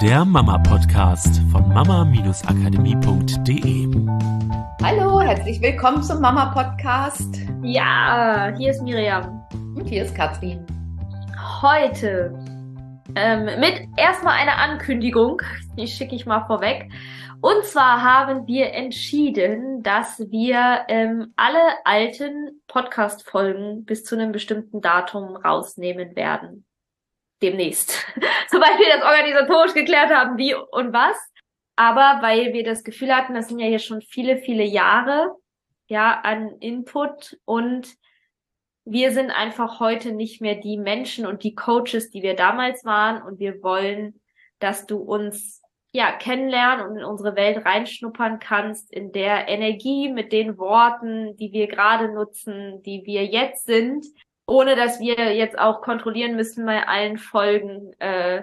der 0.00 0.24
Mama-Podcast 0.24 1.42
von 1.52 1.68
mama-akademie.de. 1.68 3.86
Hallo, 4.82 5.20
herzlich 5.20 5.60
willkommen 5.60 6.02
zum 6.02 6.22
Mama-Podcast. 6.22 7.36
Ja, 7.62 8.50
hier 8.56 8.70
ist 8.70 8.80
Miriam. 8.80 9.46
Und 9.76 9.84
hier 9.84 10.04
ist 10.04 10.14
Katrin. 10.14 10.64
Heute 11.60 12.34
ähm, 13.14 13.44
mit 13.60 13.88
erstmal 13.98 14.38
einer 14.38 14.56
Ankündigung, 14.56 15.42
die 15.76 15.86
schicke 15.86 16.14
ich 16.14 16.24
mal 16.24 16.46
vorweg. 16.46 16.90
Und 17.42 17.62
zwar 17.64 18.02
haben 18.02 18.46
wir 18.46 18.72
entschieden, 18.72 19.82
dass 19.82 20.18
wir 20.30 20.86
ähm, 20.88 21.34
alle 21.36 21.60
alten 21.84 22.62
Podcast-Folgen 22.68 23.84
bis 23.84 24.04
zu 24.04 24.14
einem 24.14 24.32
bestimmten 24.32 24.80
Datum 24.80 25.36
rausnehmen 25.36 26.16
werden 26.16 26.64
demnächst. 27.42 28.06
Sobald 28.50 28.78
wir 28.78 28.88
das 28.88 29.04
organisatorisch 29.04 29.74
geklärt 29.74 30.10
haben, 30.10 30.38
wie 30.38 30.54
und 30.54 30.92
was. 30.92 31.16
Aber 31.76 32.18
weil 32.22 32.52
wir 32.52 32.64
das 32.64 32.84
Gefühl 32.84 33.14
hatten, 33.14 33.34
das 33.34 33.48
sind 33.48 33.58
ja 33.58 33.66
hier 33.66 33.78
schon 33.78 34.02
viele, 34.02 34.36
viele 34.36 34.64
Jahre, 34.64 35.34
ja, 35.86 36.20
an 36.20 36.56
Input 36.60 37.38
und 37.44 37.96
wir 38.84 39.12
sind 39.12 39.30
einfach 39.30 39.80
heute 39.80 40.12
nicht 40.12 40.40
mehr 40.40 40.56
die 40.56 40.78
Menschen 40.78 41.26
und 41.26 41.42
die 41.42 41.54
Coaches, 41.54 42.10
die 42.10 42.22
wir 42.22 42.34
damals 42.34 42.84
waren 42.84 43.22
und 43.22 43.38
wir 43.38 43.62
wollen, 43.62 44.20
dass 44.58 44.86
du 44.86 44.98
uns 44.98 45.62
ja 45.92 46.12
kennenlernen 46.12 46.86
und 46.86 46.96
in 46.98 47.04
unsere 47.04 47.36
Welt 47.36 47.64
reinschnuppern 47.64 48.38
kannst, 48.38 48.92
in 48.92 49.12
der 49.12 49.48
Energie 49.48 50.10
mit 50.10 50.32
den 50.32 50.56
Worten, 50.58 51.36
die 51.36 51.52
wir 51.52 51.66
gerade 51.66 52.12
nutzen, 52.12 52.82
die 52.82 53.02
wir 53.04 53.24
jetzt 53.26 53.66
sind, 53.66 54.06
ohne 54.50 54.74
dass 54.74 54.98
wir 54.98 55.34
jetzt 55.34 55.58
auch 55.58 55.80
kontrollieren 55.80 56.34
müssen 56.34 56.66
bei 56.66 56.86
allen 56.86 57.18
Folgen 57.18 57.92
äh, 58.00 58.42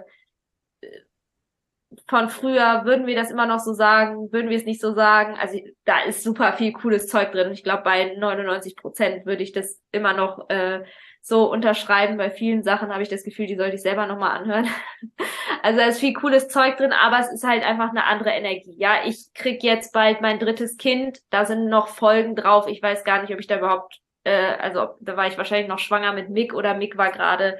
von 2.07 2.29
früher, 2.29 2.85
würden 2.85 3.07
wir 3.07 3.15
das 3.15 3.31
immer 3.31 3.45
noch 3.45 3.59
so 3.59 3.73
sagen, 3.73 4.31
würden 4.31 4.49
wir 4.49 4.57
es 4.57 4.65
nicht 4.65 4.79
so 4.79 4.93
sagen. 4.93 5.35
Also 5.39 5.59
da 5.83 6.03
ist 6.03 6.23
super 6.23 6.53
viel 6.53 6.71
cooles 6.71 7.07
Zeug 7.07 7.31
drin. 7.31 7.51
Ich 7.51 7.63
glaube, 7.63 7.83
bei 7.83 8.15
99 8.17 8.77
Prozent 8.77 9.25
würde 9.25 9.43
ich 9.43 9.51
das 9.51 9.81
immer 9.91 10.13
noch 10.13 10.49
äh, 10.49 10.83
so 11.21 11.51
unterschreiben. 11.51 12.17
Bei 12.17 12.31
vielen 12.31 12.63
Sachen 12.63 12.93
habe 12.93 13.03
ich 13.03 13.09
das 13.09 13.23
Gefühl, 13.23 13.47
die 13.47 13.57
sollte 13.57 13.75
ich 13.75 13.81
selber 13.81 14.07
nochmal 14.07 14.37
anhören. 14.37 14.67
also 15.61 15.79
da 15.79 15.87
ist 15.87 15.99
viel 15.99 16.13
cooles 16.13 16.47
Zeug 16.47 16.77
drin, 16.77 16.93
aber 16.93 17.19
es 17.19 17.31
ist 17.31 17.45
halt 17.45 17.63
einfach 17.63 17.89
eine 17.89 18.05
andere 18.05 18.29
Energie. 18.29 18.75
Ja, 18.77 19.05
ich 19.05 19.33
krieg 19.33 19.61
jetzt 19.63 19.91
bald 19.91 20.21
mein 20.21 20.39
drittes 20.39 20.77
Kind, 20.77 21.19
da 21.29 21.45
sind 21.45 21.67
noch 21.67 21.89
Folgen 21.89 22.35
drauf. 22.35 22.67
Ich 22.67 22.81
weiß 22.81 23.03
gar 23.03 23.21
nicht, 23.21 23.33
ob 23.33 23.39
ich 23.39 23.47
da 23.47 23.57
überhaupt 23.57 24.01
äh, 24.27 24.57
also 24.59 24.95
da 24.99 25.15
war 25.15 25.27
ich 25.27 25.37
wahrscheinlich 25.37 25.69
noch 25.69 25.79
schwanger 25.79 26.13
mit 26.13 26.29
Mick 26.29 26.53
oder 26.53 26.73
Mick 26.73 26.97
war 26.97 27.11
gerade 27.11 27.57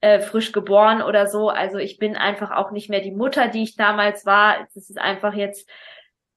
äh, 0.00 0.20
frisch 0.20 0.52
geboren 0.52 1.02
oder 1.02 1.26
so. 1.26 1.48
Also 1.48 1.78
ich 1.78 1.98
bin 1.98 2.16
einfach 2.16 2.52
auch 2.52 2.70
nicht 2.70 2.88
mehr 2.88 3.00
die 3.00 3.10
Mutter, 3.10 3.48
die 3.48 3.64
ich 3.64 3.76
damals 3.76 4.24
war. 4.24 4.66
Es 4.74 4.88
ist 4.88 4.98
einfach 4.98 5.34
jetzt 5.34 5.68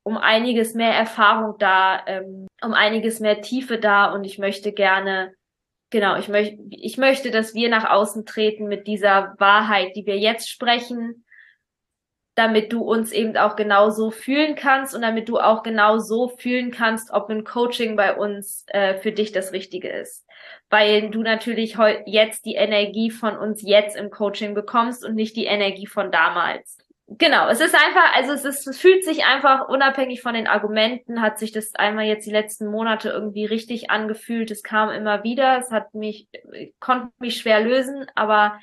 um 0.04 0.18
einiges 0.18 0.74
mehr 0.74 0.94
Erfahrung 0.94 1.56
da, 1.60 2.02
ähm, 2.08 2.48
um 2.62 2.74
einiges 2.74 3.20
mehr 3.20 3.42
Tiefe 3.42 3.78
da 3.78 4.12
und 4.14 4.24
ich 4.24 4.40
möchte 4.40 4.72
gerne 4.72 5.34
Genau, 5.90 6.18
ich 6.18 6.28
möchte, 6.28 6.58
ich 6.70 6.98
möchte, 6.98 7.32
dass 7.32 7.54
wir 7.54 7.70
nach 7.70 7.90
außen 7.90 8.26
treten 8.26 8.68
mit 8.68 8.88
dieser 8.88 9.36
Wahrheit, 9.38 9.96
die 9.96 10.06
wir 10.06 10.18
jetzt 10.18 10.50
sprechen, 10.50 11.24
damit 12.38 12.72
du 12.72 12.84
uns 12.84 13.12
eben 13.12 13.36
auch 13.36 13.56
genau 13.56 13.90
so 13.90 14.12
fühlen 14.12 14.54
kannst 14.54 14.94
und 14.94 15.02
damit 15.02 15.28
du 15.28 15.40
auch 15.40 15.64
genau 15.64 15.98
so 15.98 16.28
fühlen 16.28 16.70
kannst, 16.70 17.12
ob 17.12 17.30
ein 17.32 17.44
Coaching 17.44 17.96
bei 17.96 18.16
uns 18.16 18.64
äh, 18.68 18.94
für 19.00 19.12
dich 19.12 19.32
das 19.32 19.54
Richtige 19.54 19.90
ist. 19.90 20.24
Weil 20.70 21.10
du 21.10 21.24
natürlich 21.24 21.78
jetzt 22.06 22.46
die 22.46 22.54
Energie 22.54 23.10
von 23.10 23.36
uns 23.36 23.64
jetzt 23.64 23.98
im 23.98 24.12
Coaching 24.12 24.54
bekommst 24.54 25.04
und 25.04 25.16
nicht 25.16 25.36
die 25.36 25.46
Energie 25.46 25.88
von 25.88 26.12
damals. 26.12 26.78
Genau, 27.08 27.48
es 27.48 27.60
ist 27.60 27.74
einfach, 27.74 28.16
also 28.16 28.34
es, 28.34 28.46
ist, 28.46 28.68
es 28.68 28.78
fühlt 28.78 29.04
sich 29.04 29.26
einfach 29.26 29.68
unabhängig 29.68 30.22
von 30.22 30.36
den 30.36 30.46
Argumenten, 30.46 31.22
hat 31.22 31.40
sich 31.40 31.52
das 31.52 31.74
einmal 31.74 32.06
jetzt 32.06 32.28
die 32.28 32.32
letzten 32.32 32.68
Monate 32.68 33.10
irgendwie 33.10 33.46
richtig 33.46 33.90
angefühlt. 33.90 34.52
Es 34.52 34.62
kam 34.62 34.90
immer 34.90 35.24
wieder, 35.24 35.58
es 35.58 35.72
hat 35.72 35.96
mich, 35.96 36.28
konnte 36.80 37.08
mich 37.18 37.38
schwer 37.38 37.62
lösen, 37.62 38.06
aber 38.14 38.60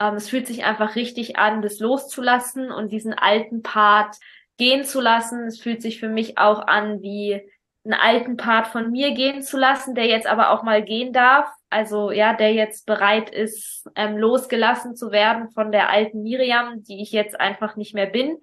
ähm, 0.00 0.14
es 0.14 0.28
fühlt 0.28 0.46
sich 0.46 0.64
einfach 0.64 0.96
richtig 0.96 1.36
an, 1.36 1.62
das 1.62 1.78
loszulassen 1.78 2.70
und 2.70 2.92
diesen 2.92 3.14
alten 3.14 3.62
Part 3.62 4.16
gehen 4.58 4.84
zu 4.84 5.00
lassen. 5.00 5.46
Es 5.46 5.60
fühlt 5.60 5.82
sich 5.82 6.00
für 6.00 6.08
mich 6.08 6.38
auch 6.38 6.66
an, 6.66 7.02
wie 7.02 7.42
einen 7.84 7.94
alten 7.94 8.36
Part 8.36 8.66
von 8.66 8.90
mir 8.90 9.12
gehen 9.12 9.42
zu 9.42 9.56
lassen, 9.56 9.94
der 9.94 10.06
jetzt 10.06 10.26
aber 10.26 10.50
auch 10.50 10.62
mal 10.62 10.82
gehen 10.82 11.12
darf. 11.12 11.48
Also 11.70 12.10
ja, 12.10 12.34
der 12.34 12.52
jetzt 12.52 12.86
bereit 12.86 13.30
ist, 13.30 13.88
ähm, 13.94 14.16
losgelassen 14.16 14.96
zu 14.96 15.12
werden 15.12 15.50
von 15.50 15.72
der 15.72 15.90
alten 15.90 16.22
Miriam, 16.22 16.82
die 16.82 17.02
ich 17.02 17.12
jetzt 17.12 17.38
einfach 17.38 17.76
nicht 17.76 17.94
mehr 17.94 18.06
bin. 18.06 18.38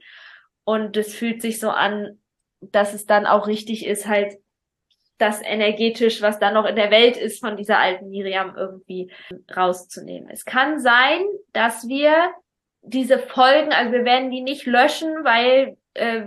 Und 0.63 0.95
es 0.97 1.13
fühlt 1.13 1.41
sich 1.41 1.59
so 1.59 1.69
an, 1.69 2.19
dass 2.61 2.93
es 2.93 3.05
dann 3.05 3.25
auch 3.25 3.47
richtig 3.47 3.85
ist, 3.85 4.07
halt 4.07 4.37
das 5.23 5.41
energetisch, 5.41 6.21
was 6.21 6.37
da 6.37 6.51
noch 6.51 6.65
in 6.65 6.75
der 6.75 6.91
Welt 6.91 7.17
ist, 7.17 7.39
von 7.39 7.55
dieser 7.55 7.79
alten 7.79 8.09
Miriam 8.09 8.53
irgendwie 8.57 9.11
rauszunehmen. 9.55 10.29
Es 10.29 10.43
kann 10.43 10.79
sein, 10.79 11.23
dass 11.53 11.87
wir 11.87 12.31
diese 12.81 13.17
Folgen, 13.17 13.71
also 13.71 13.93
wir 13.93 14.03
werden 14.03 14.29
die 14.29 14.41
nicht 14.41 14.65
löschen, 14.65 15.23
weil, 15.23 15.77
äh, 15.93 16.23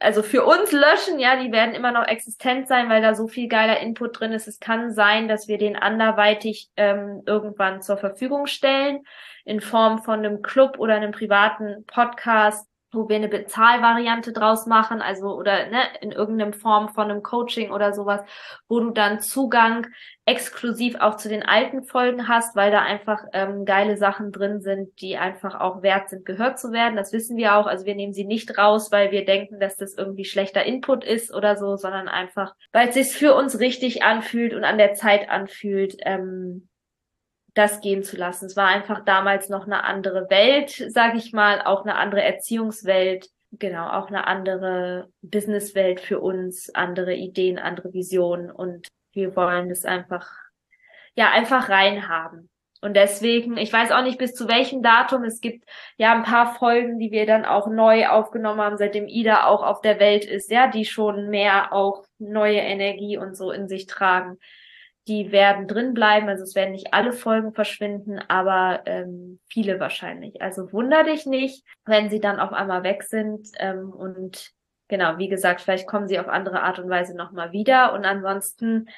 also 0.00 0.24
für 0.24 0.44
uns 0.44 0.72
löschen, 0.72 1.20
ja, 1.20 1.40
die 1.40 1.52
werden 1.52 1.76
immer 1.76 1.92
noch 1.92 2.08
existent 2.08 2.66
sein, 2.66 2.88
weil 2.88 3.00
da 3.00 3.14
so 3.14 3.28
viel 3.28 3.46
geiler 3.46 3.78
Input 3.78 4.18
drin 4.18 4.32
ist. 4.32 4.48
Es 4.48 4.58
kann 4.58 4.92
sein, 4.92 5.28
dass 5.28 5.46
wir 5.46 5.58
den 5.58 5.76
anderweitig 5.76 6.70
ähm, 6.76 7.22
irgendwann 7.24 7.80
zur 7.80 7.98
Verfügung 7.98 8.46
stellen, 8.46 9.04
in 9.44 9.60
Form 9.60 10.02
von 10.02 10.18
einem 10.18 10.42
Club 10.42 10.78
oder 10.78 10.96
einem 10.96 11.12
privaten 11.12 11.84
Podcast 11.86 12.68
wo 12.92 13.08
wir 13.08 13.16
eine 13.16 13.28
Bezahlvariante 13.28 14.32
draus 14.32 14.66
machen, 14.66 15.00
also 15.00 15.34
oder 15.34 15.66
ne, 15.70 15.80
in 16.00 16.12
irgendeiner 16.12 16.52
Form 16.52 16.90
von 16.90 17.10
einem 17.10 17.22
Coaching 17.22 17.70
oder 17.70 17.92
sowas, 17.92 18.20
wo 18.68 18.80
du 18.80 18.90
dann 18.90 19.20
Zugang 19.20 19.86
exklusiv 20.24 20.96
auch 21.00 21.16
zu 21.16 21.28
den 21.28 21.42
alten 21.42 21.82
Folgen 21.82 22.28
hast, 22.28 22.54
weil 22.54 22.70
da 22.70 22.82
einfach 22.82 23.24
ähm, 23.32 23.64
geile 23.64 23.96
Sachen 23.96 24.30
drin 24.30 24.60
sind, 24.60 25.00
die 25.00 25.16
einfach 25.16 25.58
auch 25.58 25.82
wert 25.82 26.10
sind, 26.10 26.24
gehört 26.24 26.60
zu 26.60 26.70
werden. 26.70 26.96
Das 26.96 27.12
wissen 27.12 27.36
wir 27.36 27.56
auch. 27.56 27.66
Also 27.66 27.86
wir 27.86 27.94
nehmen 27.94 28.12
sie 28.12 28.24
nicht 28.24 28.56
raus, 28.56 28.92
weil 28.92 29.10
wir 29.10 29.24
denken, 29.24 29.58
dass 29.58 29.76
das 29.76 29.94
irgendwie 29.94 30.24
schlechter 30.24 30.64
Input 30.64 31.04
ist 31.04 31.34
oder 31.34 31.56
so, 31.56 31.76
sondern 31.76 32.08
einfach, 32.08 32.54
weil 32.72 32.88
es 32.88 32.94
sich 32.94 33.08
für 33.08 33.34
uns 33.34 33.58
richtig 33.58 34.02
anfühlt 34.02 34.54
und 34.54 34.64
an 34.64 34.78
der 34.78 34.94
Zeit 34.94 35.28
anfühlt. 35.28 35.96
Ähm, 36.04 36.68
das 37.54 37.80
gehen 37.80 38.02
zu 38.02 38.16
lassen. 38.16 38.46
Es 38.46 38.56
war 38.56 38.68
einfach 38.68 39.04
damals 39.04 39.48
noch 39.48 39.66
eine 39.66 39.84
andere 39.84 40.30
Welt, 40.30 40.70
sage 40.88 41.18
ich 41.18 41.32
mal, 41.32 41.62
auch 41.62 41.82
eine 41.84 41.96
andere 41.96 42.22
Erziehungswelt, 42.22 43.28
genau, 43.52 43.88
auch 43.88 44.08
eine 44.08 44.26
andere 44.26 45.08
Businesswelt 45.20 46.00
für 46.00 46.20
uns, 46.20 46.74
andere 46.74 47.14
Ideen, 47.14 47.58
andere 47.58 47.92
Visionen 47.92 48.50
und 48.50 48.88
wir 49.12 49.36
wollen 49.36 49.70
es 49.70 49.84
einfach, 49.84 50.30
ja, 51.14 51.30
einfach 51.30 51.68
reinhaben. 51.68 52.48
Und 52.80 52.94
deswegen, 52.94 53.58
ich 53.58 53.72
weiß 53.72 53.92
auch 53.92 54.02
nicht 54.02 54.18
bis 54.18 54.34
zu 54.34 54.48
welchem 54.48 54.82
Datum, 54.82 55.22
es 55.22 55.40
gibt 55.40 55.64
ja 55.98 56.12
ein 56.14 56.24
paar 56.24 56.54
Folgen, 56.54 56.98
die 56.98 57.12
wir 57.12 57.26
dann 57.26 57.44
auch 57.44 57.68
neu 57.68 58.08
aufgenommen 58.08 58.60
haben, 58.60 58.76
seitdem 58.76 59.06
Ida 59.06 59.44
auch 59.46 59.62
auf 59.62 59.82
der 59.82 60.00
Welt 60.00 60.24
ist, 60.24 60.50
ja, 60.50 60.66
die 60.66 60.84
schon 60.84 61.28
mehr 61.28 61.72
auch 61.72 62.04
neue 62.18 62.58
Energie 62.58 63.18
und 63.18 63.36
so 63.36 63.52
in 63.52 63.68
sich 63.68 63.86
tragen 63.86 64.38
die 65.08 65.32
werden 65.32 65.66
drin 65.66 65.94
bleiben. 65.94 66.28
Also 66.28 66.44
es 66.44 66.54
werden 66.54 66.72
nicht 66.72 66.94
alle 66.94 67.12
Folgen 67.12 67.52
verschwinden, 67.52 68.20
aber 68.28 68.82
ähm, 68.86 69.40
viele 69.48 69.80
wahrscheinlich. 69.80 70.40
Also 70.40 70.72
wunder 70.72 71.04
dich 71.04 71.26
nicht, 71.26 71.64
wenn 71.84 72.10
sie 72.10 72.20
dann 72.20 72.38
auf 72.38 72.52
einmal 72.52 72.82
weg 72.84 73.02
sind. 73.02 73.48
Ähm, 73.58 73.90
und 73.90 74.52
genau, 74.88 75.18
wie 75.18 75.28
gesagt, 75.28 75.60
vielleicht 75.60 75.88
kommen 75.88 76.08
sie 76.08 76.20
auf 76.20 76.28
andere 76.28 76.62
Art 76.62 76.78
und 76.78 76.88
Weise 76.88 77.16
nochmal 77.16 77.52
wieder. 77.52 77.92
Und 77.94 78.04
ansonsten 78.04 78.88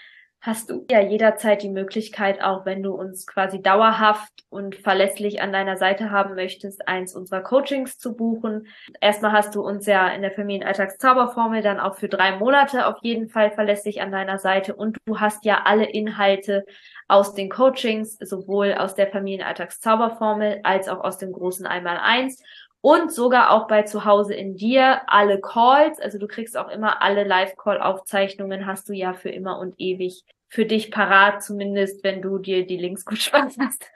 hast 0.44 0.68
du 0.68 0.84
ja 0.90 1.00
jederzeit 1.00 1.62
die 1.62 1.70
Möglichkeit, 1.70 2.42
auch 2.42 2.66
wenn 2.66 2.82
du 2.82 2.92
uns 2.92 3.26
quasi 3.26 3.62
dauerhaft 3.62 4.30
und 4.50 4.74
verlässlich 4.74 5.40
an 5.40 5.54
deiner 5.54 5.78
Seite 5.78 6.10
haben 6.10 6.34
möchtest, 6.34 6.86
eins 6.86 7.14
unserer 7.14 7.40
Coachings 7.40 7.96
zu 7.96 8.14
buchen. 8.14 8.66
Erstmal 9.00 9.32
hast 9.32 9.54
du 9.54 9.62
uns 9.62 9.86
ja 9.86 10.06
in 10.08 10.20
der 10.20 10.32
Familienalltagszauberformel 10.32 11.62
dann 11.62 11.80
auch 11.80 11.94
für 11.94 12.10
drei 12.10 12.36
Monate 12.36 12.86
auf 12.86 12.98
jeden 13.00 13.30
Fall 13.30 13.52
verlässlich 13.52 14.02
an 14.02 14.12
deiner 14.12 14.38
Seite 14.38 14.74
und 14.74 14.98
du 15.06 15.18
hast 15.18 15.46
ja 15.46 15.62
alle 15.64 15.90
Inhalte 15.90 16.66
aus 17.08 17.32
den 17.32 17.48
Coachings, 17.48 18.18
sowohl 18.20 18.74
aus 18.74 18.94
der 18.94 19.06
Familienalltagszauberformel 19.06 20.60
als 20.62 20.88
auch 20.88 21.02
aus 21.02 21.16
dem 21.16 21.32
großen 21.32 21.64
Einmaleins 21.64 22.42
und 22.82 23.10
sogar 23.10 23.50
auch 23.50 23.66
bei 23.66 23.84
zu 23.84 24.04
Hause 24.04 24.34
in 24.34 24.56
dir 24.56 25.00
alle 25.06 25.40
Calls. 25.40 25.98
Also 26.00 26.18
du 26.18 26.26
kriegst 26.26 26.54
auch 26.54 26.68
immer 26.68 27.00
alle 27.00 27.24
Live-Call-Aufzeichnungen, 27.24 28.66
hast 28.66 28.90
du 28.90 28.92
ja 28.92 29.14
für 29.14 29.30
immer 29.30 29.58
und 29.58 29.74
ewig 29.78 30.22
für 30.48 30.66
dich 30.66 30.90
parat, 30.90 31.42
zumindest 31.42 32.04
wenn 32.04 32.22
du 32.22 32.38
dir 32.38 32.66
die 32.66 32.76
Links 32.76 33.04
gut 33.04 33.30
hast. 33.32 33.90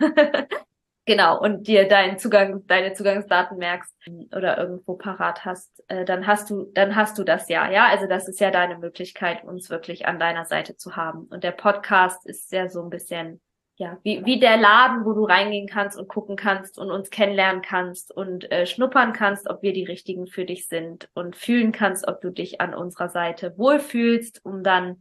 genau, 1.04 1.40
und 1.40 1.66
dir 1.66 1.88
deinen 1.88 2.18
Zugang, 2.18 2.66
deine 2.66 2.94
Zugangsdaten 2.94 3.58
merkst 3.58 3.94
oder 4.34 4.58
irgendwo 4.58 4.94
parat 4.94 5.44
hast, 5.44 5.84
äh, 5.88 6.04
dann 6.04 6.26
hast 6.26 6.50
du, 6.50 6.70
dann 6.74 6.96
hast 6.96 7.18
du 7.18 7.24
das 7.24 7.48
ja, 7.48 7.70
ja. 7.70 7.86
Also 7.86 8.06
das 8.06 8.28
ist 8.28 8.40
ja 8.40 8.50
deine 8.50 8.78
Möglichkeit, 8.78 9.44
uns 9.44 9.70
wirklich 9.70 10.06
an 10.06 10.18
deiner 10.18 10.44
Seite 10.44 10.76
zu 10.76 10.96
haben. 10.96 11.24
Und 11.30 11.44
der 11.44 11.52
Podcast 11.52 12.26
ist 12.26 12.52
ja 12.52 12.68
so 12.68 12.82
ein 12.82 12.90
bisschen 12.90 13.40
ja, 13.78 13.96
wie, 14.02 14.24
wie 14.24 14.40
der 14.40 14.56
Laden, 14.56 15.04
wo 15.04 15.12
du 15.12 15.24
reingehen 15.24 15.68
kannst 15.68 15.96
und 15.96 16.08
gucken 16.08 16.34
kannst 16.34 16.78
und 16.78 16.90
uns 16.90 17.10
kennenlernen 17.10 17.62
kannst 17.62 18.10
und 18.14 18.50
äh, 18.50 18.66
schnuppern 18.66 19.12
kannst, 19.12 19.48
ob 19.48 19.62
wir 19.62 19.72
die 19.72 19.84
richtigen 19.84 20.26
für 20.26 20.44
dich 20.44 20.66
sind 20.66 21.08
und 21.14 21.36
fühlen 21.36 21.70
kannst, 21.70 22.08
ob 22.08 22.20
du 22.20 22.30
dich 22.30 22.60
an 22.60 22.74
unserer 22.74 23.08
Seite 23.08 23.56
wohlfühlst, 23.56 24.44
um 24.44 24.64
dann 24.64 25.00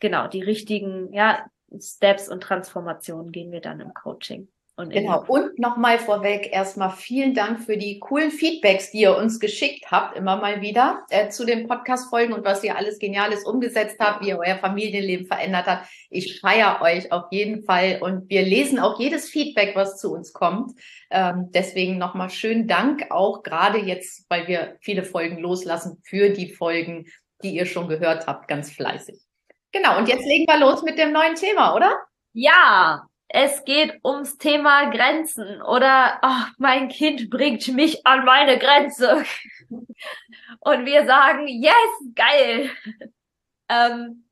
genau 0.00 0.28
die 0.28 0.42
richtigen, 0.42 1.12
ja, 1.12 1.46
Steps 1.78 2.28
und 2.28 2.42
Transformationen 2.42 3.30
gehen 3.30 3.52
wir 3.52 3.60
dann 3.60 3.80
im 3.80 3.92
Coaching. 3.92 4.48
Und 4.78 4.90
genau. 4.90 5.24
Und 5.26 5.58
nochmal 5.58 5.98
vorweg 5.98 6.52
erstmal 6.52 6.90
vielen 6.90 7.34
Dank 7.34 7.64
für 7.64 7.76
die 7.76 7.98
coolen 7.98 8.30
Feedbacks, 8.30 8.92
die 8.92 9.00
ihr 9.00 9.16
uns 9.16 9.40
geschickt 9.40 9.90
habt, 9.90 10.16
immer 10.16 10.36
mal 10.36 10.60
wieder 10.60 11.04
äh, 11.10 11.30
zu 11.30 11.44
den 11.44 11.66
Podcast-Folgen 11.66 12.32
und 12.32 12.44
was 12.44 12.62
ihr 12.62 12.76
alles 12.76 13.00
Geniales 13.00 13.44
umgesetzt 13.44 13.96
habt, 13.98 14.24
wie 14.24 14.28
ihr 14.28 14.38
euer 14.38 14.56
Familienleben 14.58 15.26
verändert 15.26 15.66
habt. 15.66 15.88
Ich 16.10 16.40
feiere 16.40 16.80
euch 16.80 17.10
auf 17.10 17.24
jeden 17.32 17.64
Fall 17.64 17.98
und 18.00 18.30
wir 18.30 18.42
lesen 18.42 18.78
auch 18.78 19.00
jedes 19.00 19.28
Feedback, 19.28 19.74
was 19.74 19.98
zu 19.98 20.12
uns 20.12 20.32
kommt. 20.32 20.78
Ähm, 21.10 21.48
deswegen 21.52 21.98
nochmal 21.98 22.30
schönen 22.30 22.68
Dank 22.68 23.10
auch 23.10 23.42
gerade 23.42 23.78
jetzt, 23.78 24.30
weil 24.30 24.46
wir 24.46 24.76
viele 24.80 25.02
Folgen 25.02 25.38
loslassen 25.38 26.00
für 26.04 26.30
die 26.30 26.52
Folgen, 26.52 27.06
die 27.42 27.56
ihr 27.56 27.66
schon 27.66 27.88
gehört 27.88 28.28
habt, 28.28 28.46
ganz 28.46 28.70
fleißig. 28.70 29.27
Genau. 29.72 29.98
Und 29.98 30.08
jetzt 30.08 30.24
legen 30.26 30.46
wir 30.48 30.58
los 30.58 30.82
mit 30.82 30.98
dem 30.98 31.12
neuen 31.12 31.34
Thema, 31.34 31.74
oder? 31.74 31.94
Ja, 32.32 33.06
es 33.28 33.64
geht 33.64 34.00
ums 34.04 34.38
Thema 34.38 34.90
Grenzen 34.90 35.60
oder 35.62 36.18
ach, 36.22 36.50
mein 36.58 36.88
Kind 36.88 37.28
bringt 37.28 37.68
mich 37.68 38.06
an 38.06 38.24
meine 38.24 38.58
Grenze. 38.58 39.24
Und 40.60 40.86
wir 40.86 41.04
sagen, 41.06 41.46
yes, 41.46 41.74
geil. 42.14 42.70
ähm, 43.68 44.24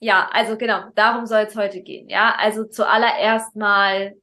ja, 0.00 0.28
also 0.32 0.56
genau, 0.58 0.90
darum 0.94 1.26
soll 1.26 1.42
es 1.42 1.56
heute 1.56 1.82
gehen. 1.82 2.08
Ja, 2.08 2.34
also 2.36 2.64
zuallererst 2.64 3.54
mal 3.54 4.14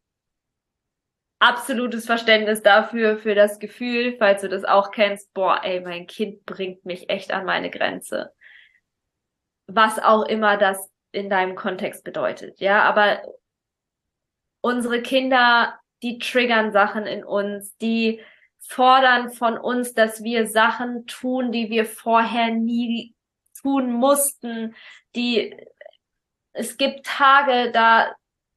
absolutes 1.40 2.06
Verständnis 2.06 2.62
dafür, 2.62 3.18
für 3.18 3.36
das 3.36 3.60
Gefühl, 3.60 4.16
falls 4.18 4.42
du 4.42 4.50
das 4.50 4.64
auch 4.66 4.92
kennst, 4.92 5.34
boah, 5.34 5.62
ey, 5.64 5.82
mein 5.82 6.08
Kind 6.08 6.46
bringt 6.46 6.86
mich 6.86 7.10
echt 7.10 7.32
an 7.32 7.46
meine 7.46 7.70
Grenze. 7.70 8.34
Was 9.68 10.00
auch 10.00 10.26
immer 10.26 10.58
das 10.58 10.90
in 11.12 11.30
deinem 11.30 11.56
Kontext 11.56 12.04
bedeutet. 12.04 12.60
Ja, 12.60 12.84
aber 12.84 13.22
unsere 14.62 15.02
Kinder, 15.02 15.80
die 16.02 16.18
triggern 16.18 16.72
Sachen 16.72 17.06
in 17.06 17.24
uns, 17.24 17.78
die 17.78 18.22
fordern 18.60 19.32
von 19.32 19.58
uns, 19.58 19.94
dass 19.94 20.24
wir 20.24 20.48
Sachen 20.48 21.06
tun, 21.06 21.52
die 21.52 21.70
wir 21.70 21.86
vorher 21.86 22.50
nie 22.52 23.14
tun 23.62 23.92
mussten, 23.92 24.76
die 25.16 25.56
es 26.54 26.78
gibt 26.78 27.06
Tage, 27.06 27.72
da 27.72 28.16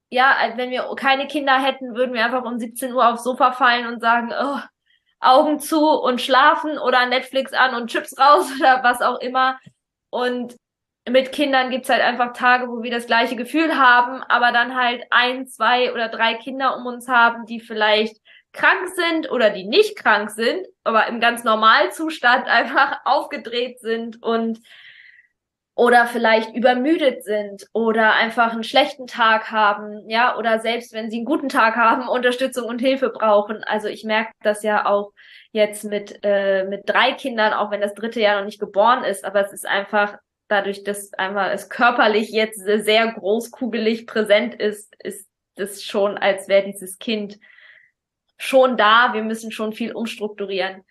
ja, 0.09 0.35
wenn 0.55 0.69
wir 0.69 0.89
keine 0.95 1.27
Kinder 1.27 1.61
hätten, 1.61 1.95
würden 1.95 2.13
wir 2.13 2.23
einfach 2.23 2.45
um 2.45 2.59
17 2.59 2.93
Uhr 2.93 3.07
aufs 3.07 3.23
Sofa 3.23 3.51
fallen 3.51 3.87
und 3.87 3.99
sagen, 3.99 4.31
oh, 4.39 4.59
Augen 5.19 5.59
zu 5.59 5.79
und 5.79 6.21
schlafen 6.21 6.77
oder 6.77 7.05
Netflix 7.07 7.53
an 7.53 7.75
und 7.75 7.89
Chips 7.89 8.17
raus 8.17 8.49
oder 8.59 8.83
was 8.83 9.01
auch 9.01 9.19
immer. 9.19 9.59
Und 10.09 10.55
mit 11.09 11.31
Kindern 11.31 11.69
gibt's 11.69 11.89
halt 11.89 12.01
einfach 12.01 12.33
Tage, 12.33 12.67
wo 12.69 12.83
wir 12.83 12.91
das 12.91 13.07
gleiche 13.07 13.35
Gefühl 13.35 13.77
haben, 13.77 14.23
aber 14.23 14.51
dann 14.51 14.75
halt 14.75 15.03
ein, 15.09 15.47
zwei 15.47 15.93
oder 15.93 16.09
drei 16.09 16.33
Kinder 16.35 16.75
um 16.77 16.85
uns 16.85 17.07
haben, 17.07 17.45
die 17.45 17.59
vielleicht 17.59 18.17
krank 18.51 18.89
sind 18.95 19.31
oder 19.31 19.49
die 19.51 19.65
nicht 19.65 19.97
krank 19.97 20.29
sind, 20.31 20.65
aber 20.83 21.07
im 21.07 21.19
ganz 21.19 21.43
Normalzustand 21.43 22.47
einfach 22.47 22.99
aufgedreht 23.05 23.79
sind 23.79 24.21
und 24.21 24.59
oder 25.75 26.07
vielleicht 26.07 26.55
übermüdet 26.55 27.23
sind 27.23 27.67
oder 27.71 28.13
einfach 28.13 28.51
einen 28.51 28.63
schlechten 28.63 29.05
Tag 29.05 29.51
haben, 29.51 30.09
ja, 30.09 30.35
oder 30.35 30.57
selbst 30.57 30.91
wenn 30.91 31.11
sie 31.11 31.17
einen 31.17 31.25
guten 31.25 31.49
Tag 31.49 31.75
haben, 31.75 32.07
Unterstützung 32.09 32.67
und 32.67 32.79
Hilfe 32.79 33.09
brauchen. 33.09 33.63
Also 33.63 33.87
ich 33.87 34.03
merke 34.03 34.31
das 34.41 34.63
ja 34.63 34.87
auch 34.87 35.13
jetzt 35.51 35.83
mit 35.83 36.19
äh, 36.23 36.65
mit 36.65 36.89
drei 36.89 37.13
Kindern, 37.13 37.53
auch 37.53 37.69
wenn 37.69 37.81
das 37.81 37.93
dritte 37.93 38.19
Jahr 38.19 38.39
noch 38.39 38.45
nicht 38.45 38.59
geboren 38.59 39.03
ist, 39.03 39.23
aber 39.23 39.45
es 39.45 39.53
ist 39.53 39.67
einfach 39.67 40.17
dadurch, 40.47 40.83
dass 40.83 41.13
einmal 41.13 41.51
es 41.51 41.69
körperlich 41.69 42.29
jetzt 42.29 42.59
sehr 42.59 43.11
großkugelig 43.11 44.07
präsent 44.07 44.55
ist, 44.55 44.95
ist 45.03 45.27
es 45.55 45.83
schon, 45.83 46.17
als 46.17 46.47
wäre 46.47 46.65
dieses 46.65 46.99
Kind 46.99 47.39
schon 48.37 48.77
da. 48.77 49.13
Wir 49.13 49.23
müssen 49.23 49.51
schon 49.51 49.73
viel 49.73 49.93
umstrukturieren. 49.93 50.83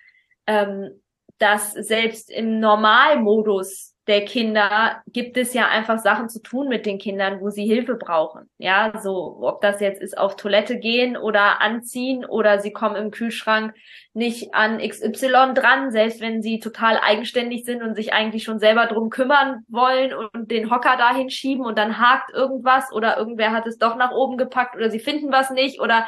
Ähm, 0.46 1.00
dass 1.38 1.72
selbst 1.72 2.30
im 2.30 2.60
Normalmodus 2.60 3.94
der 4.06 4.24
Kinder 4.24 5.02
gibt 5.08 5.36
es 5.36 5.52
ja 5.52 5.68
einfach 5.68 5.98
Sachen 5.98 6.28
zu 6.28 6.40
tun 6.40 6.68
mit 6.68 6.86
den 6.86 6.98
Kindern, 6.98 7.40
wo 7.40 7.50
sie 7.50 7.66
Hilfe 7.66 7.96
brauchen. 7.96 8.48
Ja, 8.56 8.92
so 9.02 9.38
ob 9.42 9.60
das 9.60 9.80
jetzt 9.80 10.00
ist 10.00 10.16
auf 10.16 10.36
Toilette 10.36 10.78
gehen 10.78 11.16
oder 11.16 11.60
anziehen 11.60 12.24
oder 12.24 12.60
sie 12.60 12.72
kommen 12.72 12.96
im 12.96 13.10
Kühlschrank 13.10 13.74
nicht 14.16 14.54
an 14.54 14.78
XY 14.78 15.52
dran, 15.54 15.90
selbst 15.90 16.20
wenn 16.20 16.42
sie 16.42 16.58
total 16.58 16.98
eigenständig 16.98 17.64
sind 17.64 17.82
und 17.82 17.94
sich 17.94 18.12
eigentlich 18.12 18.44
schon 18.44 18.58
selber 18.58 18.86
drum 18.86 19.10
kümmern 19.10 19.64
wollen 19.68 20.14
und 20.14 20.50
den 20.50 20.70
Hocker 20.70 20.96
dahin 20.96 21.28
schieben 21.30 21.64
und 21.64 21.76
dann 21.76 21.98
hakt 21.98 22.32
irgendwas 22.32 22.90
oder 22.92 23.18
irgendwer 23.18 23.52
hat 23.52 23.66
es 23.66 23.78
doch 23.78 23.94
nach 23.96 24.12
oben 24.12 24.38
gepackt 24.38 24.74
oder 24.74 24.90
sie 24.90 25.00
finden 25.00 25.30
was 25.30 25.50
nicht 25.50 25.80
oder 25.80 26.06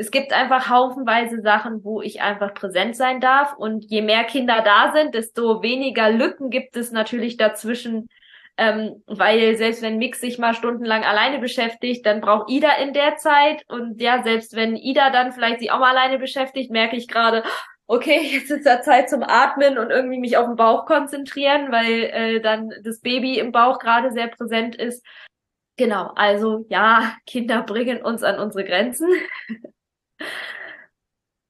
es 0.00 0.12
gibt 0.12 0.32
einfach 0.32 0.70
haufenweise 0.70 1.40
Sachen, 1.40 1.82
wo 1.82 2.00
ich 2.00 2.22
einfach 2.22 2.54
präsent 2.54 2.94
sein 2.94 3.20
darf. 3.20 3.56
Und 3.56 3.84
je 3.86 4.00
mehr 4.00 4.22
Kinder 4.22 4.62
da 4.62 4.92
sind, 4.92 5.12
desto 5.12 5.60
weniger 5.60 6.08
Lücken 6.10 6.50
gibt 6.50 6.76
es 6.76 6.92
natürlich 6.92 7.36
dazwischen. 7.36 8.08
Ähm, 8.60 9.04
weil 9.06 9.56
selbst 9.56 9.82
wenn 9.82 9.98
Mix 9.98 10.20
sich 10.20 10.36
mal 10.38 10.52
stundenlang 10.52 11.04
alleine 11.04 11.38
beschäftigt, 11.38 12.04
dann 12.04 12.20
braucht 12.20 12.50
Ida 12.50 12.72
in 12.82 12.92
der 12.92 13.16
Zeit. 13.16 13.62
Und 13.68 14.02
ja, 14.02 14.22
selbst 14.24 14.56
wenn 14.56 14.74
Ida 14.74 15.10
dann 15.10 15.32
vielleicht 15.32 15.60
sich 15.60 15.70
auch 15.70 15.78
mal 15.78 15.90
alleine 15.90 16.18
beschäftigt, 16.18 16.72
merke 16.72 16.96
ich 16.96 17.06
gerade, 17.06 17.44
okay, 17.86 18.20
jetzt 18.32 18.50
ist 18.50 18.66
da 18.66 18.82
Zeit 18.82 19.08
zum 19.08 19.22
Atmen 19.22 19.78
und 19.78 19.90
irgendwie 19.90 20.18
mich 20.18 20.36
auf 20.36 20.46
den 20.46 20.56
Bauch 20.56 20.86
konzentrieren, 20.86 21.70
weil 21.70 22.02
äh, 22.12 22.40
dann 22.40 22.70
das 22.82 23.00
Baby 23.00 23.38
im 23.38 23.52
Bauch 23.52 23.78
gerade 23.78 24.10
sehr 24.10 24.28
präsent 24.28 24.74
ist. 24.74 25.04
Genau, 25.76 26.10
also 26.16 26.66
ja, 26.68 27.14
Kinder 27.26 27.62
bringen 27.62 28.02
uns 28.02 28.24
an 28.24 28.40
unsere 28.40 28.64
Grenzen. 28.64 29.08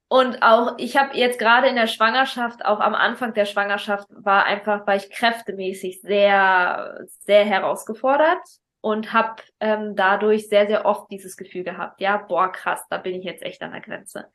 Und 0.09 0.43
auch, 0.43 0.75
ich 0.79 0.97
habe 0.97 1.17
jetzt 1.17 1.39
gerade 1.39 1.69
in 1.69 1.77
der 1.77 1.87
Schwangerschaft, 1.87 2.65
auch 2.65 2.81
am 2.81 2.95
Anfang 2.95 3.35
der 3.35 3.45
Schwangerschaft, 3.45 4.09
war 4.11 4.47
einfach, 4.47 4.87
war 4.87 4.97
ich 4.97 5.11
kräftemäßig 5.11 6.01
sehr, 6.01 7.07
sehr 7.21 7.45
herausgefordert 7.45 8.41
und 8.81 9.13
habe 9.13 9.43
ähm, 9.61 9.97
dadurch 9.97 10.49
sehr, 10.49 10.67
sehr 10.67 10.87
oft 10.87 11.11
dieses 11.11 11.37
Gefühl 11.37 11.63
gehabt, 11.63 12.01
ja, 12.01 12.17
boah, 12.17 12.51
krass, 12.51 12.83
da 12.89 12.97
bin 12.97 13.15
ich 13.15 13.25
jetzt 13.25 13.43
echt 13.43 13.61
an 13.63 13.73
der 13.73 13.83
Grenze. 13.83 14.27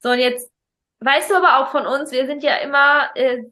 So, 0.00 0.10
und 0.10 0.18
jetzt 0.18 0.50
weißt 1.00 1.30
du 1.30 1.36
aber 1.36 1.58
auch 1.58 1.70
von 1.70 1.86
uns, 1.86 2.10
wir 2.10 2.26
sind 2.26 2.42
ja 2.42 2.56
immer 2.56 3.10
äh, 3.14 3.42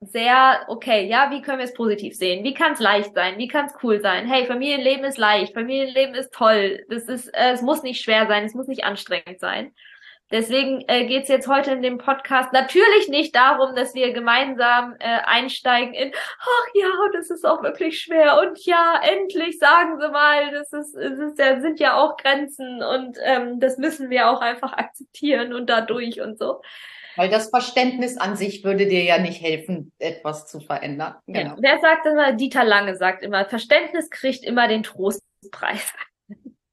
sehr, 0.00 0.66
okay, 0.68 1.06
ja, 1.06 1.30
wie 1.30 1.40
können 1.40 1.58
wir 1.58 1.64
es 1.64 1.72
positiv 1.72 2.14
sehen? 2.14 2.44
Wie 2.44 2.52
kann 2.52 2.72
es 2.72 2.80
leicht 2.80 3.14
sein? 3.14 3.38
Wie 3.38 3.48
kann 3.48 3.66
es 3.66 3.74
cool 3.82 4.00
sein? 4.00 4.26
Hey, 4.26 4.44
Familienleben 4.46 5.06
ist 5.06 5.16
leicht, 5.16 5.54
Familienleben 5.54 6.14
ist 6.14 6.34
toll. 6.34 6.84
Das 6.90 7.04
ist, 7.04 7.28
äh, 7.28 7.52
es 7.52 7.62
muss 7.62 7.82
nicht 7.82 8.02
schwer 8.02 8.26
sein, 8.26 8.44
es 8.44 8.54
muss 8.54 8.66
nicht 8.66 8.84
anstrengend 8.84 9.40
sein. 9.40 9.72
Deswegen 10.32 10.84
äh, 10.88 11.06
geht 11.06 11.24
es 11.24 11.28
jetzt 11.28 11.46
heute 11.46 11.70
in 11.70 11.82
dem 11.82 11.98
Podcast 11.98 12.52
natürlich 12.52 13.08
nicht 13.08 13.34
darum, 13.36 13.76
dass 13.76 13.94
wir 13.94 14.12
gemeinsam 14.12 14.96
äh, 14.98 15.20
einsteigen 15.24 15.94
in, 15.94 16.12
ach 16.40 16.68
ja, 16.74 16.88
das 17.12 17.30
ist 17.30 17.46
auch 17.46 17.62
wirklich 17.62 18.00
schwer 18.00 18.40
und 18.40 18.58
ja, 18.66 19.00
endlich 19.02 19.58
sagen 19.58 20.00
Sie 20.00 20.08
mal, 20.08 20.50
das 20.50 20.72
ist, 20.72 20.96
es 20.96 21.18
ist 21.18 21.38
ja, 21.38 21.60
sind 21.60 21.78
ja 21.78 21.94
auch 21.94 22.16
Grenzen 22.16 22.82
und 22.82 23.18
ähm, 23.22 23.60
das 23.60 23.78
müssen 23.78 24.10
wir 24.10 24.28
auch 24.28 24.40
einfach 24.40 24.72
akzeptieren 24.72 25.52
und 25.52 25.70
dadurch 25.70 26.20
und 26.20 26.38
so. 26.38 26.60
Weil 27.14 27.30
das 27.30 27.48
Verständnis 27.48 28.18
an 28.18 28.36
sich 28.36 28.64
würde 28.64 28.86
dir 28.86 29.02
ja 29.02 29.18
nicht 29.18 29.40
helfen, 29.40 29.92
etwas 29.98 30.48
zu 30.48 30.60
verändern. 30.60 31.14
Genau. 31.26 31.38
Ja. 31.38 31.56
Wer 31.58 31.78
sagt 31.80 32.04
immer, 32.04 32.32
Dieter 32.32 32.64
Lange 32.64 32.96
sagt 32.96 33.22
immer, 33.22 33.46
Verständnis 33.46 34.10
kriegt 34.10 34.44
immer 34.44 34.66
den 34.68 34.82
Trostpreis. 34.82 35.94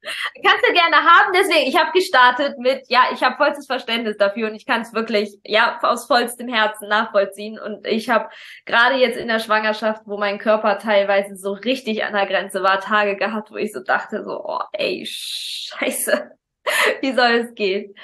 Kannst 0.03 0.67
du 0.67 0.73
gerne 0.73 0.97
haben, 0.97 1.33
deswegen, 1.33 1.67
ich 1.67 1.77
habe 1.77 1.91
gestartet 1.91 2.57
mit, 2.57 2.83
ja, 2.89 3.05
ich 3.13 3.23
habe 3.23 3.37
vollstes 3.37 3.65
Verständnis 3.65 4.17
dafür 4.17 4.49
und 4.49 4.55
ich 4.55 4.65
kann 4.65 4.81
es 4.81 4.93
wirklich, 4.93 5.37
ja, 5.43 5.79
aus 5.81 6.07
vollstem 6.07 6.47
Herzen 6.47 6.87
nachvollziehen. 6.89 7.59
Und 7.59 7.87
ich 7.87 8.09
habe 8.09 8.29
gerade 8.65 8.95
jetzt 8.95 9.17
in 9.17 9.27
der 9.27 9.39
Schwangerschaft, 9.39 10.03
wo 10.05 10.17
mein 10.17 10.37
Körper 10.37 10.77
teilweise 10.79 11.35
so 11.35 11.53
richtig 11.53 12.03
an 12.03 12.13
der 12.13 12.25
Grenze 12.25 12.63
war, 12.63 12.79
Tage 12.79 13.15
gehabt, 13.15 13.51
wo 13.51 13.55
ich 13.55 13.73
so 13.73 13.81
dachte, 13.81 14.23
so, 14.23 14.43
oh, 14.43 14.61
ey, 14.73 15.05
scheiße, 15.07 16.31
wie 17.01 17.13
soll 17.13 17.31
es 17.31 17.53
gehen? 17.55 17.95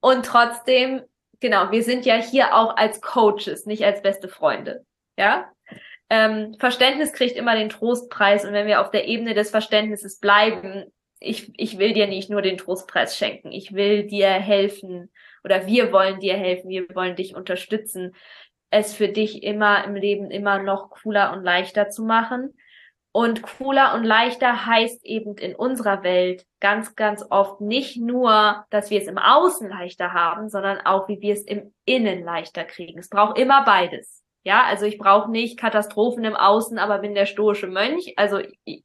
Und 0.00 0.24
trotzdem 0.24 1.02
genau, 1.40 1.70
wir 1.70 1.82
sind 1.82 2.06
ja 2.06 2.14
hier 2.16 2.54
auch 2.54 2.76
als 2.76 3.00
Coaches, 3.00 3.66
nicht 3.66 3.84
als 3.84 4.02
beste 4.02 4.28
Freunde. 4.28 4.84
Ja? 5.16 5.50
Ähm, 6.08 6.54
Verständnis 6.58 7.12
kriegt 7.12 7.36
immer 7.36 7.56
den 7.56 7.68
Trostpreis 7.68 8.44
und 8.44 8.52
wenn 8.52 8.66
wir 8.66 8.80
auf 8.80 8.90
der 8.90 9.06
Ebene 9.06 9.34
des 9.34 9.50
Verständnisses 9.50 10.18
bleiben, 10.18 10.92
ich, 11.20 11.52
ich 11.56 11.78
will 11.78 11.92
dir 11.92 12.06
nicht 12.06 12.30
nur 12.30 12.42
den 12.42 12.58
Trostpreis 12.58 13.16
schenken, 13.16 13.52
ich 13.52 13.72
will 13.74 14.06
dir 14.06 14.28
helfen 14.28 15.12
oder 15.44 15.66
wir 15.66 15.92
wollen 15.92 16.20
dir 16.20 16.34
helfen, 16.36 16.70
wir 16.70 16.86
wollen 16.94 17.16
dich 17.16 17.34
unterstützen, 17.36 18.14
es 18.70 18.94
für 18.94 19.08
dich 19.08 19.42
immer 19.42 19.84
im 19.84 19.94
Leben 19.96 20.30
immer 20.30 20.62
noch 20.62 20.90
cooler 20.90 21.32
und 21.32 21.42
leichter 21.44 21.90
zu 21.90 22.04
machen 22.04 22.54
Und 23.12 23.42
cooler 23.42 23.94
und 23.94 24.04
leichter 24.04 24.66
heißt 24.66 25.04
eben 25.04 25.36
in 25.36 25.56
unserer 25.56 26.04
Welt 26.04 26.46
ganz, 26.60 26.94
ganz 26.94 27.24
oft 27.28 27.60
nicht 27.60 27.96
nur, 27.96 28.64
dass 28.70 28.90
wir 28.90 29.00
es 29.00 29.08
im 29.08 29.18
Außen 29.18 29.68
leichter 29.68 30.12
haben, 30.12 30.48
sondern 30.48 30.78
auch, 30.86 31.08
wie 31.08 31.20
wir 31.20 31.34
es 31.34 31.42
im 31.42 31.74
Innen 31.84 32.22
leichter 32.22 32.62
kriegen. 32.64 33.00
Es 33.00 33.08
braucht 33.08 33.36
immer 33.36 33.64
beides. 33.64 34.22
Ja, 34.44 34.62
also 34.64 34.86
ich 34.86 34.96
brauche 34.96 35.30
nicht 35.30 35.58
Katastrophen 35.58 36.24
im 36.24 36.36
Außen, 36.36 36.78
aber 36.78 36.98
bin 36.98 37.14
der 37.14 37.26
stoische 37.26 37.66
Mönch. 37.66 38.14
Also 38.16 38.38
ich, 38.64 38.84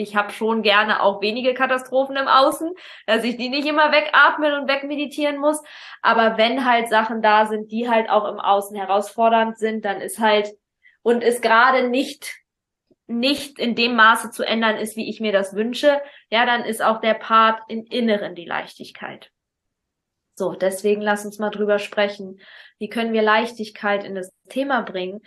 ich 0.00 0.16
habe 0.16 0.32
schon 0.32 0.62
gerne 0.62 1.02
auch 1.02 1.20
wenige 1.20 1.54
Katastrophen 1.54 2.16
im 2.16 2.28
Außen, 2.28 2.72
dass 3.06 3.24
ich 3.24 3.36
die 3.36 3.48
nicht 3.48 3.66
immer 3.66 3.92
wegatmen 3.92 4.54
und 4.54 4.68
wegmeditieren 4.68 5.38
muss. 5.38 5.62
Aber 6.02 6.38
wenn 6.38 6.64
halt 6.64 6.88
Sachen 6.88 7.22
da 7.22 7.46
sind, 7.46 7.70
die 7.70 7.88
halt 7.88 8.08
auch 8.08 8.26
im 8.26 8.40
Außen 8.40 8.76
herausfordernd 8.76 9.58
sind, 9.58 9.84
dann 9.84 10.00
ist 10.00 10.18
halt 10.18 10.50
und 11.02 11.22
es 11.22 11.40
gerade 11.40 11.88
nicht 11.88 12.36
nicht 13.06 13.58
in 13.58 13.74
dem 13.74 13.96
Maße 13.96 14.30
zu 14.30 14.44
ändern 14.44 14.76
ist, 14.76 14.96
wie 14.96 15.10
ich 15.10 15.20
mir 15.20 15.32
das 15.32 15.56
wünsche, 15.56 16.00
ja, 16.30 16.46
dann 16.46 16.64
ist 16.64 16.80
auch 16.80 17.00
der 17.00 17.14
Part 17.14 17.60
im 17.68 17.84
Inneren 17.84 18.36
die 18.36 18.44
Leichtigkeit. 18.44 19.32
So, 20.36 20.54
deswegen 20.54 21.02
lass 21.02 21.24
uns 21.24 21.40
mal 21.40 21.50
drüber 21.50 21.80
sprechen. 21.80 22.40
Wie 22.78 22.88
können 22.88 23.12
wir 23.12 23.22
Leichtigkeit 23.22 24.04
in 24.04 24.14
das 24.14 24.32
Thema 24.48 24.82
bringen? 24.82 25.22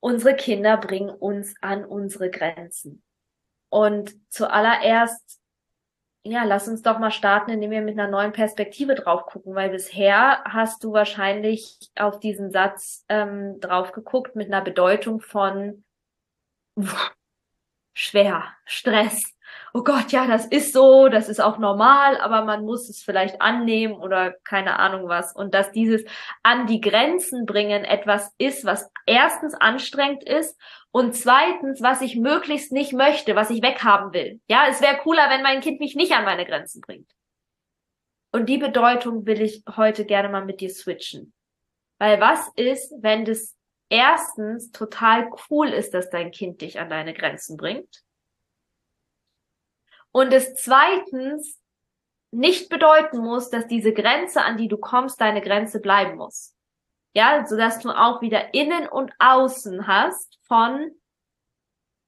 Unsere 0.00 0.34
Kinder 0.34 0.78
bringen 0.78 1.10
uns 1.10 1.54
an 1.60 1.84
unsere 1.84 2.30
Grenzen. 2.30 3.02
Und 3.70 4.14
zuallererst, 4.30 5.40
ja, 6.24 6.44
lass 6.44 6.68
uns 6.68 6.82
doch 6.82 6.98
mal 6.98 7.10
starten, 7.10 7.50
indem 7.50 7.70
wir 7.70 7.80
mit 7.80 7.98
einer 7.98 8.10
neuen 8.10 8.32
Perspektive 8.32 8.94
drauf 8.94 9.24
gucken, 9.26 9.54
weil 9.54 9.70
bisher 9.70 10.42
hast 10.44 10.84
du 10.84 10.92
wahrscheinlich 10.92 11.78
auf 11.96 12.20
diesen 12.20 12.50
Satz 12.50 13.06
ähm, 13.08 13.58
drauf 13.60 13.92
geguckt 13.92 14.36
mit 14.36 14.48
einer 14.48 14.60
Bedeutung 14.60 15.20
von 15.20 15.84
schwer, 17.94 18.44
Stress. 18.64 19.34
Oh 19.72 19.84
Gott, 19.84 20.10
ja, 20.10 20.26
das 20.26 20.46
ist 20.46 20.72
so, 20.72 21.08
das 21.08 21.28
ist 21.28 21.40
auch 21.40 21.58
normal, 21.58 22.20
aber 22.20 22.44
man 22.44 22.64
muss 22.64 22.88
es 22.88 23.02
vielleicht 23.02 23.40
annehmen 23.40 23.94
oder 23.94 24.32
keine 24.44 24.78
Ahnung 24.78 25.08
was. 25.08 25.34
Und 25.34 25.54
dass 25.54 25.70
dieses 25.70 26.04
an 26.42 26.66
die 26.66 26.80
Grenzen 26.80 27.46
bringen 27.46 27.84
etwas 27.84 28.34
ist, 28.38 28.64
was 28.64 28.90
erstens 29.06 29.54
anstrengend 29.54 30.24
ist 30.24 30.58
und 30.90 31.14
zweitens, 31.14 31.80
was 31.80 32.00
ich 32.00 32.16
möglichst 32.16 32.72
nicht 32.72 32.92
möchte, 32.92 33.36
was 33.36 33.50
ich 33.50 33.62
weghaben 33.62 34.12
will. 34.12 34.40
Ja, 34.48 34.66
es 34.68 34.80
wäre 34.80 34.98
cooler, 34.98 35.30
wenn 35.30 35.42
mein 35.42 35.60
Kind 35.60 35.78
mich 35.78 35.94
nicht 35.94 36.12
an 36.12 36.24
meine 36.24 36.46
Grenzen 36.46 36.80
bringt. 36.80 37.10
Und 38.32 38.48
die 38.48 38.58
Bedeutung 38.58 39.26
will 39.26 39.40
ich 39.40 39.62
heute 39.76 40.04
gerne 40.04 40.28
mal 40.28 40.44
mit 40.44 40.60
dir 40.60 40.70
switchen. 40.70 41.32
Weil 41.98 42.20
was 42.20 42.48
ist, 42.56 42.92
wenn 43.00 43.24
das 43.24 43.56
erstens 43.88 44.70
total 44.70 45.30
cool 45.50 45.68
ist, 45.68 45.94
dass 45.94 46.10
dein 46.10 46.30
Kind 46.30 46.60
dich 46.60 46.80
an 46.80 46.88
deine 46.88 47.12
Grenzen 47.12 47.56
bringt. 47.56 48.02
Und 50.12 50.32
es 50.32 50.54
zweitens 50.54 51.60
nicht 52.32 52.68
bedeuten 52.68 53.18
muss, 53.18 53.50
dass 53.50 53.66
diese 53.66 53.92
Grenze, 53.92 54.42
an 54.42 54.56
die 54.56 54.68
du 54.68 54.78
kommst, 54.78 55.20
deine 55.20 55.40
Grenze 55.40 55.80
bleiben 55.80 56.16
muss. 56.16 56.54
Ja, 57.12 57.44
so 57.46 57.56
dass 57.56 57.80
du 57.80 57.90
auch 57.90 58.22
wieder 58.22 58.54
innen 58.54 58.88
und 58.88 59.12
außen 59.18 59.86
hast 59.86 60.38
von, 60.46 60.92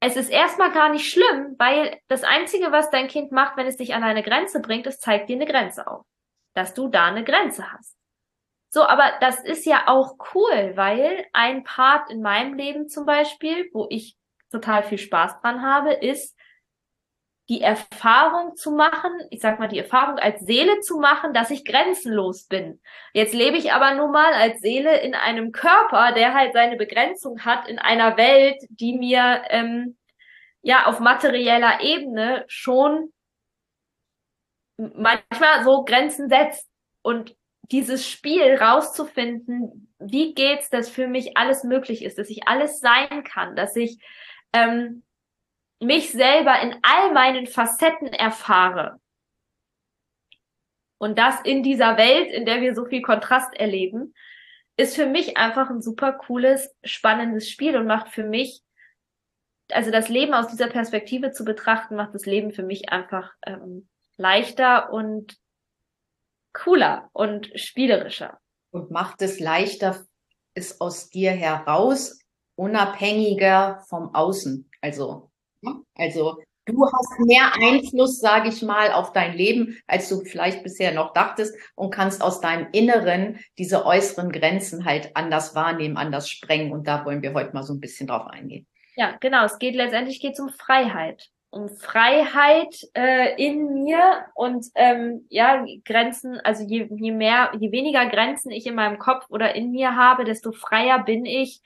es 0.00 0.16
ist 0.16 0.30
erstmal 0.30 0.73
gar 0.73 0.90
nicht 0.90 1.11
schlimm, 1.11 1.56
weil 1.59 2.00
das 2.09 2.23
einzige, 2.23 2.71
was 2.71 2.90
dein 2.90 3.09
Kind 3.09 3.32
macht, 3.32 3.56
wenn 3.56 3.66
es 3.66 3.76
dich 3.76 3.94
an 3.94 4.04
eine 4.04 4.23
Grenze 4.23 4.61
bringt, 4.61 4.87
es 4.87 4.99
zeigt 4.99 5.28
dir 5.28 5.37
eine 5.37 5.47
Grenze 5.47 5.87
auf. 5.87 6.04
Dass 6.54 6.75
du 6.75 6.88
da 6.88 7.06
eine 7.06 7.25
Grenze 7.25 7.73
hast. 7.73 7.97
So, 8.71 8.87
aber 8.87 9.12
das 9.21 9.42
ist 9.42 9.66
ja 9.66 9.85
auch 9.87 10.16
cool, 10.35 10.73
weil 10.76 11.26
ein 11.32 11.62
Part 11.64 12.11
in 12.11 12.23
meinem 12.23 12.54
Leben 12.54 12.88
zum 12.88 13.04
Beispiel, 13.04 13.68
wo 13.73 13.87
ich 13.90 14.16
total 14.50 14.82
viel 14.82 14.99
Spaß 14.99 15.40
dran 15.40 15.62
habe, 15.62 15.92
ist 15.92 16.37
die 17.49 17.61
Erfahrung 17.61 18.57
zu 18.57 18.71
machen, 18.71 19.13
ich 19.31 19.41
sag 19.41 19.59
mal 19.59 19.69
die 19.69 19.79
Erfahrung 19.79 20.19
als 20.19 20.41
Seele 20.41 20.81
zu 20.81 20.99
machen, 20.99 21.35
dass 21.35 21.51
ich 21.51 21.65
grenzenlos 21.65 22.47
bin. 22.47 22.81
Jetzt 23.13 23.35
lebe 23.35 23.57
ich 23.57 23.73
aber 23.73 23.95
nun 23.95 24.13
mal 24.13 24.33
als 24.33 24.61
Seele 24.61 25.01
in 25.01 25.15
einem 25.15 25.51
Körper, 25.53 26.13
der 26.13 26.35
halt 26.35 26.53
seine 26.53 26.77
Begrenzung 26.77 27.45
hat 27.45 27.69
in 27.69 27.79
einer 27.79 28.17
Welt, 28.17 28.57
die 28.71 28.97
mir 28.97 29.43
ähm, 29.49 29.97
ja 30.63 30.87
auf 30.87 31.01
materieller 31.01 31.81
Ebene 31.81 32.45
schon 32.47 33.13
manchmal 34.77 35.65
so 35.65 35.85
Grenzen 35.85 36.29
setzt. 36.29 36.69
Und 37.03 37.35
dieses 37.73 38.09
Spiel 38.09 38.55
rauszufinden, 38.55 39.93
wie 39.99 40.35
geht's, 40.35 40.71
dass 40.71 40.89
für 40.89 41.09
mich 41.09 41.37
alles 41.37 41.65
möglich 41.65 42.05
ist, 42.05 42.19
dass 42.19 42.31
ich 42.31 42.47
alles 42.47 42.81
sein 42.81 43.25
kann, 43.25 43.57
dass 43.57 43.75
ich 43.75 43.99
ähm, 44.53 45.03
mich 45.83 46.12
selber 46.12 46.61
in 46.61 46.77
all 46.83 47.12
meinen 47.12 47.47
Facetten 47.47 48.09
erfahre. 48.09 49.01
Und 50.99 51.19
das 51.19 51.41
in 51.43 51.62
dieser 51.62 51.97
Welt, 51.97 52.31
in 52.31 52.47
der 52.47 52.61
wir 52.61 52.75
so 52.75 52.85
viel 52.85 53.03
Kontrast 53.03 53.53
erleben, 53.55 54.15
ist 54.77 54.95
für 54.95 55.07
mich 55.07 55.37
einfach 55.37 55.69
ein 55.69 55.83
super 55.83 56.12
cooles, 56.12 56.73
spannendes 56.85 57.51
Spiel 57.51 57.77
und 57.77 57.87
macht 57.87 58.09
für 58.09 58.25
mich, 58.25 58.62
also 59.71 59.91
das 59.91 60.09
Leben 60.09 60.33
aus 60.33 60.49
dieser 60.49 60.69
Perspektive 60.69 61.33
zu 61.33 61.45
betrachten, 61.45 61.97
macht 61.97 62.15
das 62.15 62.27
Leben 62.27 62.53
für 62.53 62.62
mich 62.62 62.91
einfach 62.91 63.33
ähm, 63.45 63.89
leichter 64.17 64.93
und 64.93 65.37
cooler 66.53 67.11
und 67.12 67.51
spielerischer. 67.59 68.39
Und 68.71 68.91
macht 68.91 69.21
es 69.23 69.41
leichter, 69.41 70.07
ist 70.55 70.81
aus 70.81 71.11
dir 71.11 71.33
heraus 71.33 72.21
unabhängiger 72.55 73.83
vom 73.89 74.15
Außen. 74.15 74.71
Also, 74.81 75.32
also 75.97 76.38
du 76.66 76.87
hast 76.87 77.21
mehr 77.21 77.52
Einfluss, 77.54 78.21
sage 78.21 78.49
ich 78.49 78.62
mal, 78.62 78.92
auf 78.92 79.12
dein 79.12 79.37
Leben, 79.37 79.78
als 79.87 80.09
du 80.09 80.21
vielleicht 80.21 80.62
bisher 80.62 80.92
noch 80.92 81.12
dachtest 81.12 81.54
und 81.75 81.90
kannst 81.90 82.23
aus 82.23 82.40
deinem 82.40 82.69
Inneren 82.73 83.38
diese 83.59 83.85
äußeren 83.85 84.33
Grenzen 84.33 84.85
halt 84.85 85.11
anders 85.14 85.54
wahrnehmen, 85.54 85.97
anders 85.97 86.28
sprengen. 86.28 86.73
Und 86.73 86.87
da 86.87 87.04
wollen 87.04 87.23
wir 87.23 87.35
heute 87.35 87.52
mal 87.52 87.62
so 87.62 87.75
ein 87.75 87.81
bisschen 87.81 88.07
drauf 88.07 88.26
eingehen. 88.26 88.66
Ja, 88.97 89.16
genau. 89.21 89.45
Es 89.45 89.59
geht 89.59 89.75
letztendlich 89.75 90.21
geht 90.21 90.38
um 90.38 90.50
Freiheit 90.50 91.31
um 91.52 91.69
Freiheit 91.69 92.88
äh, 92.95 93.35
in 93.37 93.75
mir 93.75 94.25
und 94.35 94.66
ähm, 94.75 95.26
ja 95.28 95.66
Grenzen 95.85 96.40
also 96.40 96.64
je, 96.64 96.88
je 96.90 97.12
mehr 97.12 97.52
je 97.61 97.71
weniger 97.71 98.07
Grenzen 98.07 98.50
ich 98.50 98.66
in 98.66 98.75
meinem 98.75 98.99
Kopf 98.99 99.26
oder 99.28 99.54
in 99.54 99.71
mir 99.71 99.95
habe 99.95 100.25
desto 100.25 100.52
freier 100.52 101.04
bin 101.04 101.26
ich 101.26 101.61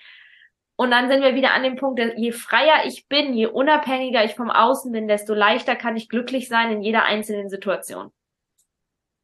und 0.76 0.90
dann 0.90 1.09
sind 1.09 1.23
wir 1.23 1.35
wieder 1.35 1.52
an 1.52 1.62
dem 1.62 1.76
Punkt 1.76 2.00
je 2.16 2.33
freier 2.33 2.85
ich 2.87 3.09
bin 3.09 3.35
je 3.35 3.47
unabhängiger 3.47 4.25
ich 4.25 4.35
vom 4.35 4.50
Außen 4.50 4.92
bin 4.92 5.09
desto 5.09 5.35
leichter 5.35 5.76
kann 5.76 5.97
ich 5.97 6.09
glücklich 6.09 6.49
sein 6.49 6.71
in 6.71 6.83
jeder 6.83 7.04
einzelnen 7.04 7.49
Situation 7.49 8.12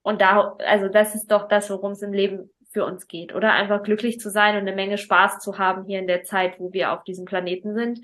und 0.03 0.21
da 0.21 0.57
also 0.59 0.89
das 0.89 1.15
ist 1.15 1.31
doch 1.31 1.49
das 1.49 1.71
worum 1.71 1.93
es 1.93 2.03
im 2.03 2.13
Leben 2.13 2.51
für 2.71 2.85
uns 2.85 3.07
geht 3.07 3.35
oder 3.35 3.53
einfach 3.53 3.83
glücklich 3.83 4.19
zu 4.19 4.31
sein 4.31 4.55
und 4.55 4.63
eine 4.63 4.75
Menge 4.75 4.99
Spaß 4.99 5.41
zu 5.41 5.59
haben 5.59 5.85
hier 5.85 5.99
in 5.99 6.07
der 6.07 6.25
Zeit 6.25 6.59
wo 6.59 6.73
wir 6.73 6.93
auf 6.93 7.05
diesem 7.05 7.25
Planeten 7.25 7.75
sind 7.75 8.01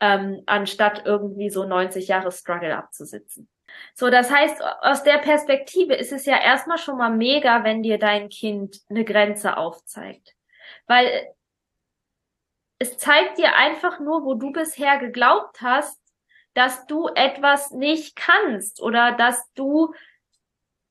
ähm, 0.00 0.42
anstatt 0.46 1.02
irgendwie 1.04 1.50
so 1.50 1.64
90 1.64 2.08
Jahre 2.08 2.32
Struggle 2.32 2.76
abzusitzen. 2.76 3.48
So, 3.94 4.10
das 4.10 4.30
heißt, 4.30 4.62
aus 4.80 5.02
der 5.02 5.18
Perspektive 5.18 5.94
ist 5.94 6.12
es 6.12 6.26
ja 6.26 6.40
erstmal 6.40 6.78
schon 6.78 6.98
mal 6.98 7.10
mega, 7.10 7.64
wenn 7.64 7.82
dir 7.82 7.98
dein 7.98 8.28
Kind 8.28 8.80
eine 8.88 9.04
Grenze 9.04 9.56
aufzeigt. 9.56 10.34
Weil 10.86 11.28
es 12.78 12.98
zeigt 12.98 13.38
dir 13.38 13.56
einfach 13.56 14.00
nur, 14.00 14.24
wo 14.24 14.34
du 14.34 14.52
bisher 14.52 14.98
geglaubt 14.98 15.60
hast, 15.62 16.00
dass 16.54 16.86
du 16.86 17.08
etwas 17.08 17.70
nicht 17.70 18.16
kannst 18.16 18.80
oder 18.80 19.12
dass 19.12 19.52
du 19.54 19.94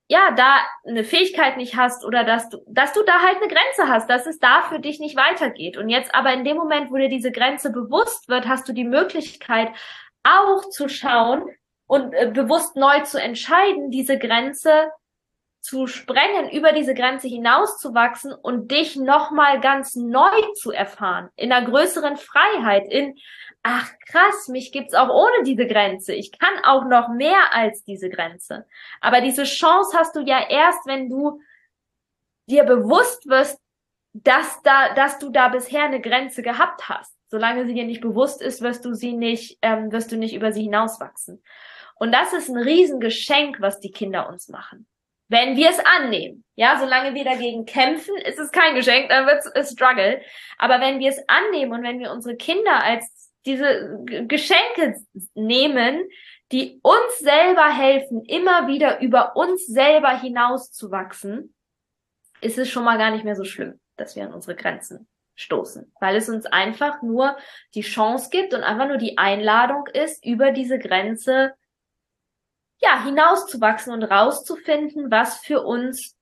ja, 0.08 0.32
da 0.32 0.60
eine 0.88 1.04
Fähigkeit 1.04 1.58
nicht 1.58 1.76
hast 1.76 2.06
oder 2.06 2.24
dass 2.24 2.50
du, 2.50 2.60
dass 2.68 2.94
du 2.94 3.02
da 3.04 3.22
halt 3.24 3.38
eine 3.38 3.48
Grenze 3.48 3.92
hast, 3.92 4.08
dass 4.08 4.28
es 4.28 4.38
da 4.38 4.62
für 4.62 4.80
dich 4.80 5.00
nicht 5.00 5.16
weitergeht. 5.16 5.78
Und 5.78 5.90
jetzt 5.90 6.14
aber 6.14 6.32
in 6.34 6.44
dem 6.44 6.58
Moment, 6.58 6.92
wo 6.92 6.98
dir 6.98 7.10
diese 7.10 7.32
Grenze 7.32 7.72
bewusst 7.72 8.30
wird, 8.30 8.48
hast 8.48 8.70
du 8.70 8.74
die 8.74 8.84
Möglichkeit 8.84 9.70
auch 10.24 10.70
zu 10.70 10.90
schauen 10.90 11.50
und 11.88 12.14
äh, 12.14 12.30
bewusst 12.32 12.76
neu 12.76 13.00
zu 13.02 13.20
entscheiden, 13.20 13.90
diese 13.90 14.20
Grenze 14.20 14.92
zu 15.66 15.88
sprengen, 15.88 16.50
über 16.52 16.74
diese 16.74 16.94
Grenze 16.94 17.28
hinauszuwachsen 17.28 18.32
und 18.32 18.70
dich 18.70 18.96
nochmal 18.96 19.60
ganz 19.60 19.96
neu 19.96 20.42
zu 20.54 20.72
erfahren, 20.72 21.30
in 21.36 21.52
einer 21.52 21.68
größeren 21.68 22.18
Freiheit, 22.18 22.88
in 22.88 23.16
ach 23.64 23.92
krass, 24.08 24.48
mich 24.48 24.72
gibt's 24.72 24.94
auch 24.94 25.10
ohne 25.10 25.44
diese 25.44 25.66
Grenze. 25.66 26.14
Ich 26.14 26.38
kann 26.38 26.64
auch 26.64 26.86
noch 26.86 27.10
mehr 27.10 27.52
als 27.52 27.84
diese 27.84 28.10
Grenze. 28.10 28.68
Aber 29.02 29.22
diese 29.22 29.44
Chance 29.44 29.98
hast 29.98 30.16
du 30.16 30.20
ja 30.20 30.48
erst, 30.48 30.86
wenn 30.86 31.10
du 31.10 31.42
dir 32.48 32.64
bewusst 32.64 33.28
wirst, 33.28 33.60
dass 34.14 34.62
da, 34.62 34.94
dass 34.94 35.18
du 35.18 35.32
da 35.32 35.48
bisher 35.48 35.86
eine 35.86 36.00
Grenze 36.00 36.44
gehabt 36.44 36.88
hast. 36.90 37.12
Solange 37.28 37.66
sie 37.66 37.74
dir 37.74 37.86
nicht 37.86 38.02
bewusst 38.02 38.40
ist, 38.40 38.62
wirst 38.62 38.86
du 38.86 38.94
sie 38.94 39.14
nicht, 39.14 39.58
ähm, 39.64 39.92
wirst 39.92 40.12
du 40.12 40.16
nicht 40.16 40.36
über 40.36 40.52
sie 40.52 40.62
hinauswachsen. 40.62 41.42
Und 41.96 42.12
das 42.12 42.34
ist 42.34 42.50
ein 42.50 42.58
Riesengeschenk, 42.58 43.62
was 43.62 43.80
die 43.80 43.92
Kinder 43.92 44.30
uns 44.30 44.48
machen. 44.48 44.86
Wenn 45.28 45.56
wir 45.56 45.70
es 45.70 45.80
annehmen. 45.80 46.44
Ja, 46.58 46.80
solange 46.80 47.14
wir 47.14 47.26
dagegen 47.26 47.66
kämpfen, 47.66 48.16
ist 48.18 48.40
es 48.40 48.52
kein 48.52 48.76
Geschenk, 48.76 49.10
dann 49.10 49.26
wird 49.26 49.44
es 49.56 49.72
Struggle. 49.72 50.22
Aber 50.58 50.80
wenn 50.80 51.00
wir 51.00 51.10
es 51.10 51.22
annehmen 51.28 51.74
und 51.74 51.84
wenn 51.84 52.00
wir 52.00 52.12
unsere 52.12 52.38
Kinder 52.38 52.82
als 52.82 53.34
diese 53.46 54.00
Geschenke 54.06 54.96
nehmen, 55.34 56.02
die 56.52 56.80
uns 56.82 57.20
selber 57.20 57.70
helfen, 57.70 58.24
immer 58.26 58.68
wieder 58.68 59.02
über 59.02 59.36
uns 59.36 59.66
selber 59.66 60.18
hinauszuwachsen, 60.20 61.54
ist 62.42 62.58
es 62.58 62.70
schon 62.70 62.84
mal 62.84 62.98
gar 62.98 63.12
nicht 63.12 63.26
mehr 63.26 63.36
so 63.36 63.44
schlimm, 63.44 63.80
dass 63.98 64.16
wir 64.16 64.24
an 64.24 64.34
unsere 64.34 64.56
Grenzen 64.56 65.08
stoßen, 65.36 65.92
weil 66.00 66.16
es 66.16 66.30
uns 66.30 66.46
einfach 66.46 67.02
nur 67.02 67.36
die 67.74 67.82
Chance 67.82 68.30
gibt 68.30 68.54
und 68.54 68.64
einfach 68.64 68.88
nur 68.88 68.98
die 68.98 69.18
Einladung 69.18 69.88
ist, 69.88 70.24
über 70.26 70.52
diese 70.52 70.80
Grenze 70.80 71.54
ja 72.82 73.04
hinauszuwachsen 73.04 73.94
und 73.94 74.04
rauszufinden, 74.04 75.12
was 75.12 75.38
für 75.38 75.62
uns 75.62 76.16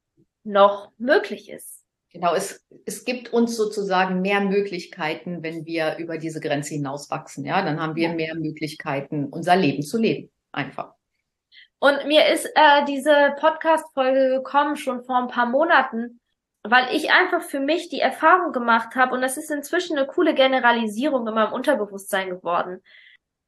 noch 0.44 0.92
möglich 0.98 1.50
ist. 1.50 1.84
Genau, 2.14 2.36
es, 2.36 2.64
es 2.86 3.06
gibt 3.06 3.34
uns 3.34 3.58
sozusagen 3.58 4.22
mehr 4.22 4.40
Möglichkeiten, 4.42 5.42
wenn 5.42 5.66
wir 5.66 5.98
über 5.98 6.20
diese 6.20 6.40
Grenze 6.40 6.76
hinauswachsen. 6.76 7.44
Ja, 7.44 7.64
dann 7.64 7.82
haben 7.82 7.96
wir 7.96 8.10
mehr 8.10 8.36
Möglichkeiten, 8.36 9.26
unser 9.26 9.56
Leben 9.56 9.82
zu 9.82 9.98
leben. 9.98 10.32
Einfach. 10.52 10.94
Und 11.80 12.06
mir 12.06 12.28
ist 12.28 12.46
äh, 12.46 12.86
diese 12.88 13.34
Podcast-Folge 13.40 14.30
gekommen 14.30 14.76
schon 14.78 15.04
vor 15.04 15.18
ein 15.18 15.28
paar 15.28 15.48
Monaten, 15.48 16.22
weil 16.62 16.96
ich 16.96 17.12
einfach 17.12 17.42
für 17.42 17.60
mich 17.60 17.90
die 17.90 18.00
Erfahrung 18.00 18.54
gemacht 18.54 18.96
habe, 18.96 19.16
und 19.16 19.22
das 19.22 19.36
ist 19.38 19.52
inzwischen 19.52 19.98
eine 19.98 20.08
coole 20.08 20.34
Generalisierung 20.36 21.28
in 21.28 21.34
meinem 21.34 21.52
Unterbewusstsein 21.52 22.30
geworden, 22.30 22.82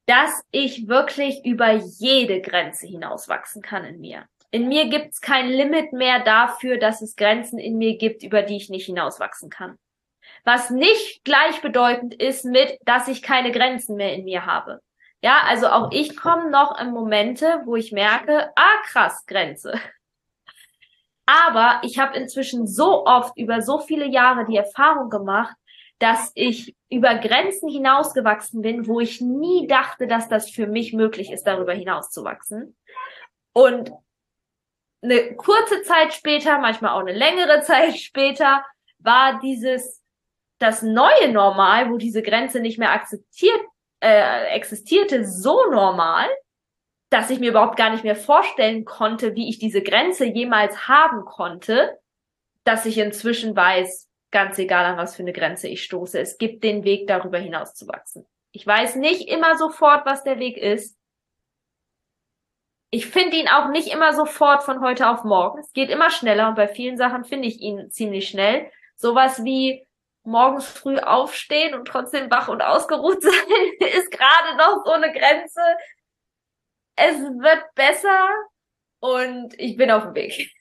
dass 0.06 0.44
ich 0.52 0.88
wirklich 0.88 1.44
über 1.46 1.72
jede 1.72 2.42
Grenze 2.42 2.88
hinauswachsen 2.88 3.62
kann 3.62 3.86
in 3.86 4.00
mir. 4.00 4.26
In 4.52 4.68
mir 4.68 4.88
gibt's 4.88 5.20
kein 5.20 5.50
Limit 5.50 5.94
mehr 5.94 6.24
dafür, 6.24 6.78
dass 6.78 7.02
es 7.02 7.16
Grenzen 7.16 7.60
in 7.60 7.78
mir 7.78 7.98
gibt, 7.98 8.24
über 8.24 8.42
die 8.42 8.58
ich 8.58 8.70
nicht 8.70 8.86
hinauswachsen 8.86 9.50
kann. 9.50 9.78
Was 10.44 10.70
nicht 10.70 11.24
gleichbedeutend 11.24 12.14
ist 12.14 12.46
mit, 12.46 12.78
dass 12.86 13.08
ich 13.08 13.22
keine 13.22 13.52
Grenzen 13.52 13.96
mehr 13.96 14.14
in 14.14 14.24
mir 14.26 14.46
habe. 14.46 14.82
Ja, 15.22 15.42
also 15.48 15.68
auch 15.68 15.92
ich 15.92 16.16
komme 16.16 16.52
noch 16.52 16.80
in 16.80 16.92
Momente, 16.92 17.62
wo 17.66 17.76
ich 17.76 17.92
merke, 17.92 18.52
ah 18.56 18.82
krass, 18.86 19.26
Grenze. 19.26 19.74
Aber 21.26 21.82
ich 21.84 21.98
habe 21.98 22.16
inzwischen 22.16 22.68
so 22.68 23.06
oft 23.06 23.36
über 23.38 23.62
so 23.62 23.80
viele 23.80 24.06
Jahre 24.06 24.46
die 24.46 24.58
Erfahrung 24.58 25.10
gemacht, 25.10 25.56
dass 26.00 26.32
ich 26.36 26.76
über 26.90 27.16
Grenzen 27.16 27.70
hinausgewachsen 27.70 28.62
bin, 28.62 28.88
wo 28.88 29.00
ich 29.00 29.22
nie 29.22 29.68
dachte, 29.68 30.08
dass 30.08 30.28
das 30.28 30.50
für 30.50 30.68
mich 30.68 30.94
möglich 30.94 31.32
ist, 31.32 31.44
darüber 31.44 31.74
hinauszuwachsen. 31.74 32.76
Und 33.54 33.92
eine 35.02 35.36
kurze 35.36 35.84
Zeit 35.84 36.14
später, 36.14 36.58
manchmal 36.60 36.92
auch 36.92 37.00
eine 37.00 37.14
längere 37.14 37.62
Zeit 37.62 37.98
später, 37.98 38.66
war 39.00 39.40
dieses 39.40 40.02
das 40.58 40.82
neue 40.82 41.32
Normal, 41.32 41.92
wo 41.92 41.98
diese 41.98 42.22
Grenze 42.22 42.60
nicht 42.60 42.80
mehr 42.80 42.92
akzeptiert 42.92 43.60
äh, 44.00 44.48
existierte, 44.56 45.26
so 45.26 45.70
normal, 45.70 46.28
dass 47.10 47.30
ich 47.30 47.40
mir 47.40 47.50
überhaupt 47.50 47.78
gar 47.78 47.92
nicht 47.92 48.04
mehr 48.04 48.16
vorstellen 48.16 48.86
konnte, 48.86 49.36
wie 49.36 49.50
ich 49.50 49.60
diese 49.60 49.82
Grenze 49.82 50.26
jemals 50.26 50.88
haben 50.88 51.26
konnte, 51.26 52.00
dass 52.64 52.86
ich 52.86 52.98
inzwischen 52.98 53.56
weiß, 53.56 54.10
ganz 54.32 54.58
egal 54.60 54.86
an 54.86 54.98
was 54.98 55.16
für 55.16 55.24
eine 55.24 55.34
Grenze 55.34 55.68
ich 55.68 55.84
stoße, 55.84 56.20
es 56.20 56.38
gibt 56.38 56.64
den 56.64 56.84
Weg 56.84 57.08
darüber 57.08 57.38
hinaus 57.38 57.74
zu 57.74 57.88
wachsen. 57.88 58.26
Ich 58.52 58.66
weiß 58.66 58.96
nicht 58.96 59.28
immer 59.30 59.58
sofort, 59.58 60.06
was 60.06 60.24
der 60.24 60.40
Weg 60.40 60.58
ist, 60.58 60.98
ich 62.96 63.08
finde 63.08 63.36
ihn 63.36 63.50
auch 63.50 63.68
nicht 63.68 63.92
immer 63.92 64.14
sofort 64.14 64.64
von 64.64 64.80
heute 64.80 65.10
auf 65.10 65.26
morgen. 65.26 65.60
Es 65.60 65.74
geht 65.74 65.90
immer 65.90 66.10
schneller 66.10 66.48
und 66.48 66.56
bei 66.56 66.70
vielen 66.70 66.96
Sachen 66.96 67.26
finde 67.26 67.48
ich 67.48 67.60
ihn 67.60 67.90
ziemlich 67.92 68.30
schnell. 68.30 68.72
Sowas 68.96 69.44
wie 69.44 69.86
morgens 70.24 70.66
früh 70.66 70.98
aufstehen 71.00 71.76
und 71.76 71.90
trotzdem 71.90 72.32
wach 72.32 72.48
und 72.48 72.62
ausgeruht 72.62 73.22
sein, 73.22 73.34
ist 73.80 74.12
gerade 74.12 74.58
noch 74.58 74.86
so 74.86 74.92
eine 74.92 75.12
Grenze. 75.12 75.62
Es 76.96 77.18
wird 77.18 77.66
besser 77.76 78.30
und 79.00 79.60
ich 79.60 79.76
bin 79.76 79.92
auf 79.92 80.04
dem 80.04 80.16
Weg. 80.16 80.52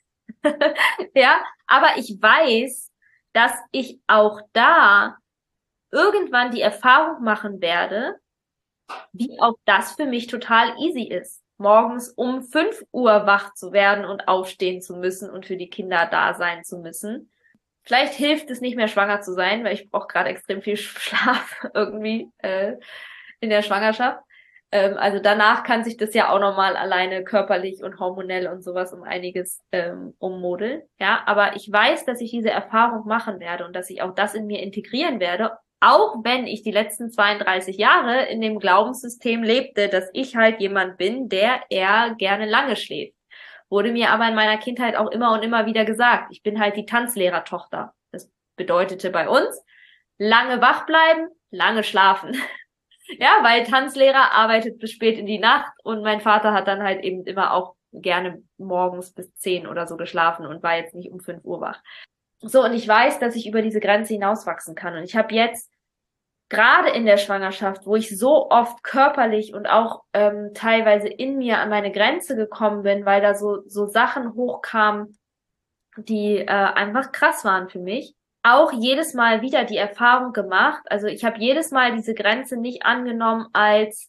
ja, 1.15 1.41
aber 1.69 1.99
ich 1.99 2.19
weiß, 2.21 2.91
dass 3.35 3.53
ich 3.71 4.01
auch 4.07 4.41
da 4.55 5.19
irgendwann 5.91 6.51
die 6.51 6.63
Erfahrung 6.63 7.23
machen 7.23 7.61
werde, 7.61 8.17
wie 9.13 9.39
auch 9.41 9.55
das 9.67 9.93
für 9.93 10.07
mich 10.07 10.27
total 10.27 10.75
easy 10.79 11.05
ist 11.05 11.45
morgens 11.57 12.11
um 12.11 12.43
fünf 12.43 12.83
Uhr 12.93 13.27
wach 13.27 13.55
zu 13.55 13.73
werden 13.73 14.05
und 14.05 14.29
aufstehen 14.29 14.83
zu 14.83 14.97
müssen 14.97 15.31
und 15.31 15.47
für 15.47 15.57
die 15.57 15.71
Kinder 15.71 16.07
da 16.11 16.35
sein 16.35 16.65
zu 16.65 16.79
müssen. 16.79 17.31
Vielleicht 17.83 18.15
hilft 18.15 18.51
es 18.51 18.61
nicht 18.61 18.77
mehr 18.77 18.89
schwanger 18.89 19.21
zu 19.21 19.35
sein, 19.35 19.63
weil 19.65 19.75
ich 19.75 19.91
brauche 19.91 20.09
gerade 20.09 20.31
extrem 20.31 20.63
viel 20.63 20.77
Schlaf 20.77 21.65
irgendwie 21.75 22.31
äh, 22.39 22.75
in 23.41 23.51
der 23.51 23.63
Schwangerschaft. 23.63 24.21
Ähm, 24.75 24.97
also 24.99 25.21
danach 25.21 25.63
kann 25.63 25.85
sich 25.85 25.97
das 25.97 26.13
ja 26.15 26.31
auch 26.31 26.41
nochmal 26.41 26.77
alleine 26.77 27.23
körperlich 27.23 27.83
und 27.83 28.01
hormonell 28.01 28.49
und 28.49 28.63
sowas 28.63 28.93
um 28.93 29.05
einiges 29.05 29.63
ähm, 29.71 30.15
ummodeln. 30.19 30.83
Ja, 30.99 31.23
aber 31.27 31.55
ich 31.55 31.71
weiß, 31.71 32.05
dass 32.05 32.21
ich 32.21 32.33
diese 32.33 32.51
Erfahrung 32.51 33.07
machen 33.07 33.39
werde 33.39 33.65
und 33.65 33.75
dass 33.75 33.89
ich 33.89 34.03
auch 34.03 34.15
das 34.15 34.35
in 34.35 34.47
mir 34.47 34.61
integrieren 34.61 35.21
werde 35.21 35.53
auch 35.85 36.17
wenn 36.25 36.47
ich 36.47 36.63
die 36.63 36.71
letzten 36.71 37.11
32 37.11 37.77
Jahre 37.77 38.25
in 38.27 38.41
dem 38.41 38.59
Glaubenssystem 38.59 39.43
lebte, 39.43 39.89
dass 39.89 40.09
ich 40.15 40.35
halt 40.35 40.61
jemand 40.61 40.97
bin, 40.97 41.29
der 41.29 41.61
eher 41.69 42.15
gerne 42.17 42.47
lange 42.47 42.77
schläft. 42.77 43.15
Wurde 43.69 43.93
mir 43.93 44.11
aber 44.11 44.27
in 44.29 44.35
meiner 44.35 44.57
Kindheit 44.57 44.97
auch 44.97 45.11
immer 45.11 45.33
und 45.33 45.43
immer 45.43 45.67
wieder 45.67 45.85
gesagt, 45.85 46.29
ich 46.31 46.43
bin 46.43 46.59
halt 46.59 46.77
die 46.77 46.87
Tanzlehrertochter. 46.87 47.93
Das 48.13 48.31
bedeutete 48.57 49.11
bei 49.11 49.29
uns, 49.29 49.63
lange 50.17 50.63
wach 50.63 50.87
bleiben, 50.87 51.29
lange 51.51 51.85
schlafen. 51.85 52.35
ja, 53.07 53.39
weil 53.43 53.65
Tanzlehrer 53.65 54.33
arbeitet 54.33 54.79
bis 54.79 54.93
spät 54.93 55.19
in 55.19 55.27
die 55.27 55.39
Nacht 55.39 55.73
und 55.83 56.03
mein 56.03 56.21
Vater 56.21 56.53
hat 56.53 56.67
dann 56.67 56.83
halt 56.83 57.05
eben 57.05 57.25
immer 57.25 57.53
auch 57.53 57.75
gerne 57.93 58.43
morgens 58.59 59.13
bis 59.13 59.35
zehn 59.37 59.67
oder 59.67 59.87
so 59.87 59.97
geschlafen 59.97 60.47
und 60.47 60.63
war 60.63 60.77
jetzt 60.77 60.95
nicht 60.95 61.11
um 61.11 61.21
fünf 61.21 61.45
Uhr 61.45 61.61
wach. 61.61 61.81
So, 62.41 62.63
und 62.65 62.75
ich 62.75 62.87
weiß, 62.87 63.21
dass 63.21 63.37
ich 63.37 63.47
über 63.47 63.63
diese 63.63 63.81
Grenze 63.81 64.15
hinauswachsen 64.15 64.75
kann. 64.75 64.97
Und 64.97 65.05
ich 65.05 65.17
habe 65.17 65.35
jetzt 65.35 65.71
gerade 66.49 66.91
in 66.91 67.07
der 67.07 67.17
Schwangerschaft, 67.17 67.87
wo 67.87 67.97
ich 67.97 68.17
so 68.17 68.51
oft 68.51 68.83
körperlich 68.83 69.55
und 69.55 69.67
auch 69.67 70.03
ähm, 70.13 70.53
teilweise 70.55 71.09
in 71.09 71.39
mir 71.39 71.59
an 71.59 71.71
meine 71.71 71.91
Grenze 71.91 72.37
gekommen 72.37 72.83
bin, 72.83 73.07
weil 73.07 73.23
da 73.23 73.35
so, 73.35 73.63
so 73.67 73.87
Sachen 73.87 74.35
hochkamen, 74.35 75.19
die 75.97 76.39
äh, 76.39 76.47
einfach 76.47 77.13
krass 77.13 77.45
waren 77.45 77.69
für 77.69 77.79
mich, 77.79 78.15
auch 78.45 78.73
jedes 78.73 79.15
Mal 79.15 79.43
wieder 79.43 79.65
die 79.65 79.79
Erfahrung 79.79 80.33
gemacht. 80.33 80.83
Also 80.87 81.07
ich 81.09 81.25
habe 81.25 81.39
jedes 81.39 81.71
Mal 81.71 81.97
diese 81.97 82.15
Grenze 82.15 82.57
nicht 82.57 82.85
angenommen 82.85 83.49
als 83.55 84.09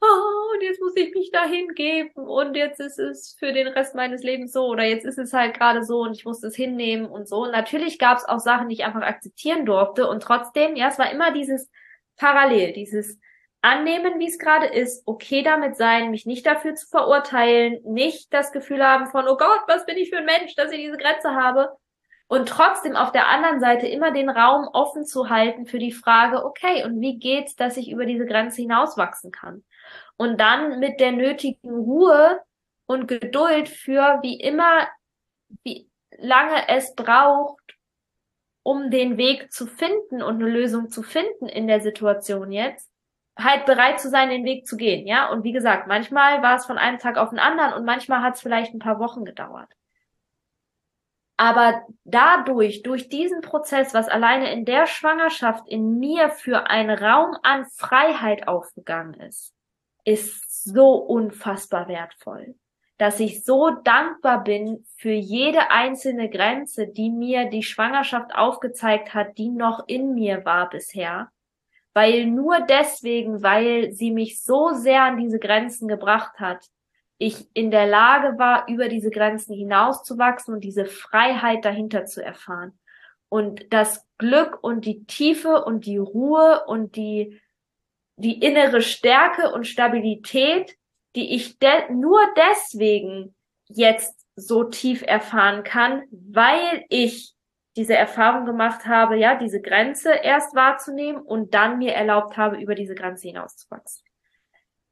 oh, 0.00 0.54
und 0.54 0.62
jetzt 0.62 0.80
muss 0.80 0.96
ich 0.96 1.14
mich 1.14 1.30
da 1.30 1.44
hingeben 1.44 2.26
und 2.26 2.54
jetzt 2.56 2.80
ist 2.80 2.98
es 2.98 3.36
für 3.38 3.52
den 3.52 3.68
Rest 3.68 3.94
meines 3.94 4.22
Lebens 4.22 4.52
so 4.52 4.66
oder 4.66 4.84
jetzt 4.84 5.04
ist 5.04 5.18
es 5.18 5.34
halt 5.34 5.54
gerade 5.54 5.84
so 5.84 6.00
und 6.00 6.12
ich 6.12 6.24
muss 6.24 6.42
es 6.42 6.56
hinnehmen 6.56 7.06
und 7.06 7.28
so. 7.28 7.42
Und 7.44 7.52
natürlich 7.52 7.98
gab 7.98 8.16
es 8.18 8.24
auch 8.24 8.40
Sachen, 8.40 8.68
die 8.70 8.76
ich 8.76 8.84
einfach 8.84 9.02
akzeptieren 9.02 9.66
durfte 9.66 10.08
und 10.08 10.22
trotzdem, 10.22 10.74
ja, 10.74 10.88
es 10.88 10.98
war 10.98 11.10
immer 11.12 11.30
dieses 11.32 11.70
Parallel, 12.16 12.72
dieses 12.72 13.18
annehmen, 13.62 14.18
wie 14.18 14.28
es 14.28 14.38
gerade 14.38 14.66
ist, 14.66 15.02
okay 15.06 15.42
damit 15.42 15.76
sein, 15.76 16.10
mich 16.10 16.24
nicht 16.24 16.46
dafür 16.46 16.74
zu 16.74 16.86
verurteilen, 16.88 17.80
nicht 17.84 18.32
das 18.32 18.52
Gefühl 18.52 18.82
haben 18.82 19.06
von, 19.06 19.28
oh 19.28 19.36
Gott, 19.36 19.60
was 19.68 19.84
bin 19.84 19.98
ich 19.98 20.08
für 20.08 20.18
ein 20.18 20.24
Mensch, 20.24 20.54
dass 20.54 20.72
ich 20.72 20.78
diese 20.78 20.96
Grenze 20.96 21.34
habe. 21.34 21.76
Und 22.30 22.48
trotzdem 22.48 22.94
auf 22.94 23.10
der 23.10 23.28
anderen 23.28 23.58
Seite 23.58 23.88
immer 23.88 24.12
den 24.12 24.30
Raum 24.30 24.68
offen 24.72 25.04
zu 25.04 25.28
halten 25.30 25.66
für 25.66 25.80
die 25.80 25.92
Frage, 25.92 26.44
okay, 26.44 26.84
und 26.84 27.00
wie 27.00 27.18
geht's, 27.18 27.56
dass 27.56 27.76
ich 27.76 27.90
über 27.90 28.06
diese 28.06 28.24
Grenze 28.24 28.62
hinauswachsen 28.62 29.32
kann? 29.32 29.64
und 30.20 30.38
dann 30.38 30.80
mit 30.80 31.00
der 31.00 31.12
nötigen 31.12 31.70
Ruhe 31.70 32.42
und 32.84 33.08
Geduld 33.08 33.70
für 33.70 34.18
wie 34.20 34.38
immer, 34.38 34.86
wie 35.64 35.88
lange 36.18 36.68
es 36.68 36.94
braucht, 36.94 37.78
um 38.62 38.90
den 38.90 39.16
Weg 39.16 39.50
zu 39.50 39.66
finden 39.66 40.22
und 40.22 40.34
eine 40.34 40.50
Lösung 40.50 40.90
zu 40.90 41.02
finden 41.02 41.46
in 41.48 41.66
der 41.66 41.80
Situation 41.80 42.52
jetzt, 42.52 42.90
halt 43.38 43.64
bereit 43.64 43.98
zu 43.98 44.10
sein, 44.10 44.28
den 44.28 44.44
Weg 44.44 44.66
zu 44.66 44.76
gehen, 44.76 45.06
ja. 45.06 45.30
Und 45.30 45.42
wie 45.42 45.52
gesagt, 45.52 45.86
manchmal 45.86 46.42
war 46.42 46.56
es 46.56 46.66
von 46.66 46.76
einem 46.76 46.98
Tag 46.98 47.16
auf 47.16 47.30
den 47.30 47.38
anderen 47.38 47.72
und 47.72 47.86
manchmal 47.86 48.20
hat 48.20 48.34
es 48.34 48.42
vielleicht 48.42 48.74
ein 48.74 48.78
paar 48.78 48.98
Wochen 48.98 49.24
gedauert. 49.24 49.70
Aber 51.40 51.86
dadurch, 52.04 52.82
durch 52.82 53.08
diesen 53.08 53.40
Prozess, 53.40 53.94
was 53.94 54.08
alleine 54.08 54.52
in 54.52 54.66
der 54.66 54.86
Schwangerschaft 54.86 55.66
in 55.66 55.98
mir 55.98 56.28
für 56.28 56.68
einen 56.68 56.90
Raum 56.90 57.34
an 57.42 57.64
Freiheit 57.64 58.46
aufgegangen 58.46 59.14
ist, 59.14 59.54
ist 60.04 60.64
so 60.64 60.96
unfassbar 60.96 61.88
wertvoll, 61.88 62.56
dass 62.98 63.20
ich 63.20 63.42
so 63.42 63.70
dankbar 63.70 64.44
bin 64.44 64.84
für 64.98 65.12
jede 65.12 65.70
einzelne 65.70 66.28
Grenze, 66.28 66.88
die 66.88 67.08
mir 67.08 67.46
die 67.46 67.62
Schwangerschaft 67.62 68.34
aufgezeigt 68.34 69.14
hat, 69.14 69.38
die 69.38 69.48
noch 69.48 69.84
in 69.86 70.12
mir 70.12 70.44
war 70.44 70.68
bisher, 70.68 71.30
weil 71.94 72.26
nur 72.26 72.60
deswegen, 72.60 73.42
weil 73.42 73.92
sie 73.92 74.10
mich 74.10 74.42
so 74.42 74.74
sehr 74.74 75.04
an 75.04 75.16
diese 75.16 75.38
Grenzen 75.38 75.88
gebracht 75.88 76.38
hat, 76.38 76.66
ich 77.20 77.46
in 77.54 77.70
der 77.70 77.86
Lage 77.86 78.38
war, 78.38 78.66
über 78.66 78.88
diese 78.88 79.10
Grenzen 79.10 79.54
hinauszuwachsen 79.54 80.54
und 80.54 80.64
diese 80.64 80.86
Freiheit 80.86 81.64
dahinter 81.64 82.06
zu 82.06 82.24
erfahren. 82.24 82.78
Und 83.28 83.72
das 83.72 84.04
Glück 84.18 84.58
und 84.62 84.84
die 84.84 85.04
Tiefe 85.04 85.64
und 85.64 85.86
die 85.86 85.98
Ruhe 85.98 86.64
und 86.66 86.96
die 86.96 87.40
die 88.20 88.38
innere 88.38 88.82
Stärke 88.82 89.50
und 89.50 89.66
Stabilität, 89.66 90.76
die 91.16 91.34
ich 91.34 91.58
de 91.58 91.90
nur 91.90 92.20
deswegen 92.36 93.34
jetzt 93.68 94.26
so 94.36 94.64
tief 94.64 95.02
erfahren 95.02 95.64
kann, 95.64 96.02
weil 96.10 96.84
ich 96.88 97.34
diese 97.76 97.94
Erfahrung 97.94 98.44
gemacht 98.44 98.86
habe, 98.86 99.16
ja, 99.16 99.36
diese 99.36 99.60
Grenze 99.60 100.12
erst 100.12 100.54
wahrzunehmen 100.54 101.22
und 101.22 101.54
dann 101.54 101.78
mir 101.78 101.94
erlaubt 101.94 102.36
habe, 102.36 102.60
über 102.60 102.74
diese 102.74 102.94
Grenze 102.94 103.28
hinauszuwachsen. 103.28 104.04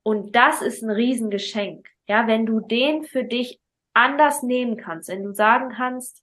Und 0.02 0.34
das 0.34 0.62
ist 0.62 0.82
ein 0.82 0.90
Riesengeschenk. 0.90 1.88
Ja, 2.08 2.26
wenn 2.26 2.46
du 2.46 2.60
den 2.60 3.04
für 3.04 3.24
dich 3.24 3.60
anders 3.94 4.42
nehmen 4.42 4.76
kannst, 4.76 5.08
wenn 5.08 5.24
du 5.24 5.32
sagen 5.34 5.70
kannst, 5.70 6.22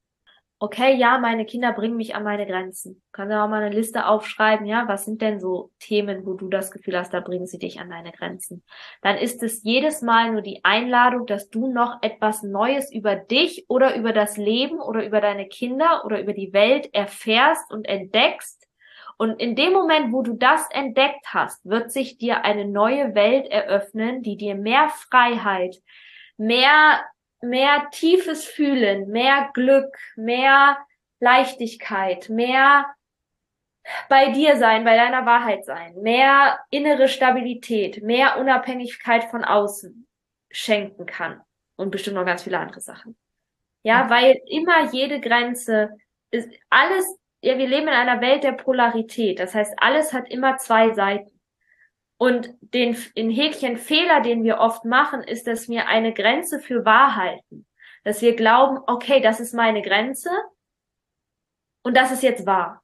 okay, 0.59 0.95
ja, 0.95 1.19
meine 1.19 1.45
Kinder 1.45 1.73
bringen 1.73 1.97
mich 1.97 2.15
an 2.15 2.23
meine 2.23 2.47
Grenzen. 2.47 3.01
Kannst 3.11 3.31
du 3.33 3.41
auch 3.41 3.49
mal 3.49 3.61
eine 3.61 3.75
Liste 3.75 4.07
aufschreiben, 4.07 4.65
ja, 4.65 4.87
was 4.87 5.05
sind 5.05 5.21
denn 5.21 5.39
so 5.39 5.71
Themen, 5.79 6.25
wo 6.25 6.33
du 6.33 6.47
das 6.49 6.71
Gefühl 6.71 6.97
hast, 6.97 7.13
da 7.13 7.19
bringen 7.19 7.45
sie 7.45 7.59
dich 7.59 7.79
an 7.79 7.89
deine 7.89 8.11
Grenzen. 8.11 8.63
Dann 9.01 9.17
ist 9.17 9.43
es 9.43 9.63
jedes 9.63 10.01
Mal 10.01 10.31
nur 10.31 10.41
die 10.41 10.63
Einladung, 10.63 11.25
dass 11.25 11.49
du 11.49 11.67
noch 11.71 12.01
etwas 12.01 12.41
Neues 12.41 12.91
über 12.91 13.15
dich 13.15 13.65
oder 13.67 13.95
über 13.95 14.13
das 14.13 14.37
Leben 14.37 14.79
oder 14.79 15.05
über 15.05 15.21
deine 15.21 15.47
Kinder 15.47 16.03
oder 16.05 16.21
über 16.21 16.33
die 16.33 16.53
Welt 16.53 16.91
erfährst 16.93 17.71
und 17.71 17.85
entdeckst. 17.85 18.64
Und 19.17 19.39
in 19.39 19.55
dem 19.55 19.73
Moment, 19.73 20.11
wo 20.11 20.21
du 20.21 20.33
das 20.33 20.69
entdeckt 20.71 21.27
hast, 21.33 21.65
wird 21.65 21.91
sich 21.91 22.17
dir 22.17 22.43
eine 22.43 22.65
neue 22.65 23.15
Welt 23.15 23.47
eröffnen, 23.47 24.23
die 24.23 24.35
dir 24.35 24.55
mehr 24.55 24.89
Freiheit, 24.89 25.77
mehr 26.37 27.01
mehr 27.45 27.89
tiefes 27.91 28.45
Fühlen, 28.45 29.09
mehr 29.09 29.49
Glück, 29.53 29.97
mehr 30.15 30.77
Leichtigkeit, 31.19 32.29
mehr 32.29 32.85
bei 34.09 34.31
dir 34.31 34.57
sein, 34.57 34.83
bei 34.83 34.95
deiner 34.95 35.25
Wahrheit 35.25 35.63
sein, 35.63 35.95
mehr 36.01 36.59
innere 36.71 37.07
Stabilität, 37.07 38.01
mehr 38.01 38.39
Unabhängigkeit 38.39 39.25
von 39.25 39.43
außen 39.43 40.07
schenken 40.49 41.05
kann 41.05 41.41
und 41.75 41.91
bestimmt 41.91 42.15
noch 42.15 42.25
ganz 42.25 42.43
viele 42.43 42.59
andere 42.59 42.81
Sachen. 42.81 43.15
Ja, 43.83 44.09
weil 44.09 44.41
immer 44.47 44.91
jede 44.91 45.19
Grenze 45.19 45.91
ist 46.31 46.49
alles, 46.69 47.05
ja, 47.45 47.59
wir 47.59 47.67
leben 47.67 47.87
in 47.87 47.93
einer 47.93 48.21
Welt 48.21 48.43
der 48.43 48.53
Polarität. 48.53 49.37
Das 49.37 49.53
heißt, 49.53 49.75
alles 49.77 50.13
hat 50.13 50.27
immer 50.29 50.57
zwei 50.57 50.93
Seiten. 50.93 51.39
Und 52.17 52.49
den, 52.59 52.97
den 53.15 53.29
Häkchen 53.29 53.77
Fehler, 53.77 54.21
den 54.21 54.43
wir 54.43 54.57
oft 54.57 54.83
machen, 54.83 55.21
ist, 55.21 55.45
dass 55.45 55.69
wir 55.69 55.87
eine 55.87 56.11
Grenze 56.11 56.59
für 56.59 56.85
wahr 56.85 57.15
halten. 57.15 57.67
Dass 58.03 58.23
wir 58.23 58.35
glauben, 58.35 58.79
okay, 58.87 59.21
das 59.21 59.39
ist 59.39 59.53
meine 59.53 59.83
Grenze 59.83 60.31
und 61.83 61.95
das 61.95 62.11
ist 62.11 62.23
jetzt 62.23 62.47
wahr. 62.47 62.81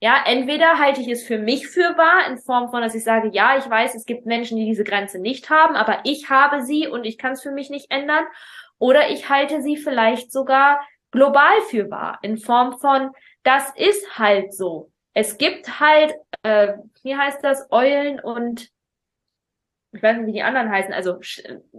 Ja, 0.00 0.20
entweder 0.26 0.78
halte 0.78 1.00
ich 1.02 1.08
es 1.08 1.22
für 1.22 1.38
mich 1.38 1.68
für 1.68 1.96
wahr, 1.96 2.26
in 2.26 2.38
Form 2.38 2.70
von, 2.70 2.82
dass 2.82 2.96
ich 2.96 3.04
sage, 3.04 3.30
ja, 3.32 3.56
ich 3.56 3.70
weiß, 3.70 3.94
es 3.94 4.04
gibt 4.04 4.26
Menschen, 4.26 4.56
die 4.56 4.64
diese 4.64 4.82
Grenze 4.82 5.20
nicht 5.20 5.48
haben, 5.48 5.76
aber 5.76 6.00
ich 6.04 6.28
habe 6.28 6.62
sie 6.62 6.88
und 6.88 7.04
ich 7.04 7.18
kann 7.18 7.32
es 7.32 7.42
für 7.42 7.52
mich 7.52 7.70
nicht 7.70 7.92
ändern. 7.92 8.24
Oder 8.78 9.10
ich 9.10 9.28
halte 9.28 9.62
sie 9.62 9.76
vielleicht 9.76 10.32
sogar 10.32 10.80
global 11.12 11.60
für 11.68 11.90
wahr, 11.90 12.18
in 12.22 12.38
Form 12.38 12.78
von, 12.80 13.10
das 13.42 13.70
ist 13.76 14.18
halt 14.18 14.54
so. 14.54 14.90
Es 15.12 15.38
gibt 15.38 15.80
halt 15.80 16.14
äh, 16.42 16.74
wie 17.02 17.16
heißt 17.16 17.42
das, 17.42 17.70
Eulen 17.70 18.20
und 18.20 18.70
ich 19.92 20.02
weiß 20.02 20.18
nicht, 20.18 20.28
wie 20.28 20.32
die 20.32 20.42
anderen 20.42 20.70
heißen, 20.70 20.94
also 20.94 21.18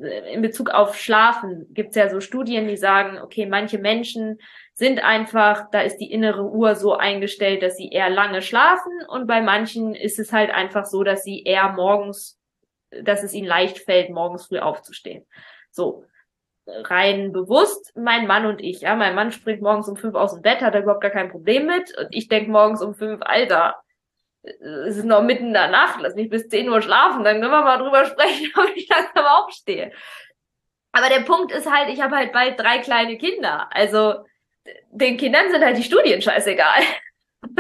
äh, 0.02 0.34
in 0.34 0.42
Bezug 0.42 0.70
auf 0.70 0.98
Schlafen 0.98 1.68
gibt's 1.74 1.96
ja 1.96 2.10
so 2.10 2.20
Studien, 2.20 2.68
die 2.68 2.76
sagen, 2.76 3.20
okay, 3.20 3.46
manche 3.46 3.78
Menschen 3.78 4.40
sind 4.74 5.02
einfach, 5.02 5.70
da 5.72 5.82
ist 5.82 5.98
die 5.98 6.12
innere 6.12 6.44
Uhr 6.44 6.76
so 6.76 6.96
eingestellt, 6.96 7.64
dass 7.64 7.78
sie 7.78 7.90
eher 7.90 8.10
lange 8.10 8.42
schlafen 8.42 8.92
und 9.08 9.28
bei 9.28 9.42
manchen 9.42 9.96
ist 9.96 10.20
es 10.20 10.34
halt 10.34 10.52
einfach 10.52 10.86
so, 10.86 11.04
dass 11.04 11.24
sie 11.24 11.44
eher 11.44 11.72
morgens, 11.72 12.38
dass 13.04 13.24
es 13.24 13.34
ihnen 13.34 13.48
leicht 13.48 13.80
fällt, 13.80 14.10
morgens 14.10 14.48
früh 14.48 14.60
aufzustehen. 14.60 15.26
So 15.72 16.04
rein 16.84 17.32
bewusst 17.32 17.94
mein 17.96 18.28
Mann 18.28 18.46
und 18.46 18.62
ich. 18.62 18.82
Ja, 18.82 18.96
mein 18.96 19.16
Mann 19.16 19.32
springt 19.32 19.62
morgens 19.62 19.88
um 19.88 19.98
fünf 19.98 20.16
aus 20.16 20.34
dem 20.34 20.42
Bett, 20.42 20.62
hat 20.62 20.74
er 20.74 20.82
überhaupt 20.82 21.02
gar 21.02 21.12
kein 21.12 21.30
Problem 21.30 21.66
mit. 21.66 21.98
Und 21.98 22.08
ich 22.12 22.28
denk 22.28 22.48
morgens 22.48 22.82
um 22.82 22.94
fünf, 22.94 23.22
Alter, 23.22 23.76
es 24.44 24.98
ist 24.98 25.06
noch 25.06 25.22
mitten 25.22 25.48
in 25.48 25.54
der 25.54 25.70
Nacht, 25.70 26.00
lass 26.02 26.16
mich 26.16 26.30
bis 26.30 26.50
10 26.50 26.68
Uhr 26.70 26.82
schlafen, 26.82 27.24
dann 27.24 27.40
können 27.40 27.52
wir 27.52 27.62
mal 27.62 27.78
drüber 27.78 28.06
sprechen, 28.06 28.52
ob 28.58 28.76
ich 28.76 28.90
langsam 28.90 29.26
aufstehe. 29.26 29.92
Aber 30.92 31.10
der 31.10 31.22
Punkt 31.22 31.52
ist 31.52 31.72
halt, 31.72 31.90
ich 31.90 32.02
habe 32.02 32.16
halt 32.16 32.34
bald 32.34 32.60
drei 32.60 32.80
kleine 32.80 33.18
Kinder. 33.18 33.70
Also 33.72 34.26
den 34.92 35.18
Kindern 35.18 35.52
sind 35.52 35.64
halt 35.64 35.78
die 35.78 35.84
Studien 35.84 36.22
scheißegal. 36.22 36.82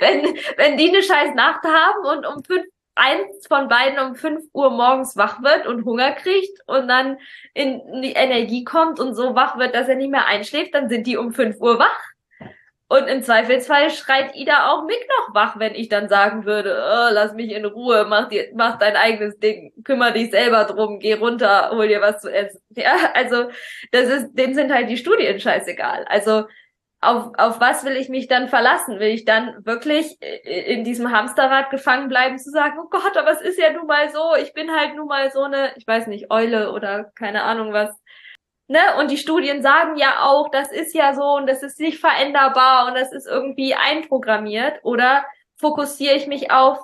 wenn, 0.00 0.36
wenn 0.56 0.76
die 0.76 0.88
eine 0.88 1.02
scheiß 1.02 1.34
Nacht 1.34 1.64
haben 1.64 2.18
und 2.18 2.26
um 2.26 2.42
fünf, 2.42 2.66
eins 2.96 3.46
von 3.46 3.68
beiden 3.68 3.98
um 3.98 4.16
fünf 4.16 4.44
Uhr 4.52 4.70
morgens 4.70 5.16
wach 5.16 5.42
wird 5.42 5.66
und 5.66 5.84
Hunger 5.84 6.12
kriegt 6.12 6.58
und 6.66 6.88
dann 6.88 7.18
in 7.54 7.80
die 8.02 8.12
Energie 8.12 8.64
kommt 8.64 8.98
und 8.98 9.14
so 9.14 9.34
wach 9.34 9.58
wird, 9.58 9.74
dass 9.74 9.88
er 9.88 9.96
nicht 9.96 10.10
mehr 10.10 10.26
einschläft, 10.26 10.74
dann 10.74 10.88
sind 10.88 11.06
die 11.06 11.16
um 11.16 11.32
fünf 11.32 11.60
Uhr 11.60 11.78
wach. 11.78 12.02
Und 12.88 13.08
im 13.08 13.22
Zweifelsfall 13.22 13.90
schreit 13.90 14.36
Ida 14.36 14.70
auch 14.70 14.84
mich 14.84 15.00
noch 15.08 15.34
wach, 15.34 15.58
wenn 15.58 15.74
ich 15.74 15.88
dann 15.88 16.08
sagen 16.08 16.44
würde, 16.44 16.80
oh, 16.80 17.08
lass 17.10 17.34
mich 17.34 17.50
in 17.50 17.64
Ruhe, 17.64 18.06
mach 18.08 18.28
dir, 18.28 18.48
mach 18.54 18.78
dein 18.78 18.94
eigenes 18.94 19.38
Ding, 19.40 19.72
kümmere 19.82 20.12
dich 20.12 20.30
selber 20.30 20.64
drum, 20.64 21.00
geh 21.00 21.14
runter, 21.14 21.70
hol 21.72 21.88
dir 21.88 22.00
was 22.00 22.20
zu 22.20 22.32
essen. 22.32 22.60
Ja, 22.76 22.94
also, 23.14 23.50
das 23.90 24.04
ist, 24.08 24.34
dem 24.34 24.54
sind 24.54 24.72
halt 24.72 24.88
die 24.88 24.96
Studien 24.96 25.40
scheißegal. 25.40 26.04
Also, 26.08 26.44
auf, 27.06 27.32
auf 27.38 27.60
was 27.60 27.84
will 27.84 27.96
ich 27.96 28.08
mich 28.08 28.28
dann 28.28 28.48
verlassen? 28.48 28.98
Will 28.98 29.08
ich 29.08 29.24
dann 29.24 29.64
wirklich 29.64 30.18
in 30.20 30.84
diesem 30.84 31.12
Hamsterrad 31.12 31.70
gefangen 31.70 32.08
bleiben, 32.08 32.38
zu 32.38 32.50
sagen, 32.50 32.78
oh 32.80 32.88
Gott, 32.90 33.16
aber 33.16 33.30
es 33.30 33.40
ist 33.40 33.58
ja 33.58 33.72
nun 33.72 33.86
mal 33.86 34.10
so, 34.10 34.34
ich 34.40 34.52
bin 34.52 34.70
halt 34.70 34.96
nun 34.96 35.06
mal 35.06 35.30
so 35.30 35.42
eine, 35.42 35.72
ich 35.76 35.86
weiß 35.86 36.06
nicht, 36.08 36.30
Eule 36.30 36.72
oder 36.72 37.12
keine 37.14 37.42
Ahnung 37.44 37.72
was, 37.72 37.90
Ne? 38.68 38.80
Und 38.98 39.12
die 39.12 39.18
Studien 39.18 39.62
sagen 39.62 39.96
ja 39.96 40.24
auch, 40.24 40.50
das 40.50 40.72
ist 40.72 40.92
ja 40.92 41.14
so 41.14 41.36
und 41.36 41.46
das 41.46 41.62
ist 41.62 41.78
nicht 41.78 42.00
veränderbar 42.00 42.88
und 42.88 42.94
das 42.94 43.12
ist 43.12 43.26
irgendwie 43.26 43.74
einprogrammiert. 43.74 44.80
Oder 44.82 45.24
fokussiere 45.56 46.16
ich 46.16 46.26
mich 46.26 46.50
auf, 46.50 46.78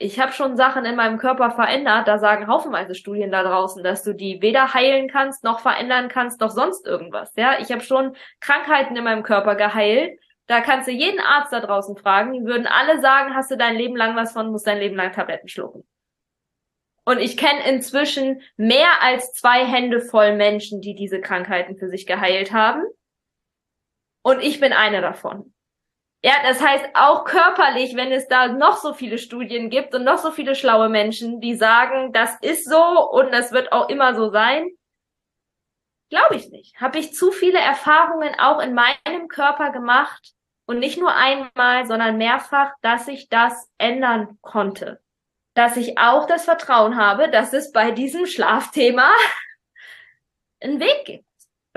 ich 0.00 0.20
habe 0.20 0.32
schon 0.32 0.56
Sachen 0.56 0.84
in 0.84 0.94
meinem 0.94 1.18
Körper 1.18 1.50
verändert, 1.50 2.06
da 2.06 2.18
sagen 2.18 2.46
haufenweise 2.46 2.94
Studien 2.94 3.32
da 3.32 3.42
draußen, 3.42 3.82
dass 3.82 4.04
du 4.04 4.14
die 4.14 4.40
weder 4.40 4.72
heilen 4.72 5.08
kannst, 5.08 5.42
noch 5.42 5.58
verändern 5.58 6.08
kannst, 6.08 6.40
noch 6.40 6.50
sonst 6.50 6.86
irgendwas. 6.86 7.32
Ja, 7.36 7.58
ich 7.58 7.72
habe 7.72 7.82
schon 7.82 8.16
Krankheiten 8.38 8.96
in 8.96 9.02
meinem 9.02 9.24
Körper 9.24 9.56
geheilt. 9.56 10.20
Da 10.46 10.60
kannst 10.60 10.86
du 10.86 10.92
jeden 10.92 11.20
Arzt 11.20 11.52
da 11.52 11.60
draußen 11.60 11.96
fragen, 11.96 12.32
die 12.32 12.44
würden 12.44 12.66
alle 12.66 13.00
sagen, 13.00 13.34
hast 13.34 13.50
du 13.50 13.56
dein 13.56 13.76
Leben 13.76 13.96
lang 13.96 14.16
was 14.16 14.32
von, 14.32 14.50
musst 14.50 14.66
dein 14.66 14.78
Leben 14.78 14.96
lang 14.96 15.12
Tabletten 15.12 15.48
schlucken. 15.48 15.86
Und 17.04 17.18
ich 17.18 17.36
kenne 17.36 17.68
inzwischen 17.68 18.42
mehr 18.56 19.02
als 19.02 19.32
zwei 19.32 19.64
Hände 19.64 20.00
voll 20.00 20.36
Menschen, 20.36 20.80
die 20.80 20.94
diese 20.94 21.20
Krankheiten 21.20 21.76
für 21.76 21.88
sich 21.88 22.06
geheilt 22.06 22.52
haben. 22.52 22.82
Und 24.22 24.42
ich 24.42 24.60
bin 24.60 24.72
eine 24.72 25.00
davon. 25.00 25.52
Ja, 26.22 26.32
das 26.42 26.60
heißt 26.60 26.86
auch 26.94 27.24
körperlich, 27.24 27.94
wenn 27.94 28.10
es 28.10 28.26
da 28.26 28.48
noch 28.48 28.76
so 28.76 28.92
viele 28.92 29.18
Studien 29.18 29.70
gibt 29.70 29.94
und 29.94 30.04
noch 30.04 30.18
so 30.18 30.32
viele 30.32 30.56
schlaue 30.56 30.88
Menschen, 30.88 31.40
die 31.40 31.54
sagen, 31.54 32.12
das 32.12 32.36
ist 32.40 32.68
so 32.68 33.08
und 33.10 33.32
das 33.32 33.52
wird 33.52 33.70
auch 33.72 33.88
immer 33.88 34.14
so 34.16 34.30
sein, 34.30 34.68
glaube 36.10 36.36
ich 36.36 36.50
nicht. 36.50 36.80
Habe 36.80 36.98
ich 36.98 37.14
zu 37.14 37.30
viele 37.30 37.60
Erfahrungen 37.60 38.34
auch 38.38 38.60
in 38.60 38.74
meinem 38.74 39.28
Körper 39.28 39.70
gemacht 39.70 40.32
und 40.66 40.80
nicht 40.80 40.98
nur 40.98 41.14
einmal, 41.14 41.86
sondern 41.86 42.18
mehrfach, 42.18 42.72
dass 42.82 43.06
ich 43.06 43.28
das 43.28 43.70
ändern 43.78 44.38
konnte 44.40 45.00
dass 45.58 45.76
ich 45.76 45.98
auch 45.98 46.26
das 46.26 46.44
Vertrauen 46.44 46.96
habe, 46.96 47.28
dass 47.28 47.52
es 47.52 47.72
bei 47.72 47.90
diesem 47.90 48.26
Schlafthema 48.26 49.10
einen 50.62 50.78
Weg 50.78 51.04
gibt. 51.04 51.27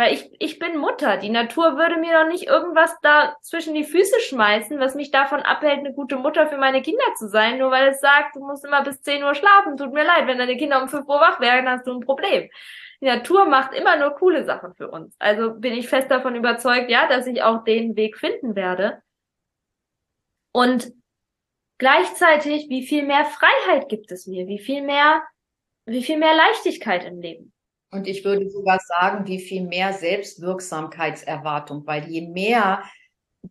Weil 0.02 0.16
ich, 0.16 0.32
ich 0.40 0.58
bin 0.58 0.80
Mutter. 0.80 1.18
Die 1.18 1.30
Natur 1.30 1.78
würde 1.78 1.98
mir 1.98 2.20
doch 2.20 2.28
nicht 2.28 2.48
irgendwas 2.48 2.98
da 3.04 3.36
zwischen 3.44 3.76
die 3.76 3.84
Füße 3.84 4.20
schmeißen, 4.22 4.80
was 4.80 4.96
mich 4.96 5.12
davon 5.12 5.42
abhält, 5.42 5.78
eine 5.78 5.94
gute 5.94 6.16
Mutter 6.16 6.48
für 6.48 6.58
meine 6.58 6.82
Kinder 6.82 7.04
zu 7.20 7.30
sein, 7.30 7.60
nur 7.60 7.70
weil 7.70 7.90
es 7.90 8.02
sagt, 8.02 8.36
du 8.36 8.40
musst 8.40 8.66
immer 8.66 8.82
bis 8.84 9.04
10 9.04 9.24
Uhr 9.24 9.36
schlafen. 9.36 9.78
Tut 9.78 9.94
mir 9.94 10.04
leid, 10.04 10.26
wenn 10.26 10.40
deine 10.40 10.58
Kinder 10.58 10.82
um 10.82 10.90
5 10.90 11.08
Uhr 11.08 11.20
wach 11.20 11.40
werden, 11.40 11.70
hast 11.70 11.86
du 11.86 11.94
ein 11.94 12.00
Problem. 12.00 12.50
Die 13.00 13.06
Natur 13.06 13.46
macht 13.46 13.76
immer 13.76 13.96
nur 13.96 14.16
coole 14.16 14.44
Sachen 14.44 14.74
für 14.74 14.90
uns. 14.90 15.16
Also 15.20 15.54
bin 15.54 15.74
ich 15.74 15.88
fest 15.88 16.10
davon 16.10 16.36
überzeugt, 16.36 16.90
ja, 16.90 17.08
dass 17.08 17.28
ich 17.28 17.44
auch 17.44 17.64
den 17.64 17.96
Weg 17.96 18.18
finden 18.18 18.56
werde. 18.56 19.04
Und 20.52 20.92
Gleichzeitig, 21.78 22.70
wie 22.70 22.86
viel 22.86 23.08
mehr 23.08 23.26
Freiheit 23.26 23.90
gibt 23.90 24.12
es 24.12 24.28
mir? 24.28 24.48
Wie 24.48 24.60
viel 24.60 24.84
mehr, 24.84 25.24
wie 25.88 26.04
viel 26.04 26.18
mehr 26.18 26.36
Leichtigkeit 26.36 27.04
im 27.06 27.20
Leben? 27.20 27.51
Und 27.92 28.08
ich 28.08 28.24
würde 28.24 28.50
sogar 28.50 28.80
sagen, 28.80 29.28
wie 29.28 29.40
viel 29.40 29.64
mehr 29.64 29.94
Selbstwirksamkeitserwartung, 29.94 31.86
weil 31.86 32.08
je 32.08 32.28
mehr 32.28 32.84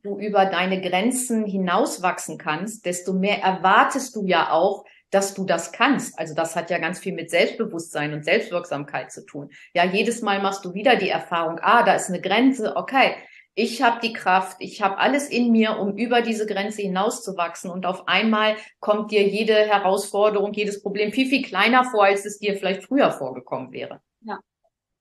du 0.03 0.19
über 0.19 0.47
deine 0.47 0.81
Grenzen 0.81 1.45
hinauswachsen 1.45 2.39
kannst, 2.39 2.87
desto 2.87 3.13
mehr 3.13 3.43
erwartest 3.43 4.17
du 4.17 4.25
ja 4.25 4.51
auch, 4.51 4.85
dass 5.11 5.35
du 5.35 5.45
das 5.45 5.73
kannst. 5.73 6.19
Also 6.19 6.35
das 6.35 6.57
hat 6.57 6.71
ja 6.71 6.79
ganz 6.79 7.01
viel 7.01 7.13
mit 7.13 7.31
Selbstbewusstsein 7.31 8.15
und 8.15 8.25
Selbstwirksamkeit 8.25 9.13
zu 9.13 9.27
tun. 9.27 9.51
Ja, 9.75 9.85
jedes 9.85 10.23
Mal 10.23 10.41
machst 10.41 10.65
du 10.65 10.73
wieder 10.73 10.97
die 10.97 11.11
Erfahrung, 11.11 11.59
ah, 11.61 11.83
da 11.83 11.95
ist 11.95 12.09
eine 12.09 12.21
Grenze, 12.21 12.77
okay, 12.77 13.17
ich 13.55 13.83
habe 13.83 14.01
die 14.01 14.13
Kraft, 14.13 14.57
ich 14.61 14.81
habe 14.81 14.99
alles 14.99 15.29
in 15.29 15.51
mir, 15.51 15.79
um 15.79 15.97
über 15.99 16.23
diese 16.23 16.47
Grenze 16.47 16.83
hinauszuwachsen. 16.83 17.71
Und 17.71 17.85
auf 17.85 18.07
einmal 18.07 18.57
kommt 18.79 19.11
dir 19.11 19.27
jede 19.27 19.55
Herausforderung, 19.55 20.53
jedes 20.53 20.81
Problem 20.83 21.13
viel, 21.13 21.27
viel 21.27 21.43
kleiner 21.43 21.85
vor, 21.85 22.05
als 22.05 22.25
es 22.25 22.39
dir 22.39 22.57
vielleicht 22.57 22.85
früher 22.85 23.11
vorgekommen 23.11 23.73
wäre. 23.73 24.01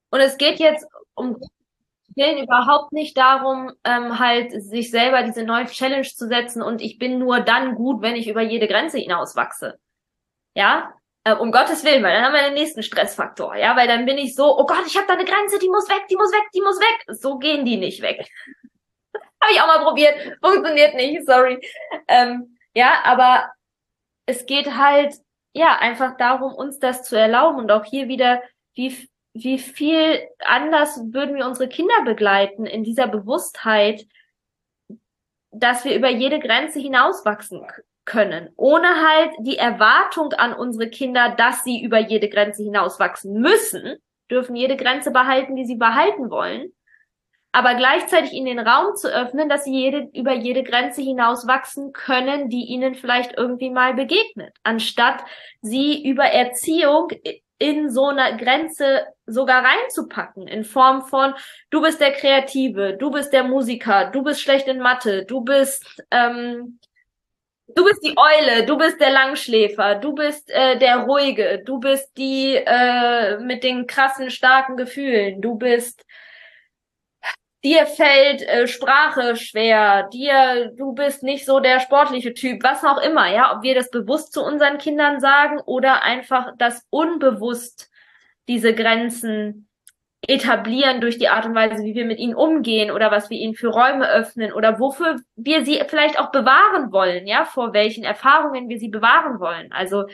Und 0.09 0.19
es 0.19 0.37
geht 0.37 0.59
jetzt 0.59 0.85
um 1.13 1.37
überhaupt 2.15 2.91
nicht 2.91 3.17
darum, 3.17 3.71
ähm, 3.85 4.19
halt 4.19 4.51
sich 4.51 4.91
selber 4.91 5.23
diese 5.23 5.43
neue 5.43 5.67
Challenge 5.67 6.07
zu 6.07 6.27
setzen 6.27 6.61
und 6.61 6.81
ich 6.81 6.99
bin 6.99 7.17
nur 7.17 7.39
dann 7.39 7.75
gut, 7.75 8.01
wenn 8.01 8.17
ich 8.17 8.27
über 8.27 8.41
jede 8.41 8.67
Grenze 8.67 8.97
hinauswachse. 8.97 9.79
Ja, 10.53 10.93
äh, 11.23 11.33
um 11.33 11.51
Gottes 11.51 11.83
Willen, 11.85 12.03
weil 12.03 12.13
dann 12.13 12.25
haben 12.25 12.33
wir 12.33 12.41
den 12.41 12.55
nächsten 12.55 12.83
Stressfaktor, 12.83 13.55
ja, 13.55 13.75
weil 13.77 13.87
dann 13.87 14.05
bin 14.05 14.17
ich 14.17 14.35
so, 14.35 14.57
oh 14.57 14.65
Gott, 14.65 14.85
ich 14.85 14.97
habe 14.97 15.07
da 15.07 15.13
eine 15.13 15.25
Grenze, 15.25 15.59
die 15.59 15.69
muss 15.69 15.87
weg, 15.89 16.07
die 16.09 16.17
muss 16.17 16.31
weg, 16.31 16.43
die 16.53 16.61
muss 16.61 16.79
weg. 16.79 17.05
So 17.17 17.37
gehen 17.37 17.65
die 17.65 17.77
nicht 17.77 18.01
weg. 18.01 18.29
habe 19.41 19.53
ich 19.53 19.61
auch 19.61 19.67
mal 19.67 19.83
probiert, 19.83 20.15
funktioniert 20.43 20.95
nicht, 20.95 21.25
sorry. 21.25 21.59
Ähm, 22.07 22.57
ja, 22.73 23.01
aber 23.03 23.49
es 24.25 24.45
geht 24.45 24.75
halt, 24.75 25.15
ja, 25.53 25.77
einfach 25.77 26.17
darum, 26.17 26.53
uns 26.53 26.79
das 26.79 27.03
zu 27.03 27.17
erlauben 27.17 27.59
und 27.59 27.71
auch 27.71 27.85
hier 27.85 28.07
wieder, 28.07 28.41
wie, 28.75 29.08
wie 29.33 29.59
viel 29.59 30.19
anders 30.39 30.99
würden 31.11 31.35
wir 31.35 31.45
unsere 31.45 31.69
Kinder 31.69 32.03
begleiten 32.03 32.65
in 32.65 32.83
dieser 32.83 33.07
Bewusstheit, 33.07 34.05
dass 35.51 35.85
wir 35.85 35.95
über 35.95 36.09
jede 36.09 36.39
Grenze 36.39 36.79
hinauswachsen 36.79 37.65
können, 38.05 38.49
ohne 38.55 38.87
halt 38.87 39.31
die 39.39 39.57
Erwartung 39.57 40.33
an 40.33 40.53
unsere 40.53 40.89
Kinder, 40.89 41.35
dass 41.37 41.63
sie 41.63 41.81
über 41.81 41.99
jede 41.99 42.29
Grenze 42.29 42.63
hinauswachsen 42.63 43.39
müssen, 43.39 43.97
dürfen 44.31 44.55
jede 44.55 44.77
Grenze 44.77 45.11
behalten, 45.11 45.55
die 45.55 45.65
sie 45.65 45.75
behalten 45.75 46.29
wollen, 46.29 46.71
aber 47.51 47.75
gleichzeitig 47.75 48.31
ihnen 48.33 48.57
den 48.57 48.59
Raum 48.59 48.95
zu 48.95 49.11
öffnen, 49.11 49.49
dass 49.49 49.63
sie 49.63 49.73
jede, 49.73 50.09
über 50.13 50.33
jede 50.33 50.63
Grenze 50.63 51.01
hinauswachsen 51.01 51.93
können, 51.93 52.49
die 52.49 52.65
ihnen 52.65 52.93
vielleicht 52.93 53.37
irgendwie 53.37 53.71
mal 53.71 53.95
begegnet, 53.95 54.55
anstatt 54.63 55.23
sie 55.61 56.07
über 56.07 56.25
Erziehung 56.25 57.09
in 57.59 57.89
so 57.89 58.07
einer 58.07 58.37
Grenze 58.37 59.05
sogar 59.25 59.63
reinzupacken, 59.63 60.47
in 60.47 60.63
Form 60.63 61.03
von, 61.03 61.33
du 61.69 61.81
bist 61.81 62.01
der 62.01 62.13
Kreative, 62.13 62.97
du 62.97 63.11
bist 63.11 63.33
der 63.33 63.43
Musiker, 63.43 64.09
du 64.11 64.23
bist 64.23 64.41
schlecht 64.41 64.67
in 64.67 64.79
Mathe, 64.79 65.25
du 65.25 65.41
bist 65.41 66.03
ähm, 66.09 66.79
Du 67.75 67.85
bist 67.85 68.03
die 68.03 68.15
Eule, 68.17 68.65
du 68.65 68.77
bist 68.77 68.99
der 68.99 69.11
Langschläfer, 69.11 69.93
du 69.93 70.13
bist 70.13 70.49
äh, 70.49 70.79
der 70.79 71.01
Ruhige, 71.01 71.61
du 71.63 71.79
bist 71.79 72.17
die 72.17 72.55
äh, 72.55 73.37
mit 73.39 73.63
den 73.63 73.85
krassen, 73.85 74.31
starken 74.31 74.75
Gefühlen, 74.75 75.39
du 75.39 75.53
bist 75.53 76.03
dir 77.63 77.85
fällt 77.85 78.41
äh, 78.41 78.67
Sprache 78.67 79.35
schwer, 79.35 80.09
dir, 80.13 80.71
du 80.77 80.93
bist 80.93 81.23
nicht 81.23 81.45
so 81.45 81.59
der 81.59 81.79
sportliche 81.79 82.33
Typ, 82.33 82.63
was 82.63 82.83
auch 82.83 83.01
immer, 83.01 83.29
ja, 83.31 83.55
ob 83.55 83.63
wir 83.63 83.75
das 83.75 83.89
bewusst 83.89 84.33
zu 84.33 84.43
unseren 84.43 84.77
Kindern 84.77 85.19
sagen 85.19 85.59
oder 85.65 86.03
einfach 86.03 86.53
das 86.57 86.85
unbewusst 86.89 87.89
diese 88.47 88.73
Grenzen 88.73 89.67
etablieren 90.27 91.01
durch 91.01 91.17
die 91.17 91.29
Art 91.29 91.45
und 91.45 91.55
Weise, 91.55 91.83
wie 91.83 91.95
wir 91.95 92.05
mit 92.05 92.19
ihnen 92.19 92.35
umgehen 92.35 92.91
oder 92.91 93.09
was 93.09 93.29
wir 93.29 93.37
ihnen 93.37 93.55
für 93.55 93.69
Räume 93.69 94.09
öffnen 94.09 94.51
oder 94.51 94.79
wofür 94.79 95.17
wir 95.35 95.63
sie 95.63 95.81
vielleicht 95.87 96.19
auch 96.19 96.31
bewahren 96.31 96.91
wollen, 96.91 97.25
ja, 97.25 97.45
vor 97.45 97.73
welchen 97.73 98.03
Erfahrungen 98.03 98.67
wir 98.67 98.79
sie 98.79 98.89
bewahren 98.89 99.39
wollen. 99.39 99.71
Also, 99.71 100.05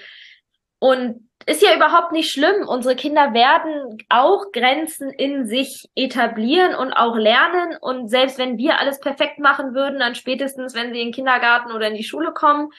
und 0.85 1.27
ist 1.47 1.63
ja 1.63 1.75
überhaupt 1.75 2.11
nicht 2.11 2.29
schlimm. 2.31 2.67
Unsere 2.67 2.95
Kinder 2.95 3.33
werden 3.33 3.97
auch 4.07 4.51
Grenzen 4.51 5.09
in 5.09 5.47
sich 5.47 5.89
etablieren 5.95 6.75
und 6.75 6.93
auch 6.93 7.15
lernen. 7.15 7.75
Und 7.81 8.07
selbst 8.07 8.37
wenn 8.37 8.59
wir 8.59 8.79
alles 8.79 8.99
perfekt 8.99 9.39
machen 9.39 9.73
würden, 9.73 9.97
dann 9.97 10.13
spätestens, 10.13 10.75
wenn 10.75 10.93
sie 10.93 11.01
in 11.01 11.07
den 11.07 11.13
Kindergarten 11.13 11.71
oder 11.71 11.87
in 11.87 11.95
die 11.95 12.03
Schule 12.03 12.33
kommen, 12.33 12.69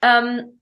ähm, 0.00 0.60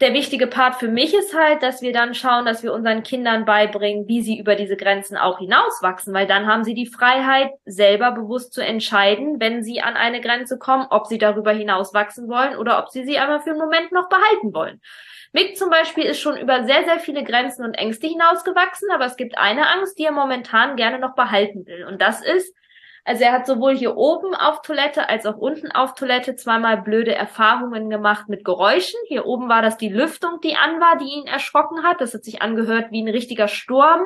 der 0.00 0.14
wichtige 0.14 0.48
Part 0.48 0.76
für 0.76 0.88
mich 0.88 1.14
ist 1.14 1.32
halt, 1.32 1.62
dass 1.62 1.80
wir 1.80 1.92
dann 1.92 2.12
schauen, 2.12 2.44
dass 2.44 2.64
wir 2.64 2.72
unseren 2.72 3.04
Kindern 3.04 3.44
beibringen, 3.44 4.08
wie 4.08 4.22
sie 4.22 4.36
über 4.36 4.56
diese 4.56 4.76
Grenzen 4.76 5.16
auch 5.16 5.38
hinauswachsen, 5.38 6.12
weil 6.12 6.26
dann 6.26 6.48
haben 6.48 6.64
sie 6.64 6.74
die 6.74 6.86
Freiheit, 6.86 7.52
selber 7.66 8.10
bewusst 8.10 8.52
zu 8.52 8.64
entscheiden, 8.64 9.38
wenn 9.38 9.62
sie 9.62 9.80
an 9.80 9.94
eine 9.94 10.20
Grenze 10.20 10.58
kommen, 10.58 10.86
ob 10.90 11.06
sie 11.06 11.18
darüber 11.18 11.52
hinauswachsen 11.52 12.28
wollen 12.28 12.56
oder 12.56 12.80
ob 12.80 12.90
sie 12.90 13.04
sie 13.04 13.18
einmal 13.18 13.40
für 13.40 13.50
einen 13.50 13.60
Moment 13.60 13.92
noch 13.92 14.08
behalten 14.08 14.52
wollen. 14.52 14.80
Mick 15.32 15.56
zum 15.56 15.70
Beispiel 15.70 16.04
ist 16.04 16.20
schon 16.20 16.36
über 16.36 16.64
sehr, 16.64 16.84
sehr 16.84 16.98
viele 16.98 17.22
Grenzen 17.22 17.64
und 17.64 17.74
Ängste 17.74 18.06
hinausgewachsen, 18.06 18.88
aber 18.92 19.04
es 19.04 19.16
gibt 19.16 19.36
eine 19.36 19.68
Angst, 19.68 19.98
die 19.98 20.04
er 20.04 20.12
momentan 20.12 20.76
gerne 20.76 20.98
noch 20.98 21.14
behalten 21.14 21.66
will. 21.66 21.84
Und 21.84 22.00
das 22.00 22.22
ist, 22.22 22.54
also 23.04 23.24
er 23.24 23.32
hat 23.32 23.46
sowohl 23.46 23.76
hier 23.76 23.96
oben 23.96 24.34
auf 24.34 24.62
Toilette 24.62 25.08
als 25.08 25.26
auch 25.26 25.36
unten 25.36 25.70
auf 25.72 25.94
Toilette 25.94 26.36
zweimal 26.36 26.82
blöde 26.82 27.14
Erfahrungen 27.14 27.90
gemacht 27.90 28.28
mit 28.28 28.44
Geräuschen. 28.44 28.98
Hier 29.06 29.26
oben 29.26 29.48
war 29.48 29.62
das 29.62 29.76
die 29.76 29.88
Lüftung, 29.88 30.40
die 30.42 30.56
an 30.56 30.80
war, 30.80 30.98
die 30.98 31.06
ihn 31.06 31.26
erschrocken 31.26 31.84
hat. 31.84 32.00
Das 32.00 32.14
hat 32.14 32.24
sich 32.24 32.42
angehört 32.42 32.90
wie 32.90 33.02
ein 33.02 33.08
richtiger 33.08 33.48
Sturm, 33.48 34.02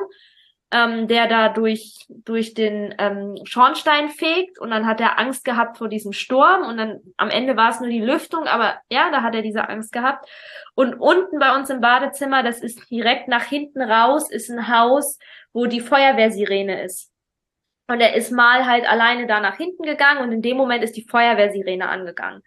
ähm, 0.73 1.07
der 1.07 1.27
da 1.27 1.49
durch, 1.49 2.05
durch 2.09 2.55
den 2.55 2.95
ähm, 2.97 3.35
Schornstein 3.45 4.09
fegt. 4.09 4.59
Und 4.59 4.71
dann 4.71 4.87
hat 4.87 4.99
er 4.99 5.19
Angst 5.19 5.45
gehabt 5.45 5.77
vor 5.77 5.87
diesem 5.87 6.13
Sturm. 6.13 6.63
Und 6.63 6.77
dann 6.77 6.99
am 7.17 7.29
Ende 7.29 7.55
war 7.55 7.69
es 7.69 7.79
nur 7.79 7.89
die 7.89 8.01
Lüftung, 8.01 8.47
aber 8.47 8.79
ja, 8.89 9.11
da 9.11 9.21
hat 9.21 9.35
er 9.35 9.43
diese 9.43 9.69
Angst 9.69 9.93
gehabt. 9.93 10.27
Und 10.73 10.95
unten 10.95 11.37
bei 11.37 11.55
uns 11.55 11.69
im 11.69 11.79
Badezimmer, 11.79 12.41
das 12.41 12.59
ist 12.59 12.89
direkt 12.89 13.27
nach 13.27 13.43
hinten 13.43 13.81
raus, 13.81 14.31
ist 14.31 14.49
ein 14.49 14.67
Haus, 14.67 15.19
wo 15.53 15.67
die 15.67 15.81
Feuerwehrsirene 15.81 16.83
ist. 16.83 17.11
Und 17.87 18.01
er 18.01 18.15
ist 18.15 18.31
mal 18.31 18.65
halt 18.65 18.89
alleine 18.89 19.27
da 19.27 19.39
nach 19.39 19.57
hinten 19.57 19.83
gegangen 19.83 20.23
und 20.23 20.31
in 20.31 20.41
dem 20.41 20.57
Moment 20.57 20.83
ist 20.83 20.95
die 20.95 21.05
Feuerwehrsirene 21.07 21.87
angegangen. 21.87 22.41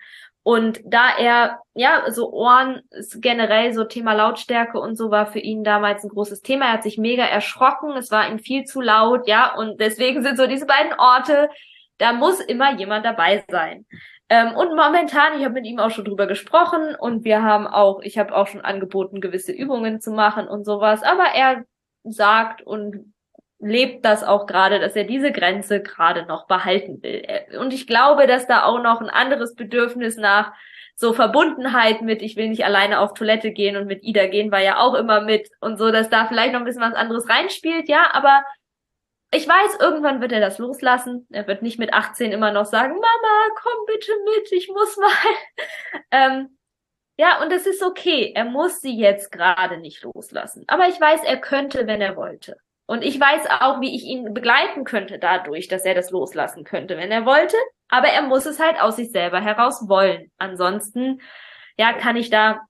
Und 0.47 0.81
da 0.85 1.09
er, 1.19 1.59
ja, 1.75 2.09
so 2.13 2.33
Ohren 2.33 2.83
ist 2.91 3.21
generell 3.21 3.73
so 3.73 3.83
Thema 3.83 4.13
Lautstärke 4.13 4.79
und 4.79 4.95
so 4.95 5.11
war 5.11 5.27
für 5.27 5.41
ihn 5.41 5.65
damals 5.65 6.05
ein 6.05 6.09
großes 6.09 6.41
Thema. 6.41 6.67
Er 6.67 6.75
hat 6.75 6.85
sich 6.85 6.99
mega 6.99 7.25
erschrocken, 7.25 7.97
es 7.97 8.13
war 8.13 8.31
ihm 8.31 8.39
viel 8.39 8.63
zu 8.63 8.81
laut, 8.81 9.27
ja, 9.27 9.57
und 9.57 9.81
deswegen 9.81 10.23
sind 10.23 10.37
so 10.37 10.47
diese 10.47 10.67
beiden 10.67 10.93
Orte, 11.01 11.51
da 11.99 12.13
muss 12.13 12.39
immer 12.39 12.77
jemand 12.77 13.05
dabei 13.05 13.45
sein. 13.51 13.87
Ähm, 14.29 14.55
und 14.55 14.69
momentan, 14.77 15.37
ich 15.37 15.45
habe 15.45 15.55
mit 15.55 15.67
ihm 15.67 15.81
auch 15.81 15.91
schon 15.91 16.05
drüber 16.05 16.29
gesprochen 16.29 16.95
und 16.95 17.25
wir 17.25 17.43
haben 17.43 17.67
auch, 17.67 17.99
ich 18.03 18.17
habe 18.17 18.33
auch 18.33 18.47
schon 18.47 18.61
angeboten, 18.61 19.21
gewisse 19.21 19.51
Übungen 19.51 20.01
zu 20.01 20.13
machen 20.13 20.47
und 20.47 20.65
sowas, 20.65 21.03
aber 21.03 21.25
er 21.35 21.65
sagt 22.05 22.63
und 22.63 23.15
lebt 23.59 24.05
das 24.05 24.23
auch 24.23 24.47
gerade, 24.47 24.81
dass 24.81 24.97
er 24.97 25.05
diese 25.05 25.33
Grenze 25.33 25.83
gerade 25.83 26.27
noch 26.27 26.47
behalten 26.47 27.03
will. 27.03 27.25
Und 27.59 27.73
ich 27.73 27.87
glaube, 27.87 28.27
dass 28.27 28.47
da 28.47 28.65
auch 28.65 28.83
noch 28.83 29.01
ein 29.01 29.11
anderes 29.11 29.55
Bedürfnis 29.55 30.17
nach 30.17 30.53
so 30.95 31.13
Verbundenheit 31.13 32.03
mit, 32.03 32.23
ich 32.23 32.37
will 32.37 32.49
nicht 32.49 32.65
alleine 32.65 33.01
auf 33.01 33.15
Toilette 33.15 33.53
gehen 33.53 33.77
und 33.77 33.87
mit 33.87 34.03
Ida 34.03 34.27
gehen, 34.27 34.51
war 34.51 34.63
ja 34.63 34.79
auch 34.79 34.95
immer 34.95 35.21
mit 35.21 35.51
und 35.61 35.79
so, 35.79 35.91
dass 35.91 36.09
da 36.09 36.27
vielleicht 36.27 36.53
noch 36.53 36.61
ein 36.61 36.65
bisschen 36.65 36.83
was 36.83 36.95
anderes 36.95 37.29
reinspielt, 37.29 37.89
ja, 37.89 38.09
aber 38.13 38.43
ich 39.33 39.47
weiß, 39.47 39.79
irgendwann 39.81 40.21
wird 40.21 40.33
er 40.33 40.41
das 40.41 40.59
loslassen. 40.59 41.27
Er 41.31 41.47
wird 41.47 41.61
nicht 41.61 41.79
mit 41.79 41.93
18 41.93 42.33
immer 42.33 42.53
noch 42.53 42.65
sagen, 42.65 42.95
Mama, 42.95 43.55
komm 43.57 43.87
bitte 43.87 44.13
mit, 44.25 44.53
ich 44.53 44.69
muss 44.69 44.97
mal. 44.97 45.11
ähm, 46.11 46.59
ja, 47.19 47.43
und 47.43 47.53
es 47.53 47.67
ist 47.67 47.83
okay. 47.83 48.33
Er 48.35 48.45
muss 48.45 48.81
sie 48.81 48.97
jetzt 48.97 49.33
gerade 49.33 49.79
nicht 49.79 50.03
loslassen. 50.03 50.65
Aber 50.69 50.89
ich 50.89 51.01
weiß, 51.01 51.25
er 51.25 51.39
könnte, 51.39 51.87
wenn 51.87 52.01
er 52.01 52.17
wollte. 52.17 52.57
Und 52.87 53.03
ich 53.03 53.19
weiß 53.21 53.47
auch, 53.61 53.81
wie 53.81 53.95
ich 53.95 54.05
ihn 54.05 54.33
begleiten 54.33 54.85
könnte 54.85 55.19
dadurch, 55.19 55.67
dass 55.69 55.85
er 55.85 55.95
das 55.95 56.11
loslassen 56.11 56.65
könnte, 56.65 56.97
wenn 56.97 57.11
er 57.11 57.27
wollte. 57.27 57.57
Aber 57.89 58.09
er 58.09 58.23
muss 58.23 58.47
es 58.47 58.61
halt 58.61 58.81
aus 58.81 58.97
sich 58.97 59.11
selber 59.11 59.41
heraus 59.41 59.89
wollen. 59.89 60.31
Ansonsten, 60.39 61.21
ja, 61.77 61.93
kann 61.93 62.17
ich 62.17 62.31
da, 62.31 62.61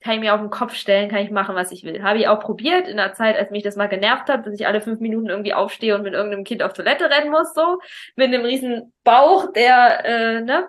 kann 0.00 0.14
ich 0.14 0.20
mir 0.20 0.34
auf 0.34 0.40
den 0.40 0.50
Kopf 0.50 0.74
stellen, 0.74 1.08
kann 1.08 1.20
ich 1.20 1.30
machen, 1.30 1.54
was 1.54 1.70
ich 1.70 1.84
will. 1.84 2.02
Habe 2.02 2.18
ich 2.18 2.26
auch 2.26 2.40
probiert 2.40 2.88
in 2.88 2.96
der 2.96 3.14
Zeit, 3.14 3.36
als 3.36 3.50
mich 3.50 3.62
das 3.62 3.76
mal 3.76 3.88
genervt 3.88 4.28
hat, 4.28 4.46
dass 4.46 4.54
ich 4.54 4.66
alle 4.66 4.80
fünf 4.80 5.00
Minuten 5.00 5.28
irgendwie 5.28 5.54
aufstehe 5.54 5.94
und 5.94 6.02
mit 6.02 6.14
irgendeinem 6.14 6.44
Kind 6.44 6.62
auf 6.62 6.72
Toilette 6.72 7.08
rennen 7.08 7.30
muss, 7.30 7.54
so. 7.54 7.78
Mit 8.16 8.28
einem 8.28 8.44
riesen 8.44 8.92
Bauch, 9.04 9.52
der, 9.52 10.04
äh, 10.04 10.40
ne? 10.40 10.68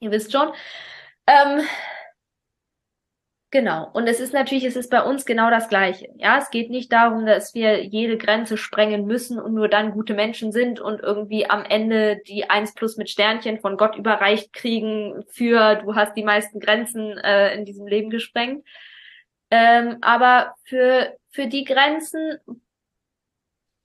Ihr 0.00 0.10
wisst 0.10 0.32
schon. 0.32 0.52
Ähm, 1.26 1.62
Genau. 3.50 3.88
Und 3.94 4.06
es 4.08 4.20
ist 4.20 4.34
natürlich, 4.34 4.64
es 4.64 4.76
ist 4.76 4.90
bei 4.90 5.02
uns 5.02 5.24
genau 5.24 5.48
das 5.48 5.70
Gleiche. 5.70 6.10
Ja, 6.16 6.36
es 6.36 6.50
geht 6.50 6.68
nicht 6.68 6.92
darum, 6.92 7.24
dass 7.24 7.54
wir 7.54 7.82
jede 7.82 8.18
Grenze 8.18 8.58
sprengen 8.58 9.06
müssen 9.06 9.40
und 9.40 9.54
nur 9.54 9.68
dann 9.68 9.92
gute 9.92 10.12
Menschen 10.12 10.52
sind 10.52 10.80
und 10.80 11.00
irgendwie 11.00 11.48
am 11.48 11.64
Ende 11.64 12.20
die 12.26 12.50
eins 12.50 12.74
plus 12.74 12.98
mit 12.98 13.08
Sternchen 13.08 13.58
von 13.58 13.78
Gott 13.78 13.96
überreicht 13.96 14.52
kriegen 14.52 15.24
für 15.28 15.76
du 15.76 15.94
hast 15.94 16.14
die 16.14 16.24
meisten 16.24 16.60
Grenzen 16.60 17.16
äh, 17.16 17.54
in 17.54 17.64
diesem 17.64 17.86
Leben 17.86 18.10
gesprengt. 18.10 18.66
Ähm, 19.50 19.96
aber 20.02 20.54
für, 20.64 21.16
für 21.30 21.46
die 21.46 21.64
Grenzen, 21.64 22.38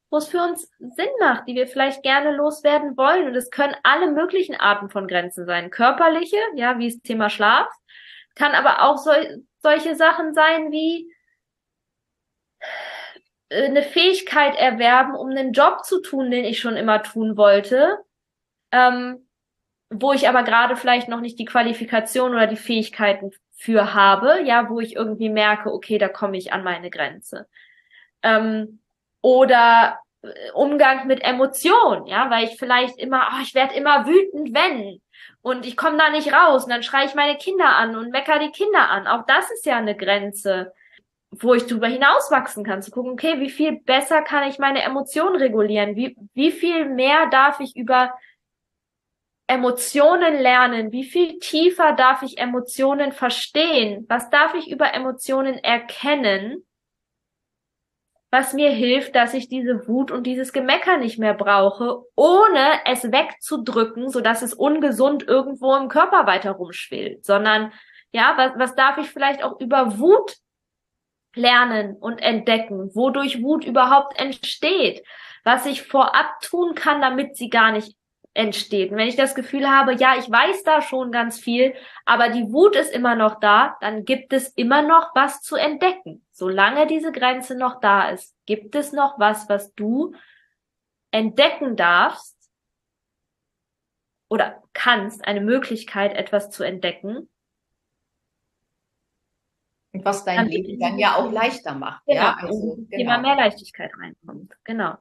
wo 0.10 0.17
es 0.17 0.28
für 0.28 0.41
uns 0.41 0.69
Sinn 0.78 1.08
macht, 1.21 1.47
die 1.47 1.56
wir 1.56 1.67
vielleicht 1.67 2.04
gerne 2.04 2.36
loswerden 2.36 2.97
wollen. 2.97 3.28
Und 3.28 3.36
es 3.36 3.49
können 3.49 3.76
alle 3.84 4.12
möglichen 4.12 4.56
Arten 4.56 4.89
von 4.89 5.08
Grenzen 5.08 5.45
sein. 5.45 5.69
Körperliche, 5.69 6.38
ja, 6.56 6.78
wie 6.80 6.89
das 6.89 7.02
Thema 7.02 7.30
Schlaf, 7.30 7.67
kann 8.36 8.54
aber 8.54 8.84
auch 8.84 8.98
so, 8.98 9.12
solche 9.60 9.96
Sachen 9.96 10.34
sein 10.34 10.72
wie 10.72 11.12
äh, 13.50 13.65
eine 13.65 13.84
Fähigkeit 13.84 14.56
erwerben, 14.56 15.15
um 15.15 15.30
einen 15.30 15.54
Job 15.54 15.86
zu 15.86 16.02
tun, 16.02 16.32
den 16.32 16.46
ich 16.46 16.60
schon 16.60 16.76
immer 16.76 17.04
tun 17.04 17.38
wollte, 17.38 17.98
ähm, 18.72 19.28
wo 19.89 20.13
ich 20.13 20.28
aber 20.28 20.43
gerade 20.43 20.76
vielleicht 20.76 21.08
noch 21.08 21.22
nicht 21.22 21.39
die 21.39 21.46
Qualifikation 21.46 22.32
oder 22.32 22.48
die 22.48 22.58
Fähigkeiten 22.58 23.32
für 23.56 23.93
habe, 23.93 24.41
ja, 24.43 24.69
wo 24.69 24.80
ich 24.80 24.96
irgendwie 24.96 25.30
merke, 25.30 25.72
okay, 25.72 25.98
da 25.98 26.10
komme 26.10 26.38
ich 26.38 26.52
an 26.52 26.63
meine 26.63 26.89
Grenze. 26.89 27.48
Ähm, 28.24 28.82
oder 29.22 30.00
äh, 30.22 30.52
Umgang 30.54 31.08
mit 31.08 31.24
Emotionen, 31.24 32.08
ja, 32.08 32.30
weil 32.30 32.46
ich 32.46 32.58
vielleicht 32.58 32.98
immer, 32.98 33.30
oh, 33.34 33.41
ich 33.43 33.54
werde 33.54 33.76
immer 33.76 34.08
wütend, 34.08 34.54
wenn 34.54 35.02
und 35.41 35.65
ich 35.65 35.78
komme 35.78 35.97
da 35.97 36.10
nicht 36.10 36.34
raus 36.34 36.63
und 36.63 36.69
dann 36.69 36.84
schreie 36.84 37.06
ich 37.06 37.15
meine 37.15 37.38
Kinder 37.38 37.76
an 37.76 37.95
und 37.95 38.12
mecker 38.12 38.39
die 38.39 38.52
Kinder 38.52 38.89
an. 38.89 39.08
Auch 39.08 39.26
das 39.26 39.52
ist 39.52 39.65
ja 39.65 39.78
eine 39.78 39.95
Grenze, 39.95 40.73
wo 41.32 41.54
ich 41.54 41.65
drüber 41.65 41.88
hinauswachsen 41.88 42.63
kann, 42.63 42.82
zu 42.82 42.91
gucken, 42.91 43.13
okay, 43.13 43.39
wie 43.39 43.49
viel 43.49 43.80
besser 43.82 44.21
kann 44.21 44.47
ich 44.47 44.60
meine 44.60 44.84
Emotionen 44.84 45.36
regulieren? 45.36 45.95
Wie, 45.95 46.15
wie 46.34 46.52
viel 46.52 46.86
mehr 46.86 47.28
darf 47.28 47.60
ich 47.60 47.76
über 47.76 48.13
Emotionen 49.47 50.39
lernen? 50.39 50.91
Wie 50.91 51.04
viel 51.04 51.39
tiefer 51.39 51.93
darf 51.93 52.21
ich 52.21 52.38
Emotionen 52.38 53.12
verstehen? 53.12 54.06
Was 54.10 54.30
darf 54.30 54.54
ich 54.54 54.69
über 54.69 54.93
Emotionen 54.93 55.56
erkennen? 55.56 56.63
Was 58.34 58.52
mir 58.54 58.72
hilft, 58.72 59.13
dass 59.13 59.36
ich 59.36 59.48
diese 59.48 59.88
Wut 59.88 60.10
und 60.10 60.24
dieses 60.24 60.54
Gemecker 60.54 60.98
nicht 60.98 61.19
mehr 61.19 61.36
brauche, 61.36 62.00
ohne 62.15 62.80
es 62.84 63.04
wegzudrücken, 63.04 64.10
so 64.10 64.22
dass 64.22 64.41
es 64.41 64.56
ungesund 64.56 65.22
irgendwo 65.22 65.76
im 65.76 65.88
Körper 65.88 66.26
weiter 66.26 66.54
rumschwillt, 66.54 67.24
sondern 67.24 67.72
ja, 68.12 68.34
was, 68.36 68.54
was 68.56 68.76
darf 68.76 68.98
ich 68.98 69.12
vielleicht 69.12 69.43
auch 69.43 69.60
über 69.60 70.00
Wut 70.00 70.38
lernen 71.36 71.96
und 71.96 72.24
entdecken, 72.24 72.89
wodurch 72.96 73.43
Wut 73.43 73.65
überhaupt 73.65 74.19
entsteht, 74.19 75.06
was 75.43 75.67
ich 75.67 75.84
vorab 75.84 76.39
tun 76.41 76.74
kann, 76.74 77.02
damit 77.02 77.38
sie 77.38 77.52
gar 77.52 77.72
nicht 77.72 77.96
entsteht. 78.34 78.89
Und 78.89 78.98
wenn 78.98 79.10
ich 79.10 79.15
das 79.15 79.36
Gefühl 79.36 79.69
habe, 79.69 79.93
ja, 79.93 80.15
ich 80.17 80.28
weiß 80.28 80.63
da 80.63 80.82
schon 80.82 81.12
ganz 81.12 81.39
viel, 81.39 81.76
aber 82.04 82.30
die 82.30 82.52
Wut 82.52 82.76
ist 82.76 82.91
immer 82.96 83.13
noch 83.13 83.39
da, 83.39 83.78
dann 83.80 84.06
gibt 84.06 84.34
es 84.34 84.48
immer 84.48 84.82
noch 84.82 85.12
was 85.13 85.41
zu 85.41 85.56
entdecken. 85.56 86.23
Solange 86.34 86.88
diese 86.88 87.12
Grenze 87.12 87.56
noch 87.56 87.80
da 87.80 88.10
ist, 88.10 88.36
gibt 88.46 88.76
es 88.76 88.91
noch 88.91 89.19
was, 89.19 89.48
was 89.48 89.74
du 89.76 90.13
entdecken 91.12 91.76
darfst 91.76 92.36
oder 94.28 94.62
kannst, 94.74 95.26
eine 95.26 95.41
Möglichkeit, 95.41 96.13
etwas 96.15 96.50
zu 96.50 96.63
entdecken, 96.63 97.30
und 99.93 100.04
was 100.04 100.26
dein 100.26 100.48
Leben 100.48 100.80
dann 100.80 100.98
ja 100.98 101.15
auch 101.15 101.32
leichter 101.32 101.76
macht. 101.76 102.04
Genau, 102.08 102.19
ja, 102.19 102.38
also, 102.39 102.78
genau. 102.89 103.02
immer 103.02 103.19
mehr 103.19 103.36
Leichtigkeit 103.36 103.91
reinkommt. 103.96 104.54
Genau. 104.63 104.96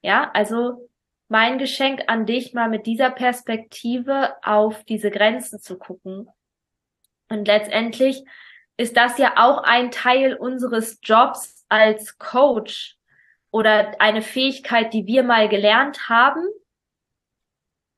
Ja, 0.00 0.30
also 0.32 0.88
mein 1.28 1.58
Geschenk 1.58 2.04
an 2.06 2.24
dich, 2.24 2.54
mal 2.54 2.68
mit 2.68 2.86
dieser 2.86 3.10
Perspektive 3.10 4.36
auf 4.44 4.84
diese 4.84 5.10
Grenzen 5.10 5.58
zu 5.58 5.76
gucken. 5.76 6.28
Und 7.28 7.48
letztendlich 7.48 8.24
ist 8.76 8.96
das 8.96 9.18
ja 9.18 9.34
auch 9.36 9.62
ein 9.62 9.90
Teil 9.90 10.34
unseres 10.34 10.98
Jobs 11.02 11.64
als 11.68 12.18
Coach 12.18 12.96
oder 13.50 14.00
eine 14.00 14.22
Fähigkeit, 14.22 14.92
die 14.92 15.06
wir 15.06 15.22
mal 15.22 15.48
gelernt 15.48 16.08
haben, 16.08 16.44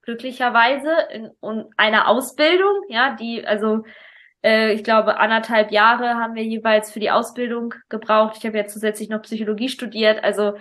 glücklicherweise 0.02 0.90
in, 1.12 1.30
in 1.42 1.64
einer 1.76 2.08
Ausbildung, 2.08 2.82
ja, 2.88 3.14
die, 3.14 3.46
also 3.46 3.84
äh, 4.42 4.72
ich 4.72 4.84
glaube, 4.84 5.18
anderthalb 5.18 5.70
Jahre 5.70 6.14
haben 6.14 6.34
wir 6.34 6.44
jeweils 6.44 6.92
für 6.92 7.00
die 7.00 7.10
Ausbildung 7.10 7.74
gebraucht. 7.88 8.36
Ich 8.38 8.46
habe 8.46 8.56
ja 8.56 8.66
zusätzlich 8.66 9.08
noch 9.08 9.22
Psychologie 9.22 9.68
studiert. 9.68 10.22
Also 10.24 10.54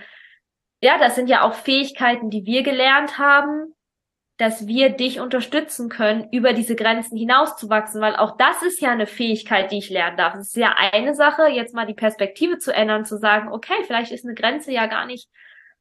ja, 0.81 0.97
das 0.97 1.15
sind 1.15 1.29
ja 1.29 1.43
auch 1.43 1.53
Fähigkeiten, 1.53 2.29
die 2.29 2.45
wir 2.45 2.63
gelernt 2.63 3.17
haben, 3.17 3.73
dass 4.37 4.67
wir 4.67 4.89
dich 4.89 5.19
unterstützen 5.19 5.89
können, 5.89 6.27
über 6.31 6.53
diese 6.53 6.75
Grenzen 6.75 7.17
hinauszuwachsen, 7.17 7.99
weil 8.01 8.15
auch 8.15 8.37
das 8.37 8.61
ist 8.61 8.79
ja 8.81 8.91
eine 8.91 9.07
Fähigkeit, 9.07 9.71
die 9.71 9.79
ich 9.79 9.89
lernen 9.89 10.17
darf. 10.17 10.35
Es 10.35 10.49
ist 10.49 10.57
ja 10.57 10.75
eine 10.77 11.15
Sache, 11.15 11.47
jetzt 11.47 11.73
mal 11.73 11.87
die 11.87 11.95
Perspektive 11.95 12.59
zu 12.59 12.71
ändern, 12.71 13.03
zu 13.03 13.17
sagen, 13.17 13.51
okay, 13.51 13.83
vielleicht 13.85 14.11
ist 14.11 14.25
eine 14.25 14.35
Grenze 14.35 14.71
ja 14.71 14.85
gar 14.85 15.07
nicht 15.07 15.27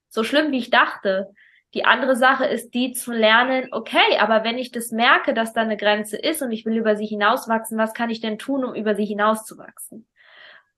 so 0.09 0.25
schlimm, 0.25 0.53
wie 0.53 0.59
ich 0.59 0.71
dachte. 0.71 1.29
Die 1.75 1.85
andere 1.85 2.17
Sache 2.17 2.47
ist 2.47 2.71
die 2.71 2.93
zu 2.93 3.13
lernen, 3.13 3.69
okay, 3.73 4.17
aber 4.19 4.45
wenn 4.45 4.57
ich 4.57 4.73
das 4.73 4.91
merke, 4.91 5.35
dass 5.35 5.53
da 5.53 5.61
eine 5.61 5.77
Grenze 5.77 6.17
ist 6.17 6.41
und 6.41 6.51
ich 6.51 6.65
will 6.65 6.79
über 6.79 6.97
sie 6.97 7.05
hinauswachsen, 7.05 7.77
was 7.77 7.93
kann 7.93 8.09
ich 8.09 8.23
denn 8.23 8.39
tun, 8.39 8.65
um 8.65 8.75
über 8.75 8.95
sie 8.95 9.05
hinauszuwachsen? 9.05 10.09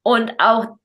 Und 0.02 0.34
auch, 0.38 0.78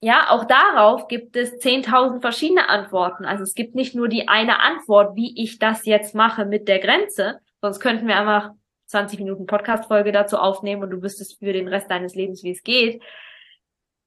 ja, 0.00 0.30
auch 0.30 0.44
darauf 0.44 1.08
gibt 1.08 1.36
es 1.36 1.60
10.000 1.60 2.20
verschiedene 2.20 2.68
Antworten. 2.68 3.24
Also 3.24 3.42
es 3.42 3.54
gibt 3.54 3.74
nicht 3.74 3.94
nur 3.94 4.08
die 4.08 4.28
eine 4.28 4.60
Antwort, 4.60 5.16
wie 5.16 5.40
ich 5.40 5.58
das 5.58 5.84
jetzt 5.84 6.14
mache 6.14 6.44
mit 6.46 6.68
der 6.68 6.78
Grenze, 6.78 7.40
sonst 7.60 7.80
könnten 7.80 8.06
wir 8.06 8.16
einfach 8.16 8.52
20 8.86 9.18
Minuten 9.18 9.46
Podcast-Folge 9.46 10.12
dazu 10.12 10.38
aufnehmen 10.38 10.82
und 10.82 10.90
du 10.90 11.02
wüsstest 11.02 11.38
für 11.38 11.52
den 11.52 11.68
Rest 11.68 11.90
deines 11.90 12.14
Lebens, 12.14 12.42
wie 12.42 12.50
es 12.50 12.62
geht. 12.62 13.02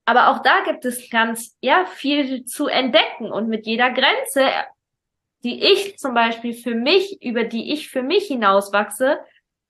Aber 0.06 0.30
auch 0.30 0.42
da 0.42 0.64
gibt 0.66 0.84
es 0.84 1.10
ganz, 1.10 1.58
ja, 1.62 1.86
viel 1.86 2.44
zu 2.44 2.68
entdecken 2.68 3.32
und 3.32 3.48
mit 3.48 3.66
jeder 3.66 3.92
Grenze 3.92 4.44
die 5.44 5.62
ich 5.62 5.98
zum 5.98 6.14
Beispiel 6.14 6.54
für 6.54 6.76
mich, 6.76 7.22
über 7.22 7.44
die 7.44 7.74
ich 7.74 7.90
für 7.90 8.02
mich 8.02 8.28
hinauswachse, 8.28 9.20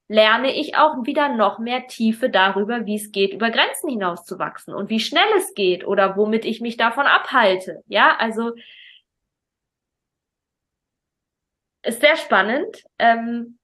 lerne 0.08 0.54
ich 0.56 0.76
auch 0.76 1.06
wieder 1.06 1.30
noch 1.30 1.60
mehr 1.60 1.88
Tiefe 1.88 2.30
darüber, 2.30 2.86
wie 2.86 2.96
es 2.96 3.12
geht, 3.12 3.34
über 3.34 3.50
Grenzen 3.50 3.89
hinauszuwachsen 3.89 4.74
und 4.74 4.89
wie 4.89 5.00
schnell 5.00 5.28
es 5.38 5.54
geht 5.54 5.86
oder 5.86 6.18
womit 6.18 6.46
ich 6.46 6.62
mich 6.62 6.78
davon 6.78 7.06
abhalte. 7.08 7.84
Ja, 7.88 8.16
also 8.18 8.52
ist 11.84 12.02
sehr 12.02 12.16
spannend. 12.18 12.84
Ähm, 13.00 13.58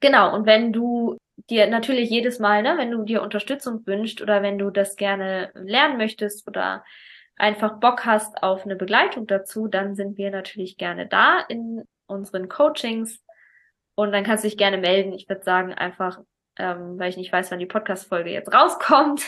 genau, 0.00 0.34
und 0.34 0.46
wenn 0.46 0.72
du 0.72 1.16
dir 1.48 1.66
natürlich 1.66 2.10
jedes 2.10 2.38
Mal, 2.38 2.62
ne, 2.62 2.76
wenn 2.76 2.90
du 2.90 3.02
dir 3.04 3.22
Unterstützung 3.22 3.86
wünschst 3.86 4.20
oder 4.22 4.42
wenn 4.42 4.58
du 4.58 4.70
das 4.70 4.96
gerne 4.96 5.50
lernen 5.54 5.96
möchtest 5.96 6.46
oder 6.46 6.84
einfach 7.36 7.80
Bock 7.80 8.04
hast 8.04 8.42
auf 8.42 8.64
eine 8.64 8.76
Begleitung 8.76 9.26
dazu, 9.26 9.66
dann 9.66 9.94
sind 9.94 10.18
wir 10.18 10.30
natürlich 10.30 10.76
gerne 10.76 11.06
da 11.06 11.40
in 11.48 11.82
unseren 12.06 12.48
Coachings. 12.48 13.20
Und 14.00 14.12
dann 14.12 14.24
kannst 14.24 14.44
du 14.44 14.48
dich 14.48 14.56
gerne 14.56 14.78
melden. 14.78 15.12
Ich 15.12 15.28
würde 15.28 15.42
sagen, 15.42 15.74
einfach, 15.74 16.20
ähm, 16.58 16.98
weil 16.98 17.10
ich 17.10 17.18
nicht 17.18 17.30
weiß, 17.30 17.50
wann 17.50 17.58
die 17.58 17.66
Podcast-Folge 17.66 18.30
jetzt 18.30 18.50
rauskommt, 18.50 19.20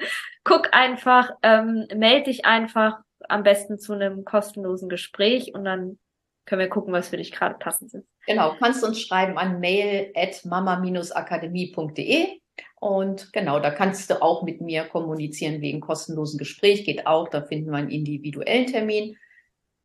guck 0.44 0.72
einfach, 0.72 1.32
ähm, 1.42 1.88
melde 1.96 2.26
dich 2.26 2.44
einfach 2.44 3.00
am 3.28 3.42
besten 3.42 3.80
zu 3.80 3.92
einem 3.92 4.24
kostenlosen 4.24 4.88
Gespräch 4.88 5.52
und 5.52 5.64
dann 5.64 5.98
können 6.46 6.60
wir 6.60 6.68
gucken, 6.68 6.92
was 6.92 7.08
für 7.08 7.16
dich 7.16 7.32
gerade 7.32 7.56
passend 7.58 7.92
ist. 7.92 8.06
Genau, 8.24 8.54
kannst 8.60 8.84
du 8.84 8.86
uns 8.86 9.00
schreiben 9.00 9.36
an 9.36 9.58
mail 9.58 10.12
at 10.14 10.44
mama-akademie.de 10.44 12.38
und 12.78 13.32
genau, 13.32 13.58
da 13.58 13.72
kannst 13.72 14.08
du 14.10 14.22
auch 14.22 14.44
mit 14.44 14.60
mir 14.60 14.84
kommunizieren 14.84 15.60
wegen 15.60 15.80
kostenlosen 15.80 16.38
Gespräch. 16.38 16.84
Geht 16.84 17.04
auch, 17.08 17.28
da 17.30 17.42
finden 17.42 17.72
wir 17.72 17.78
einen 17.78 17.90
individuellen 17.90 18.66
Termin. 18.66 19.16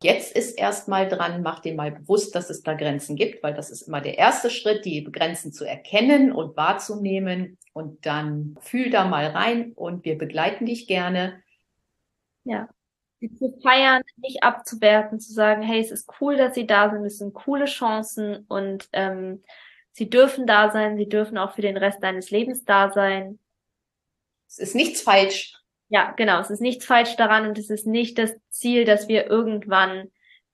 Jetzt 0.02 0.36
ist 0.36 0.58
erstmal 0.58 1.08
dran, 1.08 1.42
mach 1.42 1.60
dir 1.60 1.74
mal 1.74 1.90
bewusst, 1.90 2.34
dass 2.34 2.50
es 2.50 2.62
da 2.62 2.74
Grenzen 2.74 3.16
gibt, 3.16 3.42
weil 3.42 3.54
das 3.54 3.70
ist 3.70 3.82
immer 3.82 4.00
der 4.00 4.18
erste 4.18 4.50
Schritt, 4.50 4.84
die 4.84 5.02
Grenzen 5.04 5.52
zu 5.52 5.64
erkennen 5.64 6.32
und 6.32 6.56
wahrzunehmen. 6.56 7.58
Und 7.72 8.04
dann 8.06 8.56
fühl 8.60 8.90
da 8.90 9.06
mal 9.06 9.26
rein 9.26 9.72
und 9.72 10.04
wir 10.04 10.18
begleiten 10.18 10.66
dich 10.66 10.86
gerne. 10.86 11.42
Ja. 12.44 12.68
Sie 13.20 13.34
zu 13.34 13.58
feiern, 13.62 14.02
nicht 14.16 14.42
abzuwerten, 14.42 15.18
zu 15.18 15.32
sagen, 15.32 15.62
hey, 15.62 15.80
es 15.80 15.90
ist 15.90 16.10
cool, 16.20 16.36
dass 16.36 16.54
sie 16.54 16.66
da 16.66 16.90
sind, 16.90 17.04
es 17.06 17.18
sind 17.18 17.32
coole 17.32 17.64
Chancen 17.64 18.44
und 18.48 18.88
ähm, 18.92 19.42
Sie 19.98 20.10
dürfen 20.10 20.46
da 20.46 20.70
sein, 20.70 20.98
sie 20.98 21.08
dürfen 21.08 21.38
auch 21.38 21.54
für 21.54 21.62
den 21.62 21.78
Rest 21.78 22.02
deines 22.02 22.30
Lebens 22.30 22.66
da 22.66 22.92
sein. 22.92 23.38
Es 24.46 24.58
ist 24.58 24.74
nichts 24.74 25.00
falsch. 25.00 25.54
Ja, 25.88 26.12
genau, 26.16 26.40
es 26.40 26.50
ist 26.50 26.60
nichts 26.60 26.84
falsch 26.84 27.16
daran 27.16 27.46
und 27.46 27.58
es 27.58 27.70
ist 27.70 27.86
nicht 27.86 28.18
das 28.18 28.34
Ziel, 28.50 28.84
dass 28.84 29.08
wir 29.08 29.26
irgendwann 29.26 30.10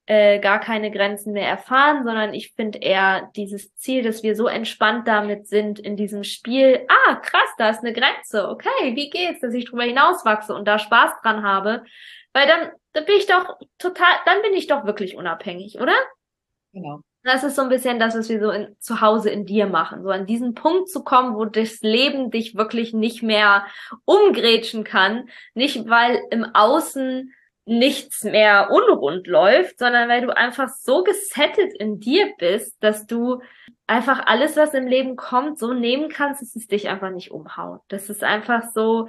äh, 0.06 0.40
gar 0.40 0.60
keine 0.60 0.90
Grenzen 0.90 1.32
mehr 1.32 1.48
erfahren, 1.48 2.04
sondern 2.04 2.34
ich 2.34 2.52
finde 2.52 2.78
eher 2.80 3.30
dieses 3.36 3.74
Ziel, 3.76 4.02
dass 4.02 4.22
wir 4.22 4.34
so 4.34 4.46
entspannt 4.46 5.06
damit 5.06 5.46
sind 5.46 5.78
in 5.78 5.96
diesem 5.96 6.24
Spiel, 6.24 6.84
ah, 6.88 7.14
krass, 7.16 7.48
da 7.56 7.70
ist 7.70 7.80
eine 7.80 7.92
Grenze, 7.92 8.48
okay, 8.48 8.94
wie 8.94 9.10
geht's, 9.10 9.40
dass 9.40 9.54
ich 9.54 9.66
drüber 9.66 9.84
hinauswachse 9.84 10.54
und 10.54 10.66
da 10.66 10.78
Spaß 10.78 11.12
dran 11.22 11.44
habe, 11.44 11.84
weil 12.32 12.46
dann, 12.46 12.72
dann 12.92 13.04
bin 13.04 13.16
ich 13.16 13.26
doch 13.26 13.58
total, 13.78 14.12
dann 14.26 14.42
bin 14.42 14.54
ich 14.54 14.66
doch 14.66 14.84
wirklich 14.84 15.16
unabhängig, 15.16 15.80
oder? 15.80 15.94
Genau. 16.72 17.00
Das 17.24 17.44
ist 17.44 17.54
so 17.54 17.62
ein 17.62 17.68
bisschen 17.68 18.00
das, 18.00 18.16
was 18.16 18.28
wir 18.28 18.40
so 18.40 18.50
in, 18.50 18.74
zu 18.80 19.00
Hause 19.00 19.30
in 19.30 19.46
dir 19.46 19.66
machen. 19.66 20.02
So 20.02 20.10
an 20.10 20.26
diesen 20.26 20.54
Punkt 20.54 20.88
zu 20.88 21.04
kommen, 21.04 21.36
wo 21.36 21.44
das 21.44 21.80
Leben 21.80 22.30
dich 22.30 22.56
wirklich 22.56 22.92
nicht 22.92 23.22
mehr 23.22 23.64
umgrätschen 24.04 24.82
kann. 24.82 25.28
Nicht, 25.54 25.88
weil 25.88 26.20
im 26.30 26.44
Außen 26.52 27.32
nichts 27.64 28.24
mehr 28.24 28.70
unrund 28.72 29.28
läuft, 29.28 29.78
sondern 29.78 30.08
weil 30.08 30.22
du 30.22 30.36
einfach 30.36 30.68
so 30.68 31.04
gesettet 31.04 31.72
in 31.78 32.00
dir 32.00 32.32
bist, 32.38 32.76
dass 32.82 33.06
du 33.06 33.40
einfach 33.86 34.26
alles, 34.26 34.56
was 34.56 34.74
im 34.74 34.86
Leben 34.86 35.16
kommt, 35.16 35.58
so 35.58 35.72
nehmen 35.72 36.08
kannst, 36.08 36.42
dass 36.42 36.56
es 36.56 36.66
dich 36.66 36.88
einfach 36.88 37.10
nicht 37.10 37.30
umhaut. 37.30 37.82
Das 37.88 38.10
ist 38.10 38.24
einfach 38.24 38.64
so, 38.74 39.08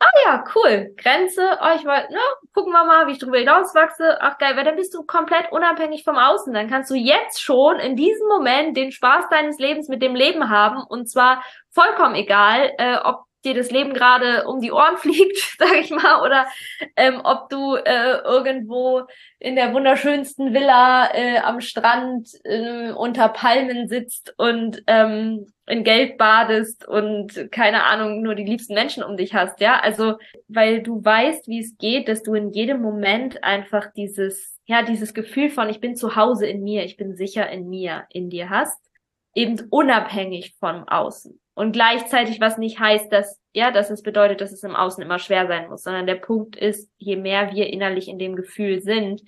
ah 0.00 0.06
ja, 0.24 0.44
cool, 0.54 0.94
Grenze, 0.96 1.58
oh, 1.60 1.76
ich 1.76 1.84
wollte, 1.84 2.12
ne, 2.12 2.20
gucken 2.54 2.72
wir 2.72 2.84
mal, 2.84 3.06
wie 3.06 3.12
ich 3.12 3.18
drüber 3.18 3.38
hinauswachse. 3.38 4.18
Ach 4.20 4.38
geil, 4.38 4.56
weil 4.56 4.64
dann 4.64 4.76
bist 4.76 4.94
du 4.94 5.04
komplett 5.04 5.50
unabhängig 5.52 6.04
vom 6.04 6.16
Außen. 6.16 6.52
Dann 6.52 6.68
kannst 6.68 6.90
du 6.90 6.94
jetzt 6.94 7.40
schon 7.42 7.78
in 7.78 7.96
diesem 7.96 8.28
Moment 8.28 8.76
den 8.76 8.92
Spaß 8.92 9.28
deines 9.30 9.58
Lebens 9.58 9.88
mit 9.88 10.02
dem 10.02 10.14
Leben 10.14 10.50
haben 10.50 10.82
und 10.82 11.08
zwar 11.08 11.42
vollkommen 11.70 12.14
egal, 12.14 12.72
äh, 12.78 12.96
ob 12.98 13.27
dir 13.48 13.54
das 13.54 13.70
Leben 13.70 13.94
gerade 13.94 14.46
um 14.46 14.60
die 14.60 14.72
Ohren 14.72 14.96
fliegt, 14.98 15.56
sag 15.58 15.74
ich 15.80 15.90
mal, 15.90 16.22
oder 16.24 16.46
ähm, 16.96 17.20
ob 17.24 17.48
du 17.48 17.74
äh, 17.76 18.18
irgendwo 18.24 19.02
in 19.38 19.56
der 19.56 19.72
wunderschönsten 19.72 20.54
Villa 20.54 21.14
äh, 21.14 21.38
am 21.38 21.60
Strand 21.60 22.28
äh, 22.44 22.90
unter 22.90 23.28
Palmen 23.28 23.88
sitzt 23.88 24.34
und 24.36 24.82
ähm, 24.86 25.46
in 25.68 25.84
Geld 25.84 26.16
badest 26.16 26.86
und 26.88 27.50
keine 27.52 27.84
Ahnung, 27.84 28.22
nur 28.22 28.34
die 28.34 28.44
liebsten 28.44 28.74
Menschen 28.74 29.02
um 29.02 29.16
dich 29.16 29.34
hast, 29.34 29.60
ja? 29.60 29.78
Also, 29.80 30.16
weil 30.48 30.82
du 30.82 31.04
weißt, 31.04 31.46
wie 31.46 31.60
es 31.60 31.76
geht, 31.76 32.08
dass 32.08 32.22
du 32.22 32.34
in 32.34 32.50
jedem 32.50 32.80
Moment 32.80 33.44
einfach 33.44 33.92
dieses, 33.94 34.58
ja, 34.66 34.82
dieses 34.82 35.14
Gefühl 35.14 35.50
von 35.50 35.68
ich 35.68 35.80
bin 35.80 35.94
zu 35.94 36.16
Hause 36.16 36.46
in 36.46 36.62
mir, 36.62 36.84
ich 36.84 36.96
bin 36.96 37.16
sicher 37.16 37.48
in 37.50 37.68
mir, 37.68 38.04
in 38.10 38.30
dir 38.30 38.50
hast, 38.50 38.80
eben 39.34 39.60
unabhängig 39.70 40.56
vom 40.58 40.88
Außen. 40.88 41.38
Und 41.58 41.72
gleichzeitig, 41.72 42.40
was 42.40 42.56
nicht 42.56 42.78
heißt, 42.78 43.12
dass, 43.12 43.40
ja, 43.52 43.72
dass 43.72 43.90
es 43.90 44.04
bedeutet, 44.04 44.40
dass 44.40 44.52
es 44.52 44.62
im 44.62 44.76
Außen 44.76 45.02
immer 45.02 45.18
schwer 45.18 45.48
sein 45.48 45.68
muss, 45.68 45.82
sondern 45.82 46.06
der 46.06 46.14
Punkt 46.14 46.54
ist, 46.54 46.88
je 46.98 47.16
mehr 47.16 47.50
wir 47.52 47.66
innerlich 47.66 48.06
in 48.06 48.20
dem 48.20 48.36
Gefühl 48.36 48.80
sind, 48.80 49.22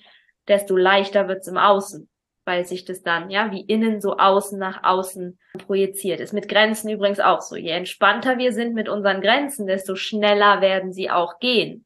desto 0.47 0.77
leichter 0.77 1.27
wird's 1.27 1.49
im 1.49 1.57
Außen, 1.57 2.09
weil 2.45 2.63
sich 2.65 2.85
das 2.85 3.03
dann, 3.03 3.31
ja, 3.31 3.51
wie 3.51 3.59
innen 3.59 3.99
so 3.99 4.15
außen 4.15 4.57
nach 4.57 4.85
außen 4.85 5.37
projiziert 5.67 6.21
ist. 6.21 6.31
Mit 6.31 6.47
Grenzen 6.47 6.89
übrigens 6.89 7.19
auch 7.19 7.41
so. 7.41 7.57
Je 7.57 7.71
entspannter 7.71 8.37
wir 8.37 8.53
sind 8.53 8.75
mit 8.75 8.87
unseren 8.87 9.19
Grenzen, 9.19 9.67
desto 9.67 9.97
schneller 9.97 10.61
werden 10.61 10.93
sie 10.93 11.11
auch 11.11 11.37
gehen. 11.39 11.85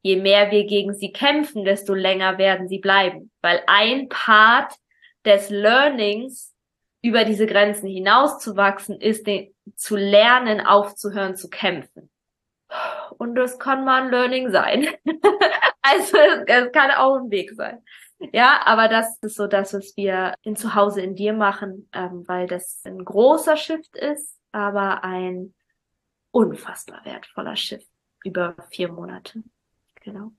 Je 0.00 0.16
mehr 0.16 0.50
wir 0.50 0.64
gegen 0.64 0.94
sie 0.94 1.12
kämpfen, 1.12 1.66
desto 1.66 1.92
länger 1.92 2.38
werden 2.38 2.66
sie 2.66 2.78
bleiben. 2.78 3.30
Weil 3.42 3.60
ein 3.66 4.08
Part 4.08 4.72
des 5.26 5.50
Learnings 5.50 6.54
über 7.02 7.26
diese 7.26 7.44
Grenzen 7.44 7.88
hinauszuwachsen, 7.88 8.98
ist 8.98 9.26
den, 9.26 9.51
zu 9.76 9.96
lernen, 9.96 10.60
aufzuhören 10.60 11.36
zu 11.36 11.48
kämpfen. 11.48 12.10
Und 13.18 13.34
das 13.34 13.58
kann 13.58 13.84
mal 13.84 14.02
ein 14.02 14.10
Learning 14.10 14.50
sein. 14.50 14.86
also 15.82 16.16
es 16.46 16.72
kann 16.72 16.90
auch 16.90 17.16
ein 17.16 17.30
Weg 17.30 17.52
sein. 17.52 17.82
Ja, 18.32 18.60
aber 18.64 18.88
das 18.88 19.18
ist 19.22 19.34
so 19.34 19.46
das, 19.46 19.74
was 19.74 19.96
wir 19.96 20.34
in 20.42 20.56
Zuhause 20.56 21.00
in 21.02 21.16
dir 21.16 21.32
machen, 21.32 21.88
ähm, 21.92 22.22
weil 22.26 22.46
das 22.46 22.80
ein 22.84 23.04
großer 23.04 23.56
Shift 23.56 23.96
ist, 23.96 24.38
aber 24.52 25.02
ein 25.02 25.54
unfassbar 26.30 27.04
wertvoller 27.04 27.56
Shift 27.56 27.88
über 28.24 28.54
vier 28.70 28.92
Monate. 28.92 29.42
Genau. 29.96 30.32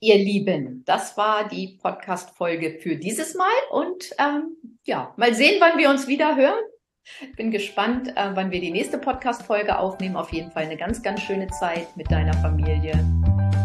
Ihr 0.00 0.16
Lieben, 0.16 0.84
das 0.84 1.16
war 1.16 1.48
die 1.48 1.78
Podcast-Folge 1.80 2.78
für 2.80 2.96
dieses 2.96 3.34
Mal 3.34 3.54
und 3.70 4.10
ähm, 4.18 4.56
ja, 4.84 5.14
mal 5.16 5.34
sehen, 5.34 5.60
wann 5.60 5.78
wir 5.78 5.90
uns 5.90 6.08
wieder 6.08 6.36
hören. 6.36 6.64
Bin 7.36 7.50
gespannt, 7.50 8.08
äh, 8.16 8.30
wann 8.34 8.50
wir 8.50 8.60
die 8.60 8.70
nächste 8.70 8.98
Podcast-Folge 8.98 9.78
aufnehmen. 9.78 10.16
Auf 10.16 10.30
jeden 10.32 10.50
Fall 10.50 10.64
eine 10.64 10.76
ganz, 10.76 11.02
ganz 11.02 11.22
schöne 11.22 11.46
Zeit 11.48 11.96
mit 11.96 12.10
deiner 12.10 12.34
Familie 12.34 12.92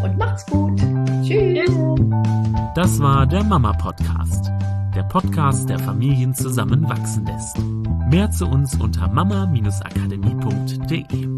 und 0.02 0.16
macht's 0.16 0.46
gut. 0.46 0.80
Tschüss. 1.22 1.68
Das 2.74 2.98
war 3.00 3.26
der 3.26 3.44
Mama 3.44 3.74
Podcast, 3.74 4.50
der 4.94 5.02
Podcast, 5.04 5.68
der 5.68 5.78
Familien 5.78 6.34
zusammenwachsen 6.34 7.26
lässt. 7.26 7.58
Mehr 8.08 8.30
zu 8.30 8.46
uns 8.46 8.74
unter 8.80 9.08
mama-akademie.de. 9.08 11.28